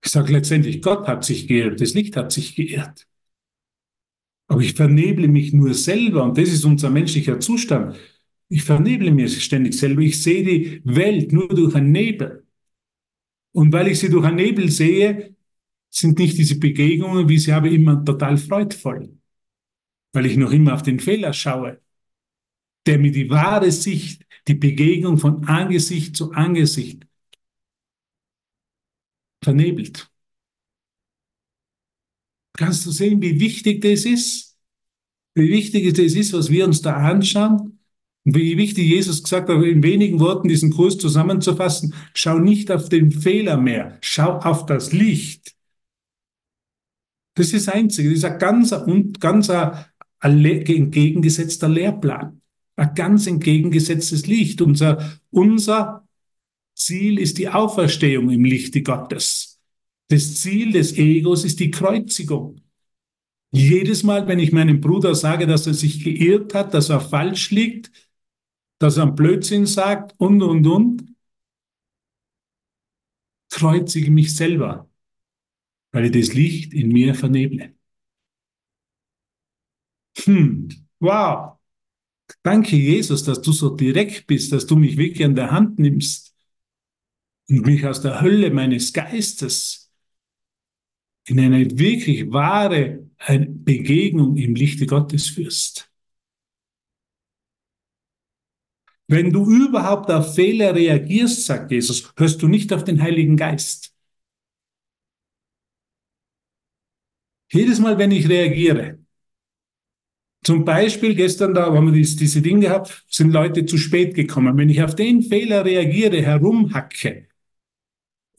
Ich 0.04 0.10
sage 0.10 0.32
letztendlich, 0.32 0.82
Gott 0.82 1.06
hat 1.06 1.24
sich 1.24 1.46
geirrt, 1.46 1.80
das 1.80 1.94
Licht 1.94 2.16
hat 2.16 2.32
sich 2.32 2.56
geirrt. 2.56 3.06
Aber 4.52 4.60
ich 4.60 4.74
verneble 4.74 5.28
mich 5.28 5.54
nur 5.54 5.72
selber 5.72 6.24
und 6.24 6.36
das 6.36 6.50
ist 6.50 6.66
unser 6.66 6.90
menschlicher 6.90 7.40
Zustand. 7.40 7.96
Ich 8.50 8.62
verneble 8.62 9.10
mich 9.10 9.42
ständig 9.42 9.72
selber. 9.72 10.02
Ich 10.02 10.22
sehe 10.22 10.44
die 10.44 10.82
Welt 10.84 11.32
nur 11.32 11.48
durch 11.48 11.74
einen 11.74 11.90
Nebel. 11.90 12.46
Und 13.52 13.72
weil 13.72 13.88
ich 13.88 14.00
sie 14.00 14.10
durch 14.10 14.26
einen 14.26 14.36
Nebel 14.36 14.70
sehe, 14.70 15.34
sind 15.88 16.18
nicht 16.18 16.36
diese 16.36 16.58
Begegnungen, 16.58 17.30
wie 17.30 17.38
sie 17.38 17.54
habe, 17.54 17.70
immer 17.70 18.04
total 18.04 18.36
freudvoll. 18.36 19.16
Weil 20.12 20.26
ich 20.26 20.36
noch 20.36 20.52
immer 20.52 20.74
auf 20.74 20.82
den 20.82 21.00
Fehler 21.00 21.32
schaue, 21.32 21.80
der 22.84 22.98
mir 22.98 23.10
die 23.10 23.30
wahre 23.30 23.72
Sicht, 23.72 24.26
die 24.48 24.54
Begegnung 24.54 25.16
von 25.16 25.44
Angesicht 25.46 26.14
zu 26.14 26.32
Angesicht 26.32 27.06
vernebelt. 29.42 30.11
Kannst 32.54 32.84
du 32.86 32.90
sehen, 32.90 33.22
wie 33.22 33.40
wichtig 33.40 33.80
das 33.80 34.04
ist? 34.04 34.56
Wie 35.34 35.48
wichtig 35.48 35.94
das 35.94 36.14
ist, 36.14 36.32
was 36.32 36.50
wir 36.50 36.66
uns 36.66 36.82
da 36.82 36.94
anschauen? 36.96 37.78
Und 38.24 38.36
wie 38.36 38.56
wichtig 38.56 38.86
Jesus 38.86 39.22
gesagt 39.22 39.48
hat, 39.48 39.62
in 39.64 39.82
wenigen 39.82 40.20
Worten 40.20 40.48
diesen 40.48 40.70
Kurs 40.70 40.98
zusammenzufassen, 40.98 41.94
schau 42.14 42.38
nicht 42.38 42.70
auf 42.70 42.88
den 42.88 43.10
Fehler 43.10 43.56
mehr, 43.56 43.98
schau 44.00 44.38
auf 44.38 44.66
das 44.66 44.92
Licht. 44.92 45.56
Das 47.34 47.52
ist 47.52 47.66
das 47.66 47.74
Einzige, 47.74 48.10
das 48.10 48.18
ist 48.18 48.24
ein 48.24 48.38
ganz, 48.38 48.74
ganz 49.18 49.50
entgegengesetzter 50.20 51.68
Lehrplan, 51.68 52.42
ein 52.76 52.94
ganz 52.94 53.26
entgegengesetztes 53.26 54.26
Licht. 54.26 54.60
Unser, 54.60 55.18
unser 55.30 56.06
Ziel 56.74 57.18
ist 57.18 57.38
die 57.38 57.48
Auferstehung 57.48 58.30
im 58.30 58.44
Lichte 58.44 58.82
Gottes. 58.82 59.51
Das 60.12 60.34
Ziel 60.34 60.72
des 60.72 60.98
Egos 60.98 61.42
ist 61.42 61.58
die 61.58 61.70
Kreuzigung. 61.70 62.60
Jedes 63.50 64.02
Mal, 64.02 64.28
wenn 64.28 64.40
ich 64.40 64.52
meinem 64.52 64.78
Bruder 64.78 65.14
sage, 65.14 65.46
dass 65.46 65.66
er 65.66 65.72
sich 65.72 66.04
geirrt 66.04 66.52
hat, 66.52 66.74
dass 66.74 66.90
er 66.90 67.00
falsch 67.00 67.50
liegt, 67.50 67.90
dass 68.78 68.98
er 68.98 69.04
einen 69.04 69.14
Blödsinn 69.14 69.64
sagt 69.64 70.14
und, 70.18 70.42
und, 70.42 70.66
und, 70.66 71.16
kreuzige 73.48 74.10
mich 74.10 74.36
selber, 74.36 74.86
weil 75.92 76.04
ich 76.04 76.12
das 76.12 76.34
Licht 76.34 76.74
in 76.74 76.88
mir 76.88 77.14
verneble. 77.14 77.74
Hm, 80.18 80.68
wow. 81.00 81.58
Danke, 82.42 82.76
Jesus, 82.76 83.24
dass 83.24 83.40
du 83.40 83.52
so 83.52 83.74
direkt 83.74 84.26
bist, 84.26 84.52
dass 84.52 84.66
du 84.66 84.76
mich 84.76 84.98
wirklich 84.98 85.24
an 85.24 85.36
der 85.36 85.52
Hand 85.52 85.78
nimmst 85.78 86.34
und 87.48 87.64
mich 87.64 87.86
aus 87.86 88.02
der 88.02 88.20
Hölle 88.20 88.50
meines 88.50 88.92
Geistes 88.92 89.81
in 91.26 91.40
eine 91.40 91.78
wirklich 91.78 92.32
wahre 92.32 93.08
Begegnung 93.28 94.36
im 94.36 94.54
Lichte 94.54 94.86
Gottes 94.86 95.28
führst. 95.28 95.90
Wenn 99.06 99.32
du 99.32 99.44
überhaupt 99.44 100.10
auf 100.10 100.34
Fehler 100.34 100.74
reagierst, 100.74 101.44
sagt 101.44 101.70
Jesus, 101.70 102.12
hörst 102.16 102.40
du 102.42 102.48
nicht 102.48 102.72
auf 102.72 102.84
den 102.84 103.02
Heiligen 103.02 103.36
Geist. 103.36 103.94
Jedes 107.52 107.78
Mal, 107.78 107.98
wenn 107.98 108.10
ich 108.10 108.28
reagiere, 108.28 108.98
zum 110.42 110.64
Beispiel 110.64 111.14
gestern 111.14 111.54
da 111.54 111.72
haben 111.72 111.94
wir 111.94 112.02
diese 112.02 112.42
Dinge 112.42 112.66
gehabt, 112.66 113.04
sind 113.08 113.32
Leute 113.32 113.64
zu 113.66 113.78
spät 113.78 114.14
gekommen. 114.14 114.56
Wenn 114.56 114.70
ich 114.70 114.82
auf 114.82 114.96
den 114.96 115.22
Fehler 115.22 115.64
reagiere, 115.64 116.20
herumhacke, 116.20 117.28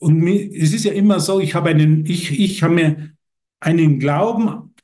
und 0.04 0.28
es 0.28 0.74
ist 0.74 0.84
ja 0.84 0.92
immer 0.92 1.18
so, 1.18 1.40
ich 1.40 1.54
habe 1.54 1.70
einen, 1.70 2.04
ich, 2.04 2.38
ich 2.38 2.62
habe 2.62 2.74
mir 2.74 3.16
einen 3.60 3.98
Glauben, 3.98 4.74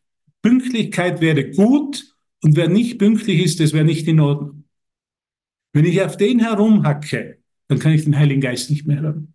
Pünktlichkeit 0.41 1.21
wäre 1.21 1.51
gut 1.51 2.17
und 2.43 2.57
wer 2.57 2.71
nicht 2.71 2.99
pünktlich 2.99 3.45
ist, 3.45 3.61
das 3.61 3.75
wäre 3.75 3.85
nicht 3.85 4.09
in 4.09 4.19
Ordnung. 4.19 4.65
Wenn 5.75 5.85
ich 5.85 6.01
auf 6.01 6.17
den 6.17 6.39
herumhacke, 6.39 7.39
dann 7.69 7.79
kann 7.79 7.93
ich 7.93 8.05
den 8.05 8.17
Heiligen 8.17 8.41
Geist 8.41 8.71
nicht 8.71 8.87
mehr 8.87 9.03
hören. 9.03 9.35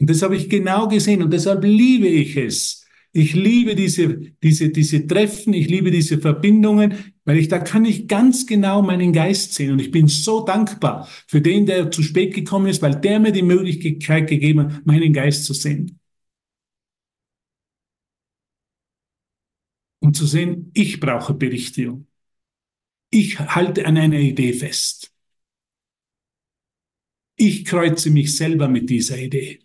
Und 0.00 0.10
das 0.10 0.22
habe 0.22 0.34
ich 0.34 0.50
genau 0.50 0.88
gesehen 0.88 1.22
und 1.22 1.32
deshalb 1.32 1.62
liebe 1.62 2.08
ich 2.08 2.36
es. 2.36 2.84
Ich 3.12 3.32
liebe 3.32 3.76
diese, 3.76 4.16
diese, 4.42 4.70
diese 4.70 5.06
Treffen, 5.06 5.54
ich 5.54 5.68
liebe 5.68 5.92
diese 5.92 6.18
Verbindungen, 6.18 7.13
weil 7.24 7.38
ich 7.38 7.48
da 7.48 7.58
kann 7.58 7.84
ich 7.84 8.06
ganz 8.08 8.46
genau 8.46 8.82
meinen 8.82 9.12
Geist 9.12 9.54
sehen 9.54 9.72
und 9.72 9.78
ich 9.80 9.90
bin 9.90 10.08
so 10.08 10.44
dankbar 10.44 11.08
für 11.26 11.40
den, 11.40 11.66
der 11.66 11.90
zu 11.90 12.02
spät 12.02 12.34
gekommen 12.34 12.66
ist, 12.66 12.82
weil 12.82 13.00
der 13.00 13.18
mir 13.20 13.32
die 13.32 13.42
Möglichkeit 13.42 14.28
gegeben 14.28 14.60
hat, 14.74 14.86
meinen 14.86 15.12
Geist 15.12 15.44
zu 15.46 15.54
sehen. 15.54 15.98
Und 20.00 20.16
zu 20.16 20.26
sehen, 20.26 20.70
ich 20.74 21.00
brauche 21.00 21.32
Berichtigung. 21.32 22.06
Ich 23.10 23.38
halte 23.38 23.86
an 23.86 23.96
einer 23.96 24.18
Idee 24.18 24.52
fest. 24.52 25.12
Ich 27.36 27.64
kreuze 27.64 28.10
mich 28.10 28.36
selber 28.36 28.68
mit 28.68 28.90
dieser 28.90 29.18
Idee. 29.18 29.60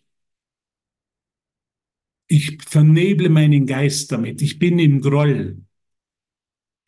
Ich 2.28 2.58
verneble 2.64 3.30
meinen 3.30 3.66
Geist 3.66 4.12
damit. 4.12 4.42
Ich 4.42 4.60
bin 4.60 4.80
im 4.80 5.02
Groll. 5.02 5.64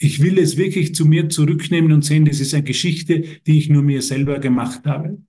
Ich 0.03 0.19
will 0.19 0.39
es 0.39 0.57
wirklich 0.57 0.95
zu 0.95 1.05
mir 1.05 1.29
zurücknehmen 1.29 1.91
und 1.91 2.03
sehen, 2.03 2.25
das 2.25 2.39
ist 2.39 2.55
eine 2.55 2.63
Geschichte, 2.63 3.21
die 3.45 3.59
ich 3.59 3.69
nur 3.69 3.83
mir 3.83 4.01
selber 4.01 4.39
gemacht 4.39 4.83
habe. 4.87 5.21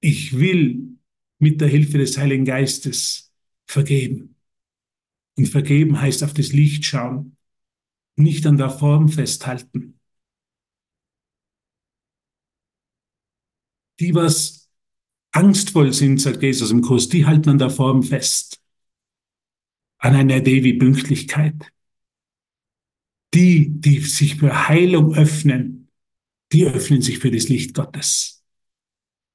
Ich 0.00 0.36
will 0.36 0.98
mit 1.38 1.60
der 1.60 1.68
Hilfe 1.68 1.98
des 1.98 2.18
Heiligen 2.18 2.44
Geistes 2.44 3.32
vergeben. 3.68 4.34
Und 5.36 5.46
vergeben 5.46 6.00
heißt 6.00 6.24
auf 6.24 6.34
das 6.34 6.52
Licht 6.52 6.84
schauen 6.84 7.36
nicht 8.16 8.44
an 8.46 8.56
der 8.56 8.70
Form 8.70 9.08
festhalten. 9.08 10.00
Die, 14.00 14.12
was 14.14 14.68
angstvoll 15.30 15.92
sind, 15.92 16.20
sagt 16.20 16.42
Jesus 16.42 16.72
im 16.72 16.82
Kurs, 16.82 17.08
die 17.08 17.26
halten 17.26 17.50
an 17.50 17.58
der 17.58 17.70
Form 17.70 18.02
fest. 18.02 18.63
An 20.04 20.14
einer 20.14 20.36
Idee 20.36 20.62
wie 20.62 20.74
Pünktlichkeit. 20.74 21.54
Die, 23.32 23.70
die 23.70 24.00
sich 24.00 24.36
für 24.36 24.68
Heilung 24.68 25.14
öffnen, 25.14 25.88
die 26.52 26.66
öffnen 26.66 27.00
sich 27.00 27.20
für 27.20 27.30
das 27.30 27.48
Licht 27.48 27.72
Gottes. 27.72 28.44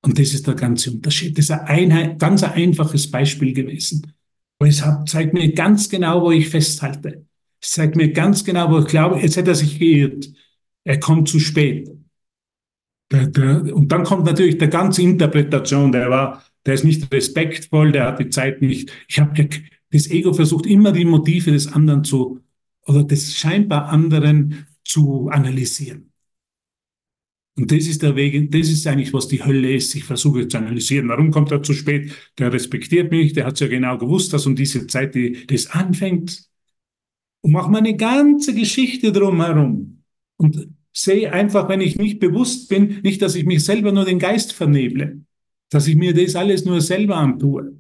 Und 0.03 0.20
das 0.20 0.36
ist 0.36 0.45
der 0.45 0.53
ganze 0.53 0.91
Unterschied. 0.91 1.36
Das 1.36 1.45
ist 1.45 1.51
ein 1.51 1.61
Einheit, 1.61 2.20
ganz 2.20 2.43
ein 2.43 2.53
einfaches 2.53 3.09
Beispiel 3.09 3.51
gewesen. 3.51 4.13
Und 4.59 4.67
es 4.67 4.84
zeigt 5.07 5.34
mir 5.34 5.51
ganz 5.53 5.89
genau, 5.89 6.22
wo 6.22 6.30
ich 6.30 6.47
festhalte. 6.47 7.26
Es 7.59 7.72
zeigt 7.72 7.95
mir 7.95 8.11
ganz 8.13 8.43
genau, 8.43 8.70
wo 8.70 8.78
ich 8.78 8.86
glaube, 8.86 9.20
jetzt 9.20 9.38
hätte 9.38 9.51
er 9.51 9.55
sich 9.55 9.80
geirrt. 9.80 10.30
Er 10.84 10.99
kommt 10.99 11.30
zu 11.30 11.39
spät. 11.39 11.89
Der, 13.11 13.26
der, 13.26 13.76
und 13.76 13.91
dann 13.91 14.03
kommt 14.03 14.26
natürlich 14.26 14.59
der 14.59 14.67
ganze 14.67 15.01
Interpretation, 15.01 15.91
der 15.91 16.11
war, 16.11 16.43
der 16.67 16.76
ist 16.76 16.84
nicht 16.84 17.11
respektvoll, 17.11 17.91
der 17.91 18.05
hat 18.05 18.20
die 18.20 18.30
Zeit 18.30 18.61
nicht. 18.61 18.91
Ich 19.07 19.20
habe 19.20 19.34
das 19.91 20.09
Ego 20.09 20.33
versucht 20.33 20.65
immer 20.65 20.91
die 20.91 21.05
Motive 21.05 21.51
des 21.51 21.67
anderen 21.67 22.03
zu 22.03 22.39
oder 22.85 23.03
des 23.03 23.35
scheinbar 23.35 23.89
anderen 23.89 24.67
zu 24.83 25.29
analysieren. 25.29 26.11
Und 27.55 27.71
das 27.71 27.87
ist 27.87 28.01
der 28.03 28.15
Weg, 28.15 28.51
das 28.51 28.69
ist 28.69 28.87
eigentlich, 28.87 29.13
was 29.13 29.27
die 29.27 29.43
Hölle 29.43 29.73
ist. 29.73 29.93
Ich 29.93 30.05
versuche 30.05 30.47
zu 30.47 30.57
analysieren. 30.57 31.09
Warum 31.09 31.29
kommt 31.29 31.51
er 31.51 31.61
zu 31.61 31.73
spät? 31.73 32.11
Der 32.37 32.53
respektiert 32.53 33.11
mich, 33.11 33.33
der 33.33 33.45
hat 33.45 33.59
ja 33.59 33.67
genau 33.67 33.97
gewusst, 33.97 34.31
dass 34.31 34.45
um 34.45 34.55
diese 34.55 34.87
Zeit 34.87 35.13
die, 35.13 35.45
das 35.45 35.67
anfängt. 35.67 36.47
Und 37.41 37.51
mache 37.51 37.69
mir 37.69 37.79
eine 37.79 37.97
ganze 37.97 38.53
Geschichte 38.53 39.11
drumherum. 39.11 40.03
Und 40.37 40.69
sehe 40.93 41.33
einfach, 41.33 41.67
wenn 41.67 41.81
ich 41.81 41.97
nicht 41.97 42.19
bewusst 42.19 42.69
bin, 42.69 43.01
nicht, 43.03 43.21
dass 43.21 43.35
ich 43.35 43.45
mich 43.45 43.63
selber 43.65 43.91
nur 43.91 44.05
den 44.05 44.19
Geist 44.19 44.53
verneble, 44.53 45.21
dass 45.69 45.87
ich 45.87 45.95
mir 45.95 46.13
das 46.13 46.35
alles 46.35 46.63
nur 46.63 46.79
selber 46.79 47.17
antue 47.17 47.79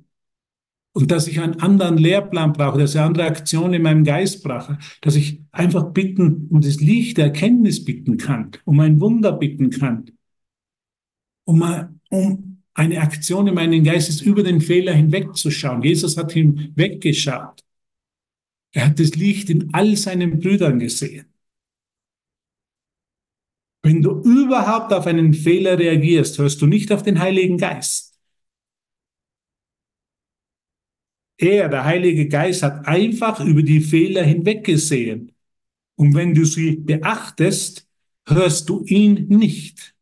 und 0.99 1.11
dass 1.11 1.27
ich 1.27 1.39
einen 1.39 1.61
anderen 1.61 1.97
Lehrplan 1.97 2.51
brauche, 2.51 2.77
dass 2.77 2.93
ich 2.93 2.99
andere 2.99 3.25
Aktionen 3.25 3.75
in 3.75 3.83
meinem 3.83 4.03
Geist 4.03 4.43
brauche, 4.43 4.77
dass 4.99 5.15
ich 5.15 5.41
einfach 5.53 5.93
bitten, 5.93 6.47
um 6.49 6.59
das 6.59 6.81
Licht 6.81 7.17
der 7.17 7.25
Erkenntnis 7.25 7.85
bitten 7.85 8.17
kann, 8.17 8.51
um 8.65 8.81
ein 8.81 8.99
Wunder 8.99 9.31
bitten 9.31 9.69
kann, 9.69 10.11
um, 11.45 11.63
um 12.09 12.63
eine 12.73 12.99
Aktion 12.99 13.47
in 13.47 13.53
meinem 13.53 13.81
Geist 13.81 14.09
ist, 14.09 14.21
über 14.21 14.43
den 14.43 14.59
Fehler 14.59 14.91
hinwegzuschauen. 14.93 15.83
Jesus 15.83 16.17
hat 16.17 16.33
hinweggeschaut. 16.33 17.63
Er 18.73 18.87
hat 18.87 18.99
das 18.99 19.15
Licht 19.15 19.49
in 19.49 19.73
all 19.73 19.95
seinen 19.95 20.39
Brüdern 20.39 20.79
gesehen. 20.79 21.27
Wenn 23.83 24.01
du 24.01 24.21
überhaupt 24.21 24.91
auf 24.91 25.07
einen 25.07 25.33
Fehler 25.33 25.79
reagierst, 25.79 26.37
hörst 26.39 26.61
du 26.61 26.67
nicht 26.67 26.91
auf 26.91 27.03
den 27.03 27.19
Heiligen 27.19 27.57
Geist. 27.57 28.08
Er, 31.41 31.69
der 31.69 31.85
Heilige 31.85 32.27
Geist, 32.27 32.63
hat 32.63 32.85
einfach 32.85 33.39
über 33.39 33.63
die 33.63 33.79
Fehler 33.79 34.23
hinweggesehen. 34.23 35.31
Und 35.95 36.13
wenn 36.13 36.33
du 36.33 36.43
sie 36.43 36.75
beachtest, 36.75 37.87
hörst 38.27 38.67
du 38.67 38.83
ihn 38.83 39.27
nicht. 39.29 39.95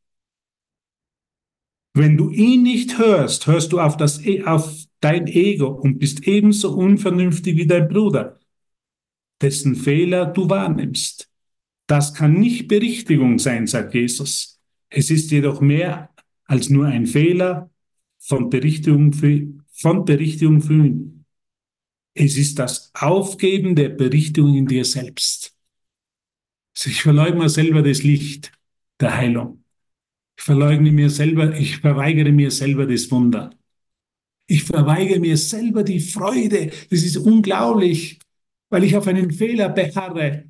Wenn 1.94 2.18
du 2.18 2.32
ihn 2.32 2.64
nicht 2.64 2.98
hörst, 2.98 3.46
hörst 3.46 3.72
du 3.72 3.80
auf, 3.80 3.98
das, 3.98 4.26
e, 4.26 4.44
auf 4.44 4.86
dein 5.00 5.28
Ego 5.28 5.68
und 5.68 6.00
bist 6.00 6.28
ebenso 6.28 6.76
unvernünftig 6.76 7.56
wie 7.56 7.68
dein 7.68 7.88
Bruder, 7.88 8.40
dessen 9.40 9.76
Fehler 9.76 10.26
du 10.26 10.50
wahrnimmst. 10.50 11.30
Das 11.86 12.16
kann 12.16 12.34
nicht 12.34 12.68
Berichtigung 12.68 13.38
sein, 13.38 13.68
sagt 13.68 13.94
Jesus. 13.94 14.60
Es 14.90 15.12
ist 15.12 15.30
jedoch 15.30 15.62
mehr 15.62 16.10
als 16.46 16.70
nur 16.70 16.88
ein 16.88 17.06
Fehler 17.06 17.70
von 18.18 18.50
Berichtigung 18.50 19.14
für, 19.14 19.48
von 19.72 20.04
Berichtigung 20.04 20.62
für 20.62 20.74
ihn. 20.74 21.17
Es 22.20 22.36
ist 22.36 22.58
das 22.58 22.90
Aufgeben 22.96 23.76
der 23.76 23.90
Berichtigung 23.90 24.56
in 24.56 24.66
dir 24.66 24.86
selbst. 24.86 25.54
Also 26.76 26.90
ich 26.90 27.04
verleugne 27.04 27.38
mir 27.38 27.50
selber 27.50 27.84
das 27.84 28.02
Licht 28.02 28.52
der 29.00 29.16
Heilung. 29.16 29.64
Ich 30.36 30.44
verleugne 30.44 30.92
mir 30.92 31.12
selber, 31.12 31.56
ich 31.56 31.78
verweigere 31.78 32.32
mir 32.32 32.50
selber 32.50 32.88
das 32.88 33.12
Wunder. 33.12 33.52
Ich 34.48 34.64
verweigere 34.64 35.20
mir 35.20 35.38
selber 35.38 35.84
die 35.84 36.00
Freude. 36.00 36.72
Das 36.90 37.04
ist 37.04 37.18
unglaublich, 37.18 38.18
weil 38.70 38.84
ich 38.84 38.96
auf 38.96 39.08
einen 39.08 39.30
Fehler 39.30 39.70
beharre 39.70 40.46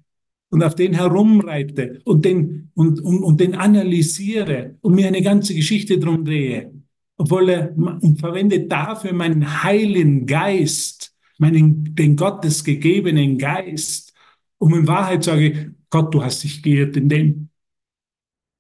und 0.50 0.64
auf 0.64 0.76
den 0.76 0.94
herumreite 0.94 2.00
und 2.06 2.24
den, 2.24 2.72
und, 2.76 3.02
und, 3.02 3.24
und 3.24 3.42
den 3.42 3.56
analysiere 3.56 4.78
und 4.80 4.96
mir 4.96 5.08
eine 5.08 5.22
ganze 5.22 5.54
Geschichte 5.54 6.00
drum 6.00 6.24
drehe. 6.24 6.72
Obwohl 7.18 7.50
er, 7.50 7.76
und 7.76 8.22
verwende 8.22 8.68
dafür 8.68 9.12
meinen 9.12 9.64
Heiligen 9.64 10.26
Geist, 10.26 11.17
meinen, 11.40 11.96
den 11.96 12.16
Gottes 12.16 12.64
gegebenen 12.64 13.38
Geist. 13.38 14.14
Und 14.58 14.74
in 14.74 14.88
Wahrheit 14.88 15.24
sage 15.24 15.48
ich, 15.48 15.68
Gott, 15.90 16.14
du 16.14 16.24
hast 16.24 16.44
dich 16.44 16.62
geirrt 16.62 16.98
in 16.98 17.10
dem. 17.10 17.50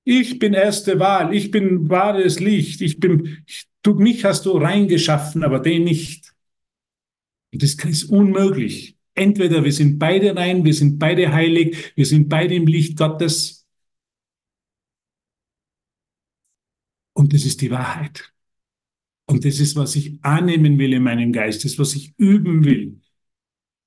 Ich 0.04 0.40
bin 0.40 0.54
erste 0.54 1.00
Wahl, 1.00 1.34
ich 1.36 1.52
bin 1.52 1.90
wahres 1.90 2.40
Licht, 2.40 2.80
ich 2.80 3.00
bin, 3.00 3.44
ich, 3.46 3.68
du, 3.82 3.96
mich 3.96 4.24
hast 4.24 4.46
du 4.46 4.52
reingeschaffen, 4.52 5.44
aber 5.44 5.60
den 5.60 5.84
nicht. 5.84 6.34
Und 7.52 7.62
das 7.62 7.74
ist 7.74 8.06
unmöglich. 8.06 8.98
Entweder 9.16 9.64
wir 9.64 9.74
sind 9.74 10.00
beide 10.00 10.36
rein, 10.36 10.64
wir 10.64 10.74
sind 10.74 11.00
beide 11.00 11.32
heilig, 11.34 11.94
wir 11.96 12.06
sind 12.06 12.30
beide 12.30 12.56
im 12.56 12.68
Licht 12.68 12.98
Gottes. 12.98 13.66
Und 17.14 17.34
das 17.34 17.46
ist 17.46 17.62
die 17.62 17.72
Wahrheit. 17.72 18.32
Und 19.28 19.44
das 19.44 19.60
ist, 19.60 19.76
was 19.76 19.96
ich 19.96 20.24
annehmen 20.24 20.80
will 20.80 20.94
in 20.94 21.04
meinem 21.04 21.34
Geist, 21.34 21.66
das, 21.66 21.78
was 21.78 21.94
ich 21.96 22.14
üben 22.18 22.64
will. 22.64 23.02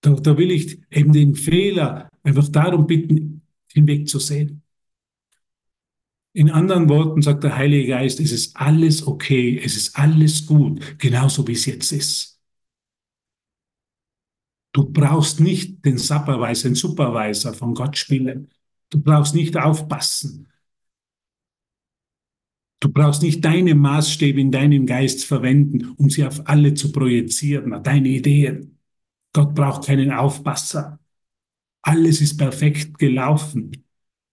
Da, 0.03 0.15
da 0.15 0.37
will 0.37 0.51
ich 0.51 0.81
eben 0.91 1.13
den 1.13 1.35
Fehler 1.35 2.09
einfach 2.23 2.49
darum 2.49 2.87
bitten, 2.87 3.43
hinweg 3.73 4.09
zu 4.09 4.19
sehen. 4.19 4.63
In 6.33 6.51
anderen 6.51 6.89
Worten 6.89 7.23
sagt 7.23 7.43
der 7.43 7.57
Heilige 7.57 7.89
Geist, 7.89 8.21
es 8.21 8.33
ist 8.33 8.57
alles 8.57 9.07
okay, 9.07 9.61
es 9.63 9.77
ist 9.77 9.97
alles 9.97 10.47
gut, 10.47 10.99
genauso 10.99 11.47
wie 11.49 11.53
es 11.53 11.67
jetzt 11.67 11.91
ist. 11.91 12.39
Du 14.73 14.85
brauchst 14.89 15.41
nicht 15.41 15.85
den 15.85 15.99
Supervisor, 15.99 16.71
den 16.71 16.77
Supervisor 16.77 17.55
von 17.55 17.75
Gott 17.75 17.97
spielen. 17.97 18.49
Du 18.91 19.01
brauchst 19.01 19.35
nicht 19.35 19.57
aufpassen. 19.57 20.50
Du 22.81 22.89
brauchst 22.89 23.23
nicht 23.23 23.45
deine 23.45 23.75
Maßstäbe 23.75 24.41
in 24.41 24.51
deinem 24.51 24.87
Geist 24.87 25.27
verwenden, 25.27 25.91
um 25.99 26.09
sie 26.09 26.25
auf 26.25 26.49
alle 26.49 26.73
zu 26.73 26.91
projizieren, 26.93 27.83
deine 27.83 28.09
Ideen. 28.09 28.79
Gott 29.35 29.55
braucht 29.55 29.87
keinen 29.87 30.11
Aufpasser. 30.11 30.99
Alles 31.83 32.21
ist 32.21 32.39
perfekt 32.39 32.99
gelaufen. 32.99 33.85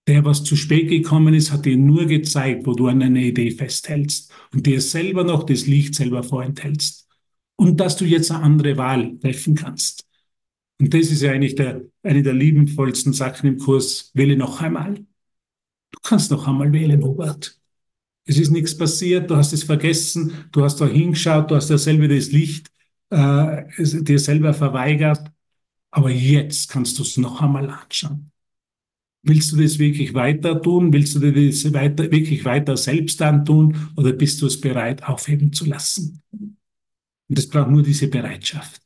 Der, 0.06 0.24
was 0.24 0.44
zu 0.44 0.56
spät 0.56 0.88
gekommen 0.88 1.34
ist, 1.34 1.52
hat 1.52 1.66
dir 1.66 1.76
nur 1.76 2.06
gezeigt, 2.06 2.66
wo 2.66 2.72
du 2.72 2.86
an 2.88 3.02
einer 3.02 3.20
Idee 3.20 3.50
festhältst 3.50 4.32
und 4.54 4.66
dir 4.66 4.80
selber 4.80 5.22
noch 5.24 5.44
das 5.44 5.66
Licht 5.66 5.94
selber 5.94 6.22
vorenthältst. 6.22 7.06
Und 7.56 7.78
dass 7.78 7.96
du 7.96 8.06
jetzt 8.06 8.30
eine 8.30 8.42
andere 8.42 8.78
Wahl 8.78 9.18
treffen 9.18 9.54
kannst. 9.54 10.06
Und 10.80 10.94
das 10.94 11.10
ist 11.10 11.20
ja 11.22 11.32
eigentlich 11.32 11.56
der, 11.56 11.82
eine 12.02 12.22
der 12.22 12.32
liebenvollsten 12.32 13.12
Sachen 13.12 13.48
im 13.48 13.58
Kurs. 13.58 14.10
Wähle 14.14 14.36
noch 14.36 14.62
einmal. 14.62 14.94
Du 14.94 15.98
kannst 16.02 16.30
noch 16.30 16.46
einmal 16.48 16.72
wählen, 16.72 17.02
Robert. 17.02 17.57
Es 18.28 18.38
ist 18.38 18.50
nichts 18.50 18.76
passiert, 18.76 19.30
du 19.30 19.36
hast 19.36 19.54
es 19.54 19.62
vergessen, 19.62 20.34
du 20.52 20.62
hast 20.62 20.82
da 20.82 20.86
hingeschaut, 20.86 21.50
du 21.50 21.54
hast 21.54 21.70
ja 21.70 21.78
selber 21.78 22.08
das 22.08 22.30
Licht 22.30 22.70
äh, 23.08 23.64
dir 23.78 24.18
selber 24.18 24.52
verweigert. 24.52 25.32
Aber 25.90 26.10
jetzt 26.10 26.68
kannst 26.68 26.98
du 26.98 27.04
es 27.04 27.16
noch 27.16 27.40
einmal 27.40 27.70
anschauen. 27.70 28.30
Willst 29.22 29.52
du 29.52 29.56
das 29.56 29.78
wirklich 29.78 30.12
weiter 30.12 30.60
tun? 30.60 30.92
Willst 30.92 31.14
du 31.14 31.20
dir 31.20 31.32
das 31.32 31.72
weiter, 31.72 32.10
wirklich 32.10 32.44
weiter 32.44 32.76
selbst 32.76 33.22
antun? 33.22 33.74
Oder 33.96 34.12
bist 34.12 34.42
du 34.42 34.46
es 34.46 34.60
bereit, 34.60 35.04
aufheben 35.04 35.54
zu 35.54 35.64
lassen? 35.64 36.20
Und 36.30 37.38
es 37.38 37.48
braucht 37.48 37.70
nur 37.70 37.82
diese 37.82 38.08
Bereitschaft. 38.08 38.82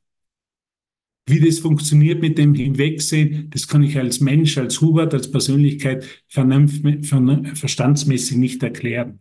Wie 1.26 1.40
das 1.40 1.58
funktioniert 1.58 2.22
mit 2.22 2.38
dem 2.38 2.54
Hinwegsehen, 2.54 3.50
das 3.50 3.66
kann 3.66 3.82
ich 3.82 3.98
als 3.98 4.20
Mensch, 4.20 4.56
als 4.56 4.80
Hubert, 4.80 5.14
als 5.14 5.32
Persönlichkeit 5.32 6.06
verstandsmäßig 6.28 8.36
nicht 8.36 8.62
erklären. 8.62 9.18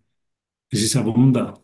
Das 0.72 0.82
ist 0.82 0.96
ein 0.96 1.06
Wunder. 1.06 1.62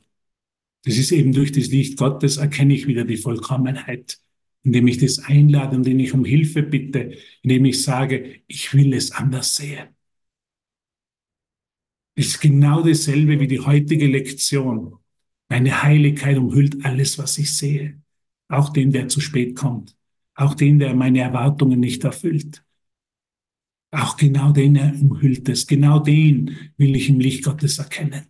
Das 0.84 0.98
ist 0.98 1.12
eben 1.12 1.34
durch 1.34 1.52
das 1.52 1.68
Licht 1.68 1.98
Gottes 1.98 2.38
erkenne 2.38 2.74
ich 2.74 2.88
wieder 2.88 3.06
die 3.06 3.18
Vollkommenheit, 3.18 4.20
indem 4.64 4.88
ich 4.88 4.98
das 4.98 5.20
einlade 5.20 5.76
indem 5.76 6.00
ich 6.00 6.14
um 6.14 6.26
Hilfe 6.26 6.64
bitte, 6.64 7.18
indem 7.42 7.66
ich 7.66 7.82
sage, 7.82 8.42
ich 8.48 8.74
will 8.74 8.94
es 8.94 9.12
anders 9.12 9.56
sehen. 9.56 9.90
Es 12.16 12.28
ist 12.28 12.42
genau 12.42 12.82
dasselbe 12.82 13.40
wie 13.40 13.48
die 13.48 13.60
heutige 13.60 14.08
Lektion. 14.08 14.96
Meine 15.50 15.84
Heiligkeit 15.84 16.38
umhüllt 16.38 16.84
alles, 16.84 17.18
was 17.18 17.38
ich 17.38 17.56
sehe. 17.56 18.02
Auch 18.50 18.70
den, 18.70 18.92
der 18.92 19.08
zu 19.08 19.22
spät 19.22 19.56
kommt. 19.56 19.96
Auch 20.36 20.56
den, 20.56 20.80
der 20.80 20.96
meine 20.96 21.20
Erwartungen 21.20 21.80
nicht 21.80 22.04
erfüllt. 22.04 22.64
Auch 23.92 24.18
genau 24.18 24.52
den 24.52 24.76
er 24.76 24.94
umhüllt 25.00 25.48
es. 25.50 25.68
Genau 25.68 26.00
den 26.00 26.72
will 26.78 26.96
ich 26.96 27.10
im 27.10 27.20
Licht 27.20 27.44
Gottes 27.44 27.80
erkennen. 27.80 28.28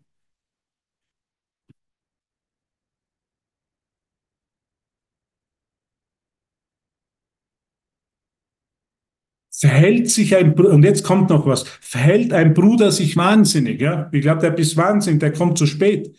Verhält 9.60 10.12
sich 10.12 10.36
ein, 10.36 10.54
und 10.54 10.84
jetzt 10.84 11.04
kommt 11.04 11.32
noch 11.32 11.48
was, 11.48 11.64
verhält 11.82 12.32
ein 12.32 12.54
Bruder 12.54 12.92
sich 12.92 13.18
wahnsinnig, 13.18 13.82
ja? 13.82 14.08
Ich 14.12 14.22
glaube, 14.22 14.42
der 14.42 14.52
bist 14.52 14.78
wahnsinnig, 14.78 15.20
der 15.20 15.34
kommt 15.34 15.58
zu 15.58 15.66
spät. 15.66 16.16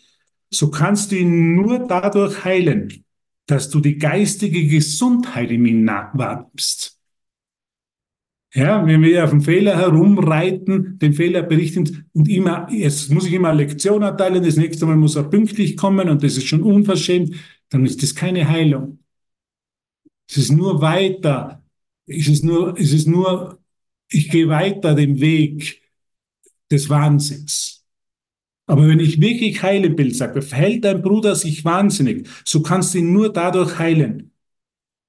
So 0.49 0.69
kannst 0.69 1.11
du 1.11 1.15
ihn 1.15 1.55
nur 1.55 1.79
dadurch 1.79 2.43
heilen, 2.43 3.05
dass 3.45 3.69
du 3.69 3.79
die 3.79 3.97
geistige 3.97 4.67
Gesundheit 4.67 5.51
in 5.51 5.65
ihm 5.65 5.87
wahrnimmst. 5.87 6.99
Ja, 8.53 8.85
wenn 8.85 9.03
wir 9.03 9.23
auf 9.23 9.29
den 9.29 9.41
Fehler 9.41 9.77
herumreiten, 9.77 10.97
den 10.97 11.13
Fehler 11.13 11.43
berichten 11.43 12.09
und 12.13 12.27
immer, 12.27 12.67
jetzt 12.71 13.09
muss 13.09 13.27
ich 13.27 13.33
immer 13.33 13.53
Lektion 13.53 14.01
erteilen, 14.01 14.43
das 14.43 14.57
nächste 14.57 14.85
Mal 14.85 14.95
muss 14.97 15.15
er 15.15 15.23
pünktlich 15.23 15.77
kommen 15.77 16.09
und 16.09 16.23
das 16.23 16.35
ist 16.35 16.47
schon 16.47 16.63
unverschämt, 16.63 17.35
dann 17.69 17.85
ist 17.85 18.01
das 18.03 18.15
keine 18.15 18.49
Heilung. 18.49 18.99
Es 20.27 20.37
ist 20.37 20.51
nur 20.51 20.81
weiter 20.81 21.58
ist 22.09 22.27
es 22.27 22.43
nur, 22.43 22.77
ist 22.77 22.93
es 22.93 23.05
nur, 23.05 23.61
ich 24.09 24.29
gehe 24.29 24.49
weiter 24.49 24.95
den 24.95 25.19
Weg 25.19 25.81
des 26.71 26.89
Wahnsinns. 26.89 27.85
Aber 28.65 28.87
wenn 28.87 28.99
ich 28.99 29.19
wirklich 29.19 29.63
heilen 29.63 29.97
will, 29.97 30.13
sage, 30.13 30.41
verhält 30.41 30.83
dein 30.83 31.01
Bruder 31.01 31.35
sich 31.35 31.65
wahnsinnig, 31.65 32.27
so 32.45 32.61
kannst 32.61 32.93
du 32.93 32.99
ihn 32.99 33.11
nur 33.11 33.33
dadurch 33.33 33.79
heilen, 33.79 34.31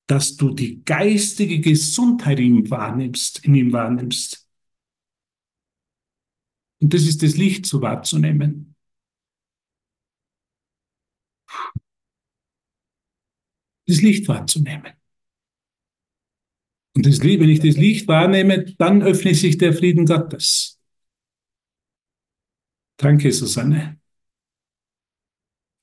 dass 0.07 0.37
du 0.37 0.51
die 0.51 0.83
geistige 0.85 1.61
Gesundheit 1.61 2.41
in 2.41 2.57
ihm 2.57 2.71
wahrnimmst, 2.71 3.45
in 3.45 3.55
ihm 3.55 3.73
wahrnimmst. 3.73 4.49
Und 6.81 6.95
das 6.95 7.03
ist 7.03 7.23
das 7.23 7.37
Licht 7.37 7.67
so 7.67 7.83
wahrzunehmen. 7.83 8.75
Das 13.87 14.01
Licht 14.01 14.27
wahrzunehmen. 14.29 15.00
Und 17.01 17.07
das, 17.07 17.23
wenn 17.23 17.49
ich 17.49 17.61
das 17.61 17.79
Licht 17.79 18.09
wahrnehme, 18.09 18.63
dann 18.77 19.01
öffnet 19.03 19.35
sich 19.35 19.57
der 19.57 19.73
Frieden 19.73 20.05
Gottes. 20.05 20.79
Danke, 22.99 23.33
Susanne. 23.33 23.99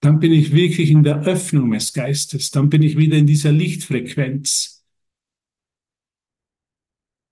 Dann 0.01 0.19
bin 0.19 0.31
ich 0.31 0.51
wirklich 0.51 0.91
in 0.91 1.01
der 1.01 1.23
Öffnung 1.23 1.71
des 1.71 1.91
Geistes. 1.91 2.51
Dann 2.51 2.69
bin 2.69 2.83
ich 2.83 2.99
wieder 2.99 3.17
in 3.17 3.25
dieser 3.25 3.51
Lichtfrequenz. 3.51 4.85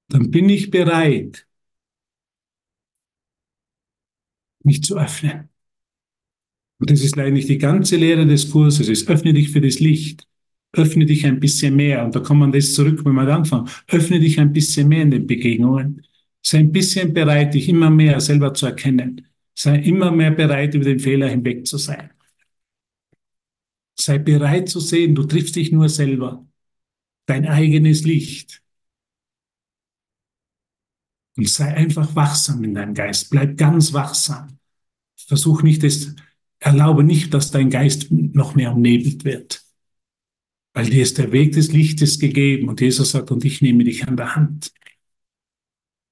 Dann 0.07 0.31
bin 0.31 0.49
ich 0.49 0.71
bereit, 0.71 1.45
mich 4.63 4.81
zu 4.81 4.97
öffnen. 4.97 5.49
Und 6.79 6.89
das 6.89 7.01
ist 7.01 7.19
eigentlich 7.19 7.45
die 7.45 7.59
ganze 7.59 7.97
Lehre 7.97 8.25
des 8.25 8.49
Kurses. 8.49 8.89
Es 8.89 9.07
öffne 9.07 9.35
dich 9.35 9.51
für 9.51 9.61
das 9.61 9.79
Licht 9.79 10.27
öffne 10.75 11.05
dich 11.05 11.25
ein 11.25 11.39
bisschen 11.39 11.75
mehr. 11.75 12.03
Und 12.05 12.15
da 12.15 12.19
kommt 12.19 12.41
man 12.41 12.51
das 12.51 12.73
zurück, 12.73 13.03
wenn 13.05 13.13
man 13.13 13.29
anfangen. 13.29 13.69
Öffne 13.87 14.19
dich 14.19 14.39
ein 14.39 14.53
bisschen 14.53 14.87
mehr 14.87 15.03
in 15.03 15.11
den 15.11 15.27
Begegnungen. 15.27 16.05
Sei 16.41 16.59
ein 16.59 16.71
bisschen 16.71 17.13
bereit, 17.13 17.53
dich 17.53 17.69
immer 17.69 17.89
mehr 17.89 18.19
selber 18.21 18.53
zu 18.53 18.67
erkennen. 18.67 19.27
Sei 19.55 19.77
immer 19.79 20.11
mehr 20.11 20.31
bereit, 20.31 20.75
über 20.75 20.85
den 20.85 20.99
Fehler 20.99 21.29
hinweg 21.29 21.65
zu 21.65 21.77
sein. 21.77 22.11
Sei 23.97 24.17
bereit 24.19 24.69
zu 24.69 24.79
sehen, 24.79 25.15
du 25.15 25.23
triffst 25.23 25.55
dich 25.55 25.71
nur 25.71 25.89
selber. 25.89 26.45
Dein 27.25 27.47
eigenes 27.47 28.03
Licht. 28.03 28.61
Und 31.37 31.49
sei 31.49 31.73
einfach 31.73 32.15
wachsam 32.15 32.63
in 32.63 32.75
deinem 32.75 32.93
Geist. 32.93 33.29
Bleib 33.29 33.57
ganz 33.57 33.93
wachsam. 33.93 34.59
Versuch 35.15 35.63
nicht, 35.63 35.83
das, 35.83 36.15
erlaube 36.59 37.03
nicht, 37.03 37.33
dass 37.33 37.51
dein 37.51 37.69
Geist 37.69 38.11
noch 38.11 38.55
mehr 38.55 38.73
umnebelt 38.73 39.25
wird 39.25 39.64
weil 40.75 40.89
dir 40.89 41.03
ist 41.03 41.17
der 41.17 41.31
Weg 41.31 41.53
des 41.53 41.71
Lichtes 41.71 42.19
gegeben 42.19 42.67
und 42.67 42.81
Jesus 42.81 43.11
sagt, 43.11 43.31
und 43.31 43.45
ich 43.45 43.61
nehme 43.61 43.85
dich 43.85 44.05
an 44.07 44.17
der 44.17 44.35
Hand. 44.35 44.73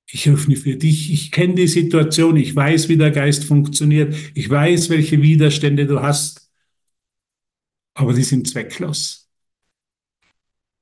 Ich 0.09 0.29
öffne 0.29 0.55
für 0.55 0.77
dich, 0.77 1.11
ich 1.11 1.31
kenne 1.31 1.55
die 1.55 1.67
Situation, 1.67 2.37
ich 2.37 2.55
weiß, 2.55 2.87
wie 2.87 2.95
der 2.95 3.11
Geist 3.11 3.43
funktioniert, 3.43 4.15
ich 4.33 4.49
weiß, 4.49 4.89
welche 4.89 5.21
Widerstände 5.21 5.85
du 5.85 6.01
hast, 6.01 6.49
aber 7.93 8.13
die 8.13 8.23
sind 8.23 8.47
zwecklos. 8.47 9.29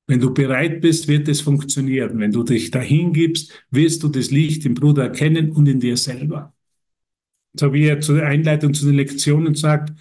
Wenn 0.05 0.19
du 0.19 0.31
bereit 0.31 0.81
bist, 0.81 1.07
wird 1.07 1.27
es 1.27 1.41
funktionieren. 1.41 2.19
Wenn 2.19 2.31
du 2.31 2.43
dich 2.43 2.69
dahin 2.69 3.13
gibst, 3.13 3.51
wirst 3.71 4.03
du 4.03 4.09
das 4.09 4.29
Licht 4.29 4.63
im 4.65 4.75
Bruder 4.75 5.05
erkennen 5.05 5.51
und 5.51 5.67
in 5.67 5.79
dir 5.79 5.97
selber. 5.97 6.53
So 7.53 7.73
wie 7.73 7.85
er 7.85 7.99
zur 7.99 8.21
Einleitung 8.21 8.75
zu 8.75 8.85
den 8.85 8.95
Lektionen 8.95 9.55
sagt, 9.55 9.93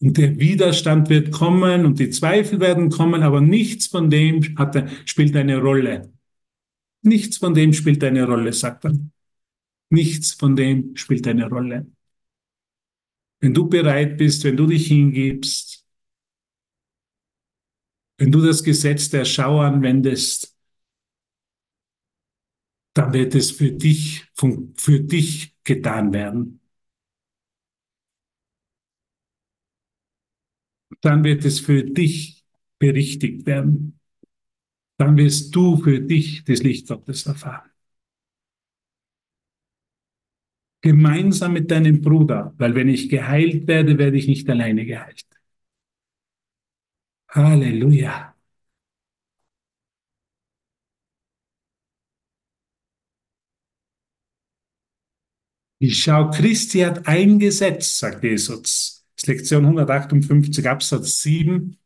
und 0.00 0.18
der 0.18 0.38
Widerstand 0.38 1.08
wird 1.08 1.32
kommen 1.32 1.86
und 1.86 1.98
die 1.98 2.10
Zweifel 2.10 2.60
werden 2.60 2.90
kommen, 2.90 3.22
aber 3.22 3.40
nichts 3.40 3.86
von 3.86 4.10
dem 4.10 4.56
hat, 4.58 4.90
spielt 5.08 5.34
eine 5.36 5.58
Rolle. 5.58 6.12
Nichts 7.02 7.38
von 7.38 7.54
dem 7.54 7.72
spielt 7.72 8.04
eine 8.04 8.24
Rolle, 8.24 8.52
sagt 8.52 8.84
er. 8.84 8.98
Nichts 9.90 10.32
von 10.32 10.56
dem 10.56 10.96
spielt 10.96 11.26
eine 11.26 11.48
Rolle. 11.48 11.86
Wenn 13.40 13.54
du 13.54 13.68
bereit 13.68 14.18
bist, 14.18 14.44
wenn 14.44 14.56
du 14.56 14.66
dich 14.66 14.88
hingibst, 14.88 15.84
wenn 18.18 18.32
du 18.32 18.40
das 18.40 18.64
Gesetz 18.64 19.08
der 19.10 19.24
Schau 19.24 19.60
anwendest, 19.60 20.56
dann 22.94 23.12
wird 23.12 23.34
es 23.34 23.50
für 23.50 23.70
dich, 23.72 24.24
für 24.74 25.00
dich 25.00 25.54
getan 25.64 26.12
werden. 26.12 26.60
Dann 31.00 31.24
wird 31.24 31.44
es 31.44 31.60
für 31.60 31.82
dich 31.84 32.44
berichtigt 32.78 33.46
werden. 33.46 33.98
Dann 34.98 35.16
wirst 35.16 35.54
du 35.54 35.76
für 35.76 36.00
dich 36.00 36.44
das 36.44 36.62
Licht 36.62 36.88
Gottes 36.88 37.26
erfahren. 37.26 37.70
Gemeinsam 40.80 41.52
mit 41.52 41.70
deinem 41.70 42.00
Bruder, 42.00 42.54
weil 42.58 42.74
wenn 42.74 42.88
ich 42.88 43.08
geheilt 43.08 43.66
werde, 43.66 43.98
werde 43.98 44.16
ich 44.16 44.26
nicht 44.28 44.48
alleine 44.48 44.86
geheilt. 44.86 45.26
Halleluja. 47.34 48.34
Die 55.80 55.90
Schau 55.90 56.30
Christi 56.30 56.80
hat 56.80 57.06
eingesetzt, 57.06 57.98
sagt 57.98 58.22
Jesus. 58.24 58.95
Das 59.16 59.26
Lektion 59.26 59.64
158 59.64 60.68
Absatz 60.68 61.22
7. 61.22 61.76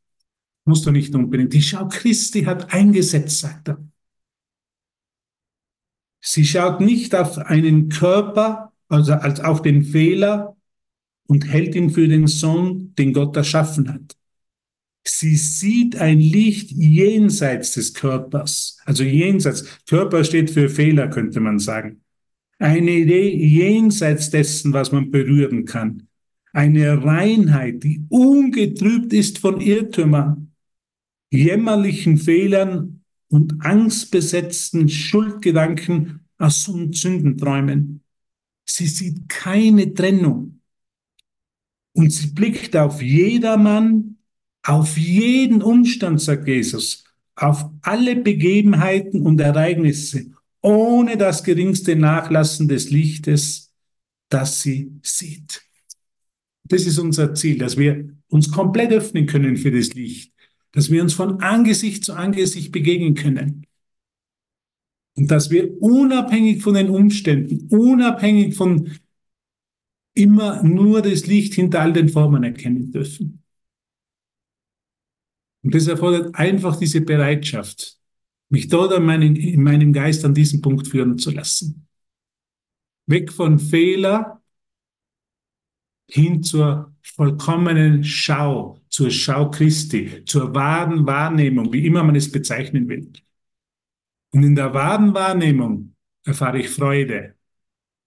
Musst 0.64 0.84
du 0.86 0.90
nicht 0.90 1.14
unbedingt. 1.14 1.52
Die 1.52 1.62
Schau 1.62 1.88
Christi 1.88 2.42
hat 2.42 2.72
eingesetzt, 2.72 3.38
sagt 3.38 3.68
er. 3.68 3.84
Sie 6.20 6.44
schaut 6.44 6.80
nicht 6.80 7.14
auf 7.14 7.38
einen 7.38 7.88
Körper, 7.88 8.72
also 8.88 9.14
als 9.14 9.40
auf 9.40 9.62
den 9.62 9.84
Fehler 9.84 10.56
und 11.26 11.48
hält 11.48 11.74
ihn 11.74 11.90
für 11.90 12.08
den 12.08 12.26
Sohn, 12.26 12.94
den 12.96 13.12
Gott 13.12 13.36
erschaffen 13.36 13.92
hat. 13.92 14.16
Sie 15.06 15.36
sieht 15.36 15.96
ein 15.96 16.20
Licht 16.20 16.72
jenseits 16.72 17.72
des 17.72 17.94
Körpers, 17.94 18.78
also 18.84 19.02
jenseits. 19.02 19.64
Körper 19.86 20.24
steht 20.24 20.50
für 20.50 20.68
Fehler, 20.68 21.08
könnte 21.08 21.40
man 21.40 21.58
sagen. 21.58 22.02
Eine 22.58 22.90
Idee 22.90 23.34
jenseits 23.34 24.28
dessen, 24.28 24.74
was 24.74 24.92
man 24.92 25.10
berühren 25.10 25.64
kann 25.64 26.09
eine 26.53 27.05
Reinheit, 27.05 27.82
die 27.84 28.05
ungetrübt 28.09 29.12
ist 29.12 29.38
von 29.38 29.61
Irrtümern, 29.61 30.53
jämmerlichen 31.30 32.16
Fehlern 32.16 33.03
und 33.28 33.64
angstbesetzten 33.64 34.88
Schuldgedanken 34.88 36.26
aus 36.38 36.64
Sündenträumen. 36.64 38.03
Sie 38.64 38.86
sieht 38.86 39.28
keine 39.28 39.94
Trennung. 39.94 40.61
Und 41.92 42.12
sie 42.12 42.28
blickt 42.28 42.76
auf 42.76 43.03
jedermann, 43.03 44.16
auf 44.62 44.96
jeden 44.96 45.62
Umstand, 45.62 46.20
sagt 46.20 46.46
Jesus, 46.46 47.05
auf 47.34 47.70
alle 47.82 48.16
Begebenheiten 48.16 49.22
und 49.22 49.40
Ereignisse, 49.40 50.32
ohne 50.62 51.16
das 51.16 51.42
geringste 51.42 51.96
Nachlassen 51.96 52.68
des 52.68 52.90
Lichtes, 52.90 53.72
das 54.28 54.61
sie 54.61 54.92
sieht. 55.03 55.62
Das 56.70 56.86
ist 56.86 56.98
unser 56.98 57.34
Ziel, 57.34 57.58
dass 57.58 57.76
wir 57.76 58.08
uns 58.28 58.52
komplett 58.52 58.92
öffnen 58.92 59.26
können 59.26 59.56
für 59.56 59.72
das 59.72 59.92
Licht, 59.92 60.32
dass 60.70 60.88
wir 60.88 61.02
uns 61.02 61.14
von 61.14 61.40
Angesicht 61.40 62.04
zu 62.04 62.14
Angesicht 62.14 62.70
begegnen 62.70 63.14
können. 63.14 63.66
Und 65.16 65.32
dass 65.32 65.50
wir 65.50 65.82
unabhängig 65.82 66.62
von 66.62 66.74
den 66.74 66.88
Umständen, 66.88 67.66
unabhängig 67.76 68.54
von 68.54 68.92
immer 70.14 70.62
nur 70.62 71.02
das 71.02 71.26
Licht 71.26 71.54
hinter 71.54 71.80
all 71.80 71.92
den 71.92 72.08
Formen 72.08 72.44
erkennen 72.44 72.92
dürfen. 72.92 73.42
Und 75.62 75.74
das 75.74 75.88
erfordert 75.88 76.36
einfach 76.36 76.76
diese 76.76 77.00
Bereitschaft, 77.00 77.98
mich 78.48 78.68
dort 78.68 78.96
in, 78.96 79.04
meinen, 79.04 79.34
in 79.34 79.62
meinem 79.64 79.92
Geist 79.92 80.24
an 80.24 80.34
diesen 80.34 80.60
Punkt 80.60 80.86
führen 80.86 81.18
zu 81.18 81.32
lassen. 81.32 81.88
Weg 83.06 83.32
von 83.32 83.58
Fehler 83.58 84.39
hin 86.11 86.42
zur 86.42 86.94
vollkommenen 87.02 88.04
Schau, 88.04 88.80
zur 88.88 89.11
Schau 89.11 89.50
Christi, 89.50 90.24
zur 90.24 90.54
wahren 90.54 91.06
Wahrnehmung, 91.06 91.72
wie 91.72 91.86
immer 91.86 92.02
man 92.02 92.16
es 92.16 92.30
bezeichnen 92.30 92.88
will. 92.88 93.12
Und 94.32 94.42
in 94.42 94.54
der 94.54 94.72
wahren 94.74 95.14
Wahrnehmung 95.14 95.94
erfahre 96.24 96.61
ich 96.61 96.70
Freude, 96.70 97.36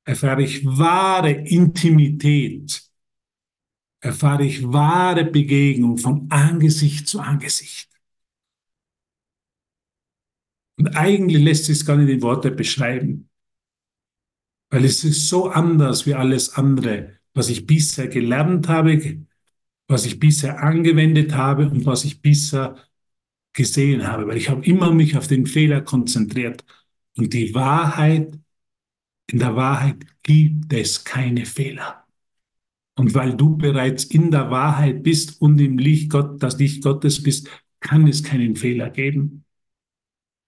erfahre 0.06 0.44
ich 0.44 0.66
wahre 0.66 1.32
Intimität, 1.32 2.84
erfahre 4.00 4.46
ich 4.46 4.64
wahre 4.64 5.26
Begegnung 5.26 5.98
von 5.98 6.30
Angesicht 6.30 7.08
zu 7.08 7.20
Angesicht. 7.20 7.90
Und 10.78 10.96
eigentlich 10.96 11.42
lässt 11.42 11.66
sich 11.66 11.78
es 11.78 11.86
gar 11.86 11.98
nicht 11.98 12.10
in 12.10 12.22
Worte 12.22 12.52
beschreiben, 12.52 13.30
weil 14.70 14.86
es 14.86 15.04
ist 15.04 15.30
so 15.30 15.50
anders 15.50 16.06
wie 16.06 16.16
alles 16.16 16.56
andere, 16.56 17.20
was 17.34 17.50
ich 17.50 17.66
bisher 17.66 18.08
gelernt 18.08 18.68
habe, 18.68 19.26
was 19.88 20.06
ich 20.06 20.20
bisher 20.20 20.62
angewendet 20.64 21.34
habe 21.34 21.70
und 21.70 21.86
was 21.86 22.06
ich 22.06 22.22
bisher 22.22 22.76
gesehen 23.54 24.08
habe, 24.08 24.28
weil 24.28 24.38
ich 24.38 24.50
habe 24.50 24.66
immer 24.66 24.92
mich 24.92 25.18
auf 25.18 25.28
den 25.28 25.46
Fehler 25.46 25.82
konzentriert. 25.82 26.66
Und 27.18 27.34
die 27.34 27.54
Wahrheit, 27.54 28.40
in 29.28 29.40
der 29.40 29.56
Wahrheit 29.56 30.06
gibt 30.24 30.74
es 30.74 31.04
keine 31.04 31.46
Fehler. 31.46 32.06
Und 32.96 33.14
weil 33.16 33.36
du 33.36 33.58
bereits 33.58 34.06
in 34.06 34.32
der 34.32 34.52
Wahrheit 34.52 35.04
bist 35.04 35.42
und 35.42 35.60
im 35.60 35.78
Licht 35.78 36.10
Gott, 36.10 36.42
das 36.42 36.60
Licht 36.60 36.84
Gottes 36.84 37.22
bist, 37.22 37.50
kann 37.80 38.08
es 38.08 38.24
keinen 38.24 38.56
Fehler 38.56 38.90
geben. 38.90 39.46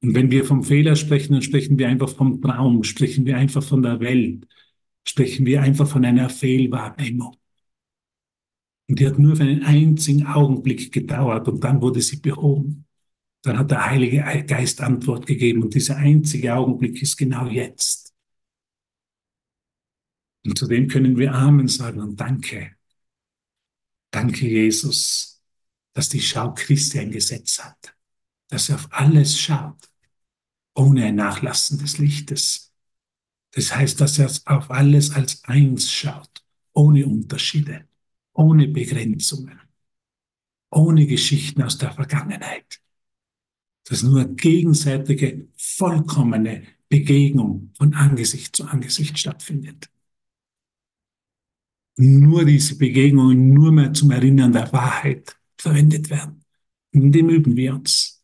Und 0.02 0.14
wenn 0.14 0.30
wir 0.32 0.46
vom 0.46 0.64
Fehler 0.64 0.96
sprechen, 0.96 1.34
dann 1.34 1.42
sprechen 1.42 1.80
wir 1.80 1.88
einfach 1.88 2.10
vom 2.10 2.42
Traum, 2.42 2.84
sprechen 2.84 3.26
wir 3.26 3.38
einfach 3.38 3.64
von 3.64 3.82
der 3.82 4.00
Welt, 4.00 4.46
sprechen 5.08 5.46
wir 5.46 5.62
einfach 5.62 5.88
von 5.88 6.04
einer 6.04 6.30
Fehlwahrnehmung. 6.30 7.38
Und 8.88 9.00
die 9.00 9.08
hat 9.08 9.18
nur 9.18 9.36
für 9.36 9.44
einen 9.44 9.64
einzigen 9.64 10.28
Augenblick 10.28 10.92
gedauert 10.92 11.48
und 11.48 11.64
dann 11.64 11.82
wurde 11.82 12.02
sie 12.02 12.18
behoben. 12.18 12.86
Dann 13.42 13.58
hat 13.58 13.72
der 13.72 13.86
Heilige 13.86 14.24
Geist 14.48 14.82
Antwort 14.82 15.26
gegeben 15.26 15.64
und 15.64 15.74
dieser 15.74 15.98
einzige 15.98 16.56
Augenblick 16.56 17.02
ist 17.02 17.18
genau 17.18 17.48
jetzt. 17.48 18.14
Und 20.46 20.58
zu 20.58 20.68
dem 20.68 20.88
können 20.88 21.18
wir 21.18 21.34
Amen 21.34 21.68
sagen 21.68 22.00
und 22.02 22.20
Danke. 22.20 22.76
Danke, 24.12 24.48
Jesus, 24.48 25.44
dass 25.94 26.10
die 26.10 26.22
Schau 26.22 26.54
Christi 26.54 27.00
ein 27.00 27.12
Gesetz 27.12 27.60
hat, 27.60 27.96
dass 28.48 28.70
er 28.70 28.76
auf 28.76 28.88
alles 28.92 29.40
schaut, 29.40 29.90
ohne 30.76 31.06
ein 31.06 31.16
Nachlassen 31.16 31.80
des 31.80 31.98
Lichtes. 31.98 32.65
Das 33.56 33.74
heißt, 33.74 34.02
dass 34.02 34.20
er 34.20 34.30
auf 34.46 34.70
alles 34.70 35.12
als 35.12 35.42
eins 35.46 35.90
schaut, 35.90 36.44
ohne 36.74 37.06
Unterschiede, 37.06 37.88
ohne 38.34 38.68
Begrenzungen, 38.68 39.62
ohne 40.72 41.08
Geschichten 41.08 41.64
aus 41.64 41.78
der 41.78 41.94
Vergangenheit. 41.94 42.82
Das 43.86 44.00
ist 44.00 44.10
nur 44.10 44.26
gegenseitige, 44.36 45.48
vollkommene 45.56 46.64
Begegnung 46.90 47.72
von 47.78 47.94
Angesicht 47.94 48.58
zu 48.58 48.66
Angesicht 48.66 49.18
stattfindet. 49.18 49.90
Nur 51.96 52.44
diese 52.44 52.78
Begegnungen 52.78 53.54
nur 53.54 53.72
mehr 53.72 53.94
zum 53.94 54.12
Erinnern 54.12 54.52
der 54.52 54.72
Wahrheit 54.74 55.38
verwendet 55.58 56.10
werden. 56.10 56.44
In 56.92 57.10
dem 57.10 57.30
üben 57.30 57.56
wir 57.56 57.76
uns. 57.76 58.15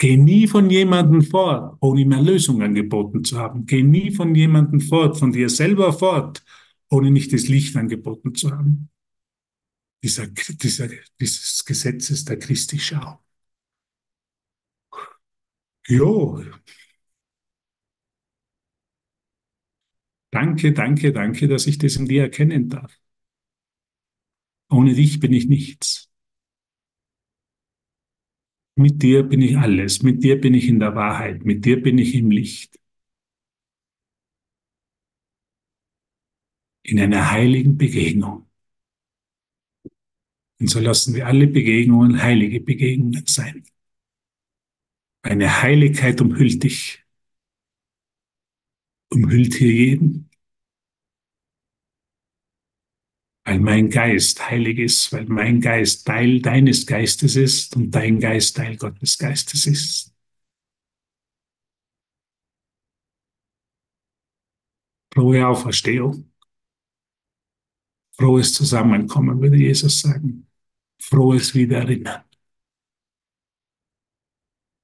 Geh 0.00 0.16
nie 0.16 0.48
von 0.48 0.70
jemandem 0.70 1.20
fort, 1.20 1.76
ohne 1.80 2.00
ihm 2.00 2.12
eine 2.14 2.22
Lösung 2.22 2.62
angeboten 2.62 3.22
zu 3.22 3.38
haben. 3.38 3.66
Geh 3.66 3.82
nie 3.82 4.10
von 4.10 4.34
jemandem 4.34 4.80
fort, 4.80 5.18
von 5.18 5.30
dir 5.30 5.50
selber 5.50 5.92
fort, 5.92 6.42
ohne 6.88 7.10
nicht 7.10 7.34
das 7.34 7.48
Licht 7.48 7.76
angeboten 7.76 8.34
zu 8.34 8.50
haben. 8.50 8.88
Dieser, 10.02 10.26
dieser, 10.28 10.88
dieses 11.20 11.66
Gesetzes 11.66 12.24
der 12.24 12.38
Christi 12.38 12.78
Schau. 12.78 13.20
Jo. 15.88 16.40
Danke, 20.32 20.72
danke, 20.72 21.12
danke, 21.12 21.46
dass 21.48 21.66
ich 21.68 21.78
das 21.78 21.96
in 21.96 22.06
dir 22.06 22.22
erkennen 22.22 22.68
darf. 22.68 22.96
Ohne 24.70 24.94
dich 24.94 25.20
bin 25.20 25.32
ich 25.34 25.46
nichts. 25.48 26.09
Mit 28.74 29.00
dir 29.02 29.22
bin 29.22 29.42
ich 29.42 29.56
alles, 29.56 30.02
mit 30.02 30.24
dir 30.24 30.40
bin 30.40 30.54
ich 30.54 30.66
in 30.66 30.80
der 30.80 30.96
Wahrheit, 30.96 31.44
mit 31.44 31.64
dir 31.64 31.80
bin 31.80 31.98
ich 31.98 32.16
im 32.16 32.32
Licht. 32.32 32.74
In 36.82 37.00
einer 37.00 37.30
heiligen 37.30 37.78
Begegnung. 37.78 38.46
Und 40.60 40.68
so 40.68 40.78
lassen 40.78 41.14
wir 41.14 41.26
alle 41.26 41.46
Begegnungen 41.48 42.22
heilige 42.22 42.60
Begegnungen 42.60 43.24
sein. 43.26 43.64
Eine 45.22 45.62
Heiligkeit 45.62 46.20
umhüllt 46.20 46.62
dich, 46.62 47.02
umhüllt 49.12 49.54
hier 49.54 49.72
jeden. 49.72 50.29
Weil 53.44 53.58
mein 53.58 53.90
Geist 53.90 54.50
heilig 54.50 54.78
ist, 54.78 55.12
weil 55.12 55.24
mein 55.26 55.60
Geist 55.60 56.06
Teil 56.06 56.40
deines 56.40 56.86
Geistes 56.86 57.36
ist 57.36 57.74
und 57.76 57.90
dein 57.90 58.20
Geist 58.20 58.56
Teil 58.56 58.76
Gottes 58.76 59.18
Geistes 59.18 59.66
ist. 59.66 60.14
Frohe 65.12 65.46
Auferstehung. 65.46 66.30
Frohes 68.12 68.52
Zusammenkommen, 68.52 69.40
würde 69.40 69.56
Jesus 69.56 70.00
sagen. 70.00 70.46
Frohes 71.00 71.54
Wiedererinnern. 71.54 72.22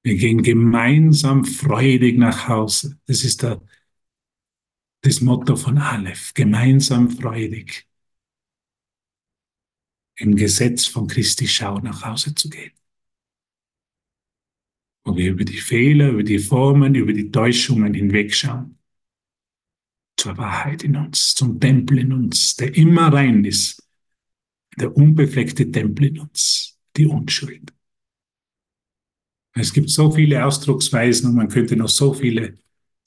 Wir 0.02 0.16
gehen 0.16 0.42
gemeinsam 0.42 1.44
freudig 1.44 2.16
nach 2.16 2.48
Hause. 2.48 2.98
Das 3.07 3.24
ist 3.24 3.42
der, 3.42 3.61
das 5.02 5.20
Motto 5.20 5.57
von 5.57 5.78
Aleph. 5.78 6.32
Gemeinsam 6.32 7.11
freudig. 7.11 7.86
Im 10.17 10.35
Gesetz 10.35 10.87
von 10.87 11.07
Christi 11.07 11.47
Schau 11.47 11.79
nach 11.79 12.05
Hause 12.05 12.35
zu 12.35 12.49
gehen. 12.49 12.73
Wo 15.05 15.17
wir 15.17 15.31
über 15.33 15.45
die 15.45 15.59
Fehler, 15.59 16.11
über 16.11 16.23
die 16.23 16.39
Formen, 16.39 16.95
über 16.95 17.12
die 17.12 17.31
Täuschungen 17.31 17.95
hinwegschauen. 17.95 18.79
Zur 20.17 20.39
Wahrheit 20.39 20.83
in 20.83 20.97
uns, 20.97 21.35
zum 21.35 21.61
Tempel 21.61 21.99
in 21.99 22.12
uns, 22.12 22.57
der 22.57 22.75
immer 22.75 23.12
rein 23.12 23.45
ist. 23.45 23.83
Der 24.79 24.97
unbefleckte 24.97 25.71
Tempel 25.71 26.07
in 26.07 26.21
uns, 26.21 26.79
die 26.97 27.07
Unschuld. 27.07 27.73
Es 29.53 29.73
gibt 29.73 29.91
so 29.91 30.11
viele 30.11 30.45
Ausdrucksweisen 30.45 31.31
und 31.31 31.37
man 31.37 31.49
könnte 31.49 31.77
noch 31.77 31.89
so 31.89 32.12
viele 32.12 32.59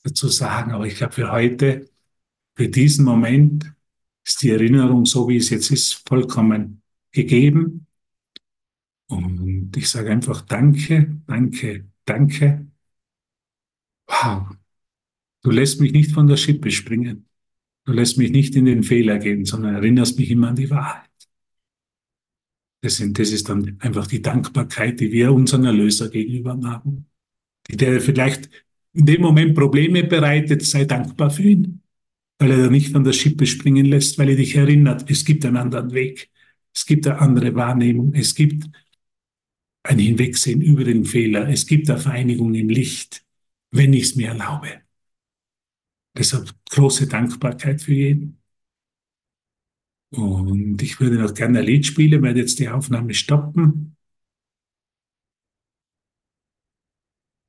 dazu 0.03 0.27
sagen, 0.29 0.71
aber 0.71 0.87
ich 0.87 0.95
glaube 0.95 1.13
für 1.13 1.31
heute, 1.31 1.89
für 2.55 2.69
diesen 2.69 3.05
Moment 3.05 3.71
ist 4.25 4.41
die 4.41 4.49
Erinnerung, 4.49 5.05
so 5.05 5.27
wie 5.27 5.37
es 5.37 5.49
jetzt 5.49 5.71
ist, 5.71 6.07
vollkommen 6.07 6.81
gegeben. 7.11 7.87
Und 9.07 9.75
ich 9.75 9.89
sage 9.89 10.11
einfach 10.11 10.41
Danke, 10.41 11.21
danke, 11.25 11.89
danke. 12.05 12.67
Wow, 14.07 14.55
du 15.43 15.51
lässt 15.51 15.81
mich 15.81 15.91
nicht 15.91 16.11
von 16.11 16.27
der 16.27 16.37
Schippe 16.37 16.71
springen. 16.71 17.25
Du 17.85 17.93
lässt 17.93 18.17
mich 18.17 18.31
nicht 18.31 18.55
in 18.55 18.65
den 18.65 18.83
Fehler 18.83 19.17
gehen, 19.17 19.45
sondern 19.45 19.75
erinnerst 19.75 20.19
mich 20.19 20.29
immer 20.29 20.49
an 20.49 20.55
die 20.55 20.69
Wahrheit. 20.69 21.09
Das, 22.81 22.97
sind, 22.97 23.19
das 23.19 23.31
ist 23.31 23.49
dann 23.49 23.77
einfach 23.79 24.07
die 24.07 24.21
Dankbarkeit, 24.21 24.99
die 24.99 25.11
wir 25.11 25.33
unseren 25.33 25.65
Erlöser 25.65 26.09
gegenüber 26.09 26.59
haben. 26.63 27.07
Die 27.67 27.77
der 27.77 27.99
vielleicht 27.99 28.49
in 28.93 29.05
dem 29.05 29.21
Moment 29.21 29.55
Probleme 29.55 30.03
bereitet, 30.03 30.63
sei 30.63 30.85
dankbar 30.85 31.29
für 31.29 31.43
ihn, 31.43 31.81
weil 32.37 32.51
er 32.51 32.57
da 32.57 32.69
nicht 32.69 32.95
an 32.95 33.03
der 33.03 33.13
Schippe 33.13 33.45
springen 33.45 33.85
lässt, 33.85 34.17
weil 34.17 34.29
er 34.29 34.35
dich 34.35 34.55
erinnert, 34.55 35.09
es 35.09 35.25
gibt 35.25 35.45
einen 35.45 35.57
anderen 35.57 35.91
Weg, 35.93 36.29
es 36.73 36.85
gibt 36.85 37.07
eine 37.07 37.19
andere 37.19 37.55
Wahrnehmung, 37.55 38.13
es 38.13 38.35
gibt 38.35 38.69
ein 39.83 39.99
Hinwegsehen 39.99 40.61
über 40.61 40.83
den 40.83 41.05
Fehler, 41.05 41.49
es 41.49 41.65
gibt 41.65 41.89
eine 41.89 41.99
Vereinigung 41.99 42.53
im 42.53 42.69
Licht, 42.69 43.25
wenn 43.71 43.93
ich 43.93 44.03
es 44.03 44.15
mir 44.15 44.29
erlaube. 44.29 44.81
Deshalb 46.17 46.53
große 46.69 47.07
Dankbarkeit 47.07 47.81
für 47.81 47.93
jeden. 47.93 48.41
Und 50.11 50.81
ich 50.81 50.99
würde 50.99 51.17
noch 51.17 51.33
gerne 51.33 51.59
ein 51.59 51.65
Lied 51.65 51.85
spielen, 51.85 52.23
werde 52.23 52.39
jetzt 52.39 52.59
die 52.59 52.69
Aufnahme 52.69 53.13
stoppen. 53.13 53.88